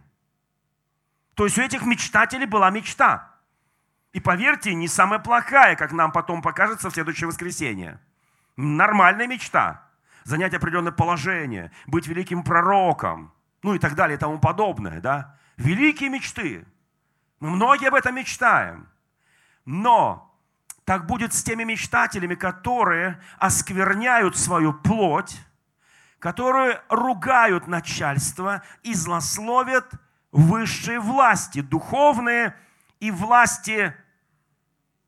То 1.33 1.45
есть 1.45 1.57
у 1.57 1.61
этих 1.61 1.83
мечтателей 1.83 2.45
была 2.45 2.69
мечта. 2.69 3.28
И 4.11 4.19
поверьте, 4.19 4.73
не 4.73 4.87
самая 4.87 5.19
плохая, 5.19 5.75
как 5.75 5.91
нам 5.91 6.11
потом 6.11 6.41
покажется 6.41 6.89
в 6.89 6.93
следующее 6.93 7.27
воскресенье. 7.27 7.99
Нормальная 8.57 9.27
мечта. 9.27 9.87
Занять 10.23 10.53
определенное 10.53 10.91
положение, 10.91 11.71
быть 11.87 12.07
великим 12.07 12.43
пророком, 12.43 13.33
ну 13.63 13.73
и 13.73 13.79
так 13.79 13.95
далее 13.95 14.17
и 14.17 14.19
тому 14.19 14.39
подобное. 14.39 14.99
Да? 14.99 15.37
Великие 15.57 16.09
мечты. 16.09 16.65
Мы 17.39 17.51
многие 17.51 17.87
об 17.87 17.95
этом 17.95 18.15
мечтаем. 18.15 18.87
Но 19.65 20.35
так 20.85 21.05
будет 21.05 21.33
с 21.33 21.43
теми 21.43 21.63
мечтателями, 21.63 22.35
которые 22.35 23.21
оскверняют 23.37 24.37
свою 24.37 24.73
плоть, 24.73 25.39
которые 26.17 26.81
ругают 26.89 27.67
начальство 27.67 28.63
и 28.83 28.93
злословят 28.93 29.85
высшие 30.31 30.99
власти, 30.99 31.61
духовные 31.61 32.55
и 32.99 33.11
власти 33.11 33.93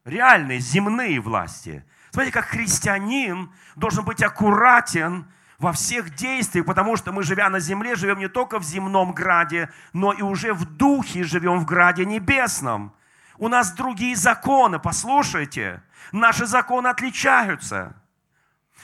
реальные, 0.06 0.60
земные 0.60 1.20
власти. 1.20 1.86
Смотрите, 2.12 2.34
как 2.34 2.46
христианин 2.46 3.54
должен 3.76 4.04
быть 4.04 4.22
аккуратен 4.22 5.32
во 5.58 5.72
всех 5.72 6.16
действиях, 6.16 6.66
потому 6.66 6.98
что 6.98 7.12
мы, 7.12 7.24
живя 7.24 7.50
на 7.50 7.60
земле, 7.60 7.96
живем 7.96 8.20
не 8.20 8.28
только 8.28 8.60
в 8.60 8.64
земном 8.64 9.14
граде, 9.14 9.70
но 9.94 10.12
и 10.12 10.22
уже 10.22 10.54
в 10.54 10.66
духе 10.66 11.24
живем 11.24 11.60
в 11.60 11.66
граде 11.66 12.06
небесном. 12.06 12.94
У 13.38 13.48
нас 13.48 13.72
другие 13.72 14.16
законы, 14.16 14.80
послушайте. 14.80 15.84
Наши 16.12 16.46
законы 16.46 16.88
отличаются. 16.88 17.96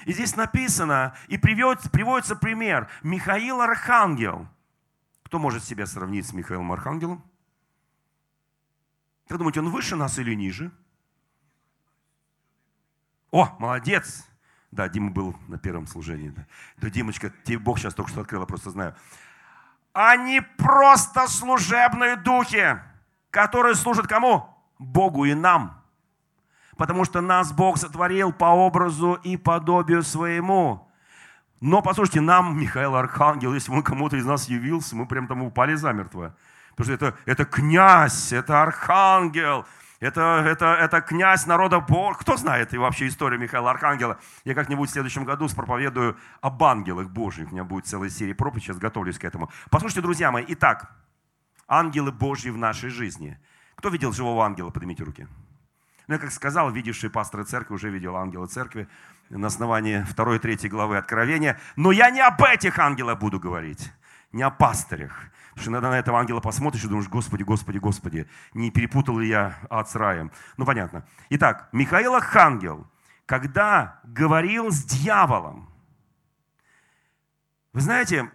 И 0.05 0.13
здесь 0.13 0.35
написано, 0.35 1.15
и 1.27 1.37
приводится, 1.37 1.89
приводится 1.89 2.35
пример. 2.35 2.87
Михаил 3.01 3.61
Архангел. 3.61 4.47
Кто 5.23 5.39
может 5.39 5.63
себя 5.63 5.85
сравнить 5.85 6.27
с 6.27 6.33
Михаилом 6.33 6.71
Архангелом? 6.71 7.23
Как 9.27 9.37
думаете, 9.37 9.59
он 9.59 9.69
выше 9.69 9.95
нас 9.95 10.19
или 10.19 10.33
ниже? 10.33 10.71
О, 13.31 13.55
молодец! 13.59 14.25
Да, 14.71 14.87
Дима 14.89 15.11
был 15.11 15.35
на 15.47 15.57
первом 15.57 15.87
служении. 15.87 16.29
Да, 16.29 16.45
да 16.77 16.89
Димочка, 16.89 17.33
тебе 17.43 17.57
Бог 17.57 17.79
сейчас 17.79 17.93
только 17.93 18.11
что 18.11 18.21
открыл, 18.21 18.41
я 18.41 18.47
просто 18.47 18.69
знаю. 18.69 18.95
Они 19.93 20.41
просто 20.57 21.27
служебные 21.27 22.15
духи 22.17 22.79
которые 23.37 23.75
служат 23.75 24.07
кому? 24.07 24.49
Богу 24.79 25.25
и 25.25 25.35
нам. 25.35 25.83
Потому 26.75 27.05
что 27.05 27.21
нас 27.21 27.51
Бог 27.51 27.77
сотворил 27.77 28.33
по 28.33 28.45
образу 28.45 29.13
и 29.13 29.37
подобию 29.37 30.01
своему. 30.01 30.87
Но, 31.59 31.83
послушайте, 31.83 32.21
нам, 32.21 32.59
Михаил 32.59 32.95
Архангел, 32.95 33.53
если 33.53 33.71
он 33.71 33.83
кому-то 33.83 34.17
из 34.17 34.25
нас 34.25 34.49
явился, 34.49 34.95
мы 34.95 35.07
прям 35.07 35.27
там 35.27 35.43
упали 35.43 35.75
замертво. 35.75 36.35
Потому 36.77 36.95
что 36.95 37.07
это, 37.07 37.17
это 37.25 37.45
князь, 37.45 38.31
это 38.31 38.61
архангел, 38.61 39.65
это, 39.99 40.43
это, 40.45 40.65
это 40.65 41.01
князь 41.01 41.47
народа 41.47 41.79
Бога. 41.79 42.19
Кто 42.19 42.37
знает 42.37 42.71
и 42.71 42.77
вообще 42.77 43.07
историю 43.07 43.39
Михаила 43.39 43.71
Архангела? 43.71 44.19
Я 44.45 44.53
как-нибудь 44.53 44.87
в 44.87 44.93
следующем 44.93 45.25
году 45.25 45.47
спроповедую 45.47 46.17
об 46.39 46.63
ангелах 46.63 47.09
Божьих. 47.09 47.47
У 47.47 47.53
меня 47.53 47.63
будет 47.63 47.87
целая 47.87 48.11
серия 48.11 48.35
проповедей, 48.35 48.67
сейчас 48.67 48.77
готовлюсь 48.77 49.17
к 49.17 49.25
этому. 49.25 49.49
Послушайте, 49.71 50.01
друзья 50.01 50.31
мои, 50.31 50.45
итак, 50.49 50.91
ангелы 51.67 52.11
Божьи 52.11 52.51
в 52.51 52.57
нашей 52.57 52.91
жизни. 52.91 53.39
Кто 53.75 53.89
видел 53.89 54.13
живого 54.13 54.45
ангела? 54.45 54.69
Поднимите 54.69 55.03
руки. 55.03 55.27
Ну, 56.05 56.13
я 56.13 56.19
как 56.19 56.31
сказал, 56.31 56.69
видевший 56.69 57.09
пасторы 57.09 57.43
церкви 57.43 57.73
уже 57.73 57.89
видел 57.89 58.15
ангела 58.15 58.45
церкви 58.45 58.87
на 59.29 59.47
основании 59.47 60.05
2-3 60.15 60.69
главы 60.69 60.97
Откровения. 60.97 61.59
Но 61.75 61.91
я 61.91 62.11
не 62.11 62.21
об 62.21 62.41
этих 62.43 62.77
ангелах 62.77 63.17
буду 63.17 63.39
говорить, 63.39 63.91
не 64.31 64.43
о 64.43 64.51
пастырях. 64.51 65.31
Что 65.57 65.71
иногда 65.71 65.89
на 65.89 65.97
этого 65.97 66.19
ангела 66.19 66.39
посмотришь 66.39 66.83
и 66.83 66.87
думаешь, 66.87 67.09
Господи, 67.09 67.41
Господи, 67.41 67.79
Господи, 67.79 68.29
не 68.53 68.69
перепутал 68.69 69.17
ли 69.17 69.27
я 69.27 69.57
ад 69.69 69.89
с 69.89 69.95
раем? 69.95 70.31
Ну, 70.55 70.65
понятно. 70.65 71.05
Итак, 71.29 71.69
Михаил 71.71 72.13
Архангел, 72.13 72.85
когда 73.25 73.99
говорил 74.03 74.71
с 74.71 74.83
дьяволом, 74.83 75.67
вы 77.73 77.81
знаете, 77.81 78.31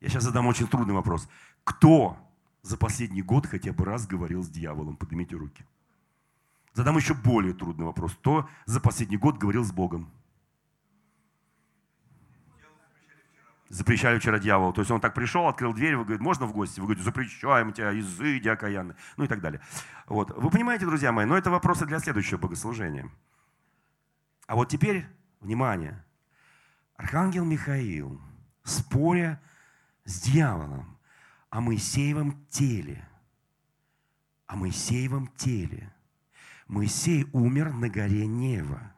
я 0.00 0.08
сейчас 0.08 0.24
задам 0.24 0.46
очень 0.46 0.66
трудный 0.66 0.94
вопрос. 0.94 1.28
Кто 1.62 2.16
за 2.62 2.76
последний 2.76 3.22
год 3.22 3.46
хотя 3.46 3.72
бы 3.72 3.84
раз 3.84 4.06
говорил 4.06 4.42
с 4.42 4.48
дьяволом? 4.48 4.96
Поднимите 4.96 5.36
руки. 5.36 5.64
Задам 6.74 6.96
еще 6.96 7.14
более 7.14 7.54
трудный 7.54 7.86
вопрос. 7.86 8.14
Кто 8.14 8.48
за 8.66 8.80
последний 8.80 9.16
год 9.16 9.38
говорил 9.38 9.64
с 9.64 9.72
Богом? 9.72 10.10
Запрещали 13.68 14.18
вчера 14.18 14.38
дьяволу. 14.38 14.72
То 14.72 14.80
есть 14.80 14.90
он 14.90 15.00
так 15.00 15.14
пришел, 15.14 15.46
открыл 15.46 15.72
дверь, 15.72 15.96
вы 15.96 16.04
говорите, 16.04 16.22
можно 16.22 16.46
в 16.46 16.52
гости? 16.52 16.80
Вы 16.80 16.86
говорите, 16.86 17.04
запрещаем 17.04 17.72
тебя, 17.72 17.98
изыди 17.98 18.48
окаянный. 18.48 18.94
Ну 19.16 19.24
и 19.24 19.28
так 19.28 19.40
далее. 19.40 19.60
Вот. 20.06 20.30
Вы 20.36 20.50
понимаете, 20.50 20.86
друзья 20.86 21.12
мои, 21.12 21.26
но 21.26 21.36
это 21.36 21.50
вопросы 21.50 21.86
для 21.86 21.98
следующего 21.98 22.38
богослужения. 22.38 23.10
А 24.46 24.54
вот 24.54 24.68
теперь, 24.68 25.06
внимание, 25.40 26.04
Архангел 26.96 27.44
Михаил, 27.44 28.20
споря 28.64 29.40
с 30.04 30.20
дьяволом 30.22 30.98
о 31.50 31.60
Моисеевом 31.60 32.44
теле, 32.48 33.06
о 34.46 34.56
Моисеевом 34.56 35.28
теле. 35.36 35.92
Моисей 36.68 37.26
умер 37.32 37.72
на 37.72 37.88
горе 37.88 38.26
Нева. 38.26 38.92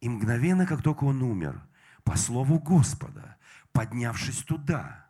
И 0.00 0.08
мгновенно, 0.08 0.66
как 0.66 0.82
только 0.82 1.04
он 1.04 1.22
умер, 1.22 1.62
по 2.02 2.16
слову 2.16 2.58
Господа, 2.58 3.36
поднявшись 3.72 4.42
туда. 4.42 5.06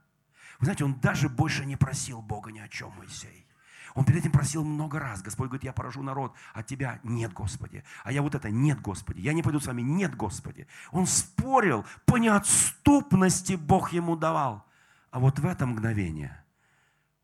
Вы 0.59 0.67
знаете, 0.67 0.85
он 0.85 1.01
даже 1.01 1.29
больше 1.29 1.65
не 1.65 1.77
просил 1.77 2.23
Бога 2.23 2.53
ни 2.53 2.59
о 2.59 2.69
чем, 2.69 2.93
Моисей. 2.97 3.47
Он 3.95 4.05
перед 4.05 4.21
этим 4.21 4.33
просил 4.33 4.65
много 4.65 4.99
раз. 4.99 5.23
Господь 5.23 5.49
говорит, 5.49 5.65
я 5.65 5.73
поражу 5.73 6.03
народ, 6.03 6.35
а 6.55 6.63
тебя 6.63 6.99
нет, 7.03 7.33
Господи. 7.33 7.85
А 8.05 8.13
я 8.13 8.23
вот 8.23 8.35
это, 8.35 8.51
нет, 8.51 8.81
Господи. 8.81 9.21
Я 9.21 9.33
не 9.35 9.43
пойду 9.43 9.61
с 9.61 9.67
вами, 9.67 9.83
нет, 9.83 10.17
Господи. 10.17 10.67
Он 10.93 11.07
спорил, 11.07 11.85
по 12.07 12.17
неотступности 12.17 13.55
Бог 13.55 13.93
ему 13.93 14.17
давал. 14.17 14.65
А 15.11 15.19
вот 15.19 15.39
в 15.39 15.47
это 15.47 15.67
мгновение 15.67 16.43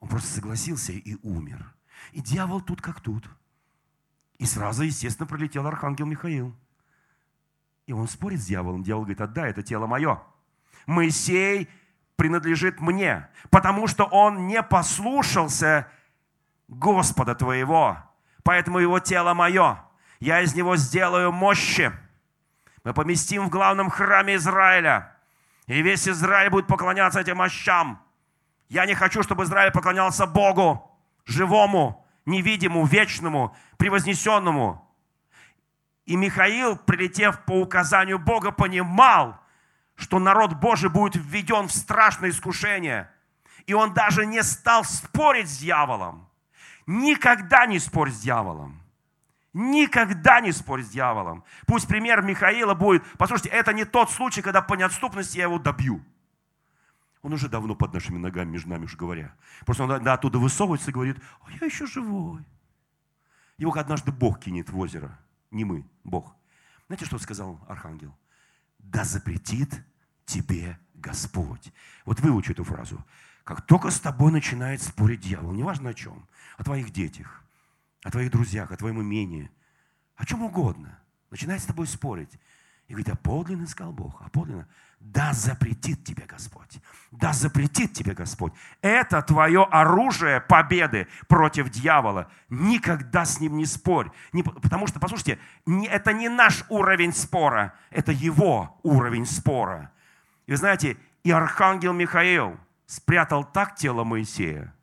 он 0.01 0.09
просто 0.09 0.29
согласился 0.29 0.93
и 0.93 1.17
умер. 1.23 1.75
И 2.13 2.21
дьявол 2.21 2.61
тут 2.61 2.83
как 2.83 3.01
тут. 3.01 3.29
И 4.39 4.45
сразу, 4.45 4.83
естественно, 4.83 5.27
пролетел 5.27 5.67
архангел 5.67 6.07
Михаил. 6.07 6.55
И 7.87 7.93
он 7.93 8.07
спорит 8.09 8.41
с 8.41 8.47
дьяволом. 8.47 8.83
Дьявол 8.83 9.03
говорит, 9.05 9.21
отдай, 9.21 9.51
это 9.51 9.63
тело 9.63 9.87
мое. 9.87 10.23
Моисей 10.89 11.69
принадлежит 12.17 12.81
мне, 12.81 13.29
потому 13.51 13.87
что 13.87 14.05
он 14.05 14.47
не 14.47 14.63
послушался 14.63 15.87
Господа 16.67 17.35
твоего, 17.35 17.99
поэтому 18.43 18.79
его 18.79 18.99
тело 18.99 19.35
мое. 19.35 19.85
Я 20.19 20.41
из 20.41 20.55
него 20.55 20.77
сделаю 20.77 21.31
мощи. 21.31 21.93
Мы 22.85 22.95
поместим 22.95 23.45
в 23.45 23.51
главном 23.51 23.91
храме 23.91 24.37
Израиля. 24.37 25.15
И 25.67 25.83
весь 25.83 26.09
Израиль 26.09 26.49
будет 26.49 26.67
поклоняться 26.67 27.21
этим 27.21 27.37
мощам. 27.37 28.03
Я 28.71 28.87
не 28.87 28.95
хочу, 28.95 29.23
чтобы 29.23 29.45
Израиль 29.45 29.71
поклонялся 29.71 30.27
Богу, 30.27 30.99
живому, 31.27 32.07
невидимому, 32.25 32.87
вечному, 32.87 33.55
превознесенному. 33.77 34.91
И 36.07 36.17
Михаил, 36.17 36.77
прилетев 36.77 37.41
по 37.45 37.61
указанию 37.61 38.19
Бога, 38.19 38.53
понимал, 38.53 39.39
что 39.99 40.21
народ 40.21 40.55
Божий 40.55 40.89
будет 40.89 41.17
введен 41.17 41.67
в 41.67 41.73
страшное 41.73 42.31
искушение. 42.31 43.11
И 43.67 43.75
он 43.75 43.93
даже 43.93 44.25
не 44.25 44.43
стал 44.43 44.85
спорить 44.85 45.51
с 45.51 45.59
дьяволом. 45.59 46.29
Никогда 46.87 47.67
не 47.67 47.79
спорь 47.81 48.11
с 48.11 48.21
дьяволом. 48.21 48.81
Никогда 49.53 50.41
не 50.41 50.53
спорь 50.53 50.83
с 50.83 50.89
дьяволом. 50.89 51.45
Пусть 51.67 51.89
пример 51.89 52.23
Михаила 52.23 52.75
будет, 52.75 53.03
послушайте, 53.19 53.51
это 53.51 53.73
не 53.73 53.85
тот 53.85 54.11
случай, 54.11 54.41
когда 54.41 54.63
по 54.63 54.75
неотступности 54.75 55.39
я 55.39 55.45
его 55.45 55.59
добью. 55.59 56.03
Он 57.23 57.33
уже 57.33 57.49
давно 57.49 57.75
под 57.75 57.93
нашими 57.93 58.19
ногами, 58.19 58.51
между 58.51 58.71
нами 58.71 58.85
уж 58.85 58.95
говоря. 58.95 59.35
Просто 59.67 59.83
он 59.83 60.03
да, 60.03 60.13
оттуда 60.13 60.39
высовывается 60.39 60.91
и 60.91 60.95
говорит, 60.95 61.19
а 61.45 61.51
я 61.51 61.67
еще 61.67 61.87
живой. 61.87 62.45
Его 63.57 63.73
однажды 63.73 64.13
Бог 64.13 64.39
кинет 64.39 64.71
в 64.71 64.79
озеро. 64.79 65.19
Не 65.51 65.65
мы, 65.65 65.85
Бог. 66.05 66.37
Знаете, 66.87 67.05
что 67.05 67.19
сказал 67.19 67.61
архангел? 67.69 68.17
Да 68.79 69.05
запретит 69.05 69.83
тебе 70.25 70.79
Господь. 70.95 71.73
Вот 72.05 72.21
выучи 72.21 72.53
эту 72.53 72.65
фразу. 72.65 73.05
Как 73.45 73.63
только 73.63 73.91
с 73.91 74.01
тобой 74.01 74.31
начинает 74.31 74.83
спорить 74.83 75.21
дьявол, 75.21 75.53
неважно 75.53 75.91
о 75.91 75.95
чем, 75.95 76.29
о 76.57 76.65
твоих 76.65 76.91
детях, 76.91 77.43
о 78.03 78.11
твоих 78.11 78.31
друзьях, 78.31 78.73
о 78.73 78.77
твоем 78.77 79.01
имении, 79.01 79.51
о 80.17 80.27
чем 80.27 80.43
угодно, 80.43 80.99
начинает 81.31 81.63
с 81.63 81.67
тобой 81.67 81.87
спорить. 81.87 82.39
И 82.89 82.93
говорит, 82.93 83.09
а 83.09 83.17
подлинно 83.17 83.67
сказал 83.67 83.93
Бог, 83.93 84.21
а 84.21 84.29
подлинно 84.29 84.69
да 85.01 85.33
запретит 85.33 86.05
тебе 86.05 86.25
Господь. 86.27 86.81
Да 87.11 87.33
запретит 87.33 87.95
тебе 87.95 88.15
Господь. 88.15 88.53
Это 88.83 89.23
твое 89.23 89.65
оружие 89.65 90.41
победы 90.41 91.09
против 91.29 91.71
дьявола. 91.71 92.31
Никогда 92.49 93.25
с 93.25 93.41
ним 93.41 93.57
не 93.57 93.65
спорь. 93.65 94.11
Не, 94.33 94.43
потому 94.43 94.87
что, 94.87 95.01
послушайте, 95.01 95.39
не, 95.65 95.87
это 95.87 96.13
не 96.13 96.29
наш 96.29 96.65
уровень 96.69 97.13
спора, 97.13 97.75
это 97.91 98.13
его 98.13 98.79
уровень 98.83 99.27
спора. 99.27 99.93
И 100.47 100.51
вы 100.51 100.57
знаете, 100.57 100.97
и 101.23 101.31
архангел 101.31 101.93
Михаил 101.93 102.59
спрятал 102.87 103.45
так 103.45 103.77
тело 103.77 104.05
Моисея, 104.05 104.75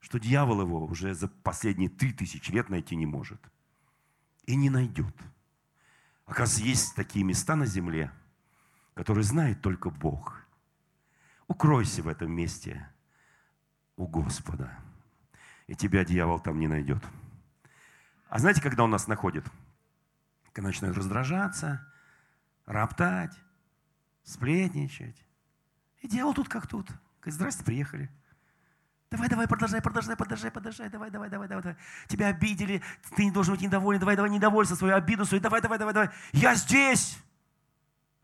что 0.00 0.18
дьявол 0.18 0.62
его 0.62 0.84
уже 0.84 1.14
за 1.14 1.28
последние 1.28 1.88
три 1.88 2.12
тысячи 2.12 2.50
лет 2.50 2.68
найти 2.68 2.96
не 2.96 3.06
может. 3.06 3.40
И 4.44 4.54
не 4.56 4.70
найдет. 4.70 5.14
Оказывается, 6.26 6.64
есть 6.64 6.94
такие 6.94 7.24
места 7.24 7.54
на 7.54 7.66
земле, 7.66 8.10
которые 8.94 9.24
знает 9.24 9.60
только 9.60 9.90
Бог. 9.90 10.40
Укройся 11.46 12.02
в 12.02 12.08
этом 12.08 12.32
месте 12.32 12.88
у 13.96 14.06
Господа, 14.06 14.76
и 15.66 15.74
тебя 15.74 16.04
дьявол 16.04 16.40
там 16.40 16.58
не 16.58 16.68
найдет. 16.68 17.04
А 18.28 18.38
знаете, 18.38 18.62
когда 18.62 18.84
он 18.84 18.90
нас 18.90 19.06
находит? 19.06 19.44
Когда 20.52 20.68
начинает 20.68 20.96
раздражаться, 20.96 21.86
роптать, 22.64 23.38
сплетничать. 24.22 25.22
И 26.00 26.08
дьявол 26.08 26.34
тут 26.34 26.48
как 26.48 26.66
тут. 26.66 26.86
Говорит, 27.20 27.34
здрасте, 27.34 27.64
приехали. 27.64 28.10
Давай, 29.14 29.28
давай, 29.28 29.46
продолжай, 29.46 29.80
продолжай, 29.80 30.16
продолжай, 30.16 30.50
продолжай, 30.50 30.88
давай, 30.88 31.08
давай, 31.08 31.30
давай, 31.30 31.46
давай, 31.46 31.62
давай. 31.62 31.76
Тебя 32.08 32.28
обидели, 32.28 32.82
ты 33.14 33.24
не 33.24 33.30
должен 33.30 33.54
быть 33.54 33.62
недоволен, 33.62 34.00
давай, 34.00 34.16
давай, 34.16 34.28
недовольство, 34.28 34.74
свою 34.74 34.96
обиду 34.96 35.24
свою, 35.24 35.40
давай, 35.40 35.60
давай, 35.60 35.78
давай, 35.78 35.94
давай. 35.94 36.10
Я 36.32 36.56
здесь. 36.56 37.16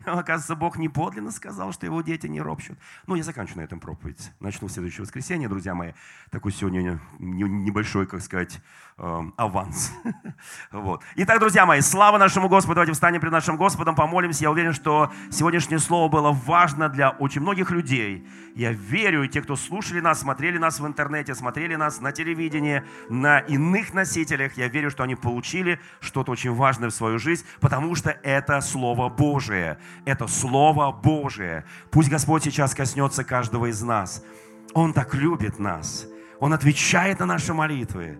Оказывается, 0.05 0.57
Бог 0.57 0.78
не 0.78 0.88
подлинно 0.88 1.30
сказал, 1.30 1.72
что 1.72 1.84
его 1.84 2.01
дети 2.01 2.26
не 2.26 2.40
ропщут. 2.40 2.78
Ну, 3.07 3.16
я 3.16 3.22
заканчиваю 3.22 3.59
на 3.59 3.64
этом 3.64 3.80
проповедь. 3.80 4.32
Начну 4.40 4.68
в 4.68 4.72
следующее 4.72 5.03
воскресенье, 5.03 5.48
друзья 5.48 5.74
мои. 5.74 5.92
Такой 6.30 6.53
сегодня 6.53 7.01
небольшой, 7.18 8.07
как 8.07 8.22
сказать, 8.22 8.61
эм, 8.96 9.34
аванс. 9.36 9.92
вот. 10.72 11.03
Итак, 11.16 11.38
друзья 11.38 11.66
мои, 11.66 11.82
слава 11.82 12.16
нашему 12.16 12.48
Господу. 12.48 12.76
Давайте 12.76 12.92
встанем 12.92 13.20
перед 13.20 13.32
нашим 13.32 13.57
Господом, 13.57 13.94
помолимся. 13.94 14.44
Я 14.44 14.51
уверен, 14.51 14.72
что 14.72 15.12
сегодняшнее 15.30 15.78
слово 15.78 16.09
было 16.09 16.32
важно 16.32 16.88
для 16.88 17.11
очень 17.11 17.42
многих 17.42 17.70
людей. 17.70 18.26
Я 18.55 18.72
верю, 18.72 19.22
и 19.22 19.28
те, 19.28 19.42
кто 19.42 19.55
слушали 19.55 20.01
нас, 20.01 20.20
смотрели 20.20 20.57
нас 20.57 20.80
в 20.80 20.86
интернете, 20.86 21.34
смотрели 21.34 21.74
нас 21.76 22.01
на 22.01 22.12
телевидении, 22.12 22.82
на 23.11 23.40
иных 23.40 23.92
носителях, 23.92 24.57
я 24.57 24.68
верю, 24.68 24.90
что 24.90 25.03
они 25.03 25.14
получили 25.14 25.78
что-то 26.01 26.32
очень 26.32 26.53
важное 26.53 26.88
в 26.88 26.94
свою 26.94 27.18
жизнь, 27.18 27.44
потому 27.61 27.94
что 27.94 28.11
это 28.11 28.61
Слово 28.61 29.09
Божие 29.09 29.78
это 30.05 30.26
Слово 30.26 30.93
Божие. 30.93 31.64
Пусть 31.91 32.09
Господь 32.09 32.45
сейчас 32.45 32.74
коснется 32.74 33.24
каждого 33.24 33.66
из 33.66 33.82
нас. 33.82 34.22
Он 34.74 34.93
так 34.93 35.14
любит 35.14 35.59
нас. 35.59 36.07
Он 36.38 36.53
отвечает 36.53 37.20
на 37.20 37.26
наши 37.26 37.53
молитвы. 37.53 38.18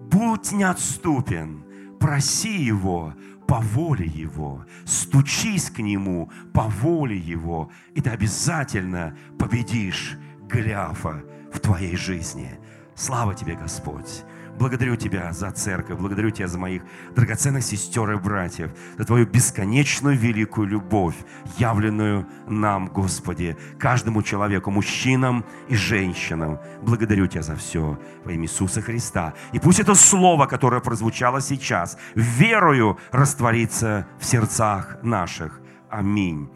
Будь 0.00 0.52
неотступен, 0.52 1.64
проси 1.98 2.56
Его 2.62 3.14
по 3.46 3.60
воле 3.60 4.06
Его, 4.06 4.64
стучись 4.86 5.70
к 5.70 5.80
Нему 5.80 6.30
по 6.54 6.62
воле 6.62 7.16
Его, 7.16 7.70
и 7.94 8.00
ты 8.00 8.10
обязательно 8.10 9.16
победишь 9.38 10.16
Голиафа 10.48 11.22
в 11.52 11.58
твоей 11.58 11.96
жизни. 11.96 12.58
Слава 12.94 13.34
тебе, 13.34 13.56
Господь! 13.56 14.24
Благодарю 14.60 14.94
Тебя 14.94 15.32
за 15.32 15.50
церковь, 15.52 15.98
благодарю 15.98 16.30
Тебя 16.30 16.46
за 16.46 16.58
моих 16.58 16.82
драгоценных 17.16 17.64
сестер 17.64 18.10
и 18.12 18.16
братьев, 18.16 18.70
за 18.98 19.06
Твою 19.06 19.26
бесконечную 19.26 20.18
великую 20.18 20.68
любовь, 20.68 21.14
явленную 21.56 22.26
нам, 22.46 22.88
Господи, 22.88 23.56
каждому 23.78 24.22
человеку, 24.22 24.70
мужчинам 24.70 25.46
и 25.70 25.76
женщинам. 25.76 26.58
Благодарю 26.82 27.26
Тебя 27.26 27.40
за 27.42 27.56
все 27.56 27.98
во 28.22 28.32
имя 28.32 28.44
Иисуса 28.44 28.82
Христа. 28.82 29.32
И 29.52 29.58
пусть 29.58 29.80
это 29.80 29.94
слово, 29.94 30.44
которое 30.44 30.82
прозвучало 30.82 31.40
сейчас, 31.40 31.96
верою 32.14 32.98
растворится 33.12 34.06
в 34.18 34.26
сердцах 34.26 34.98
наших. 35.02 35.58
Аминь. 35.88 36.50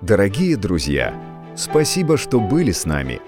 Дорогие 0.00 0.56
друзья, 0.56 1.12
спасибо, 1.56 2.16
что 2.16 2.38
были 2.38 2.70
с 2.70 2.84
нами– 2.84 3.20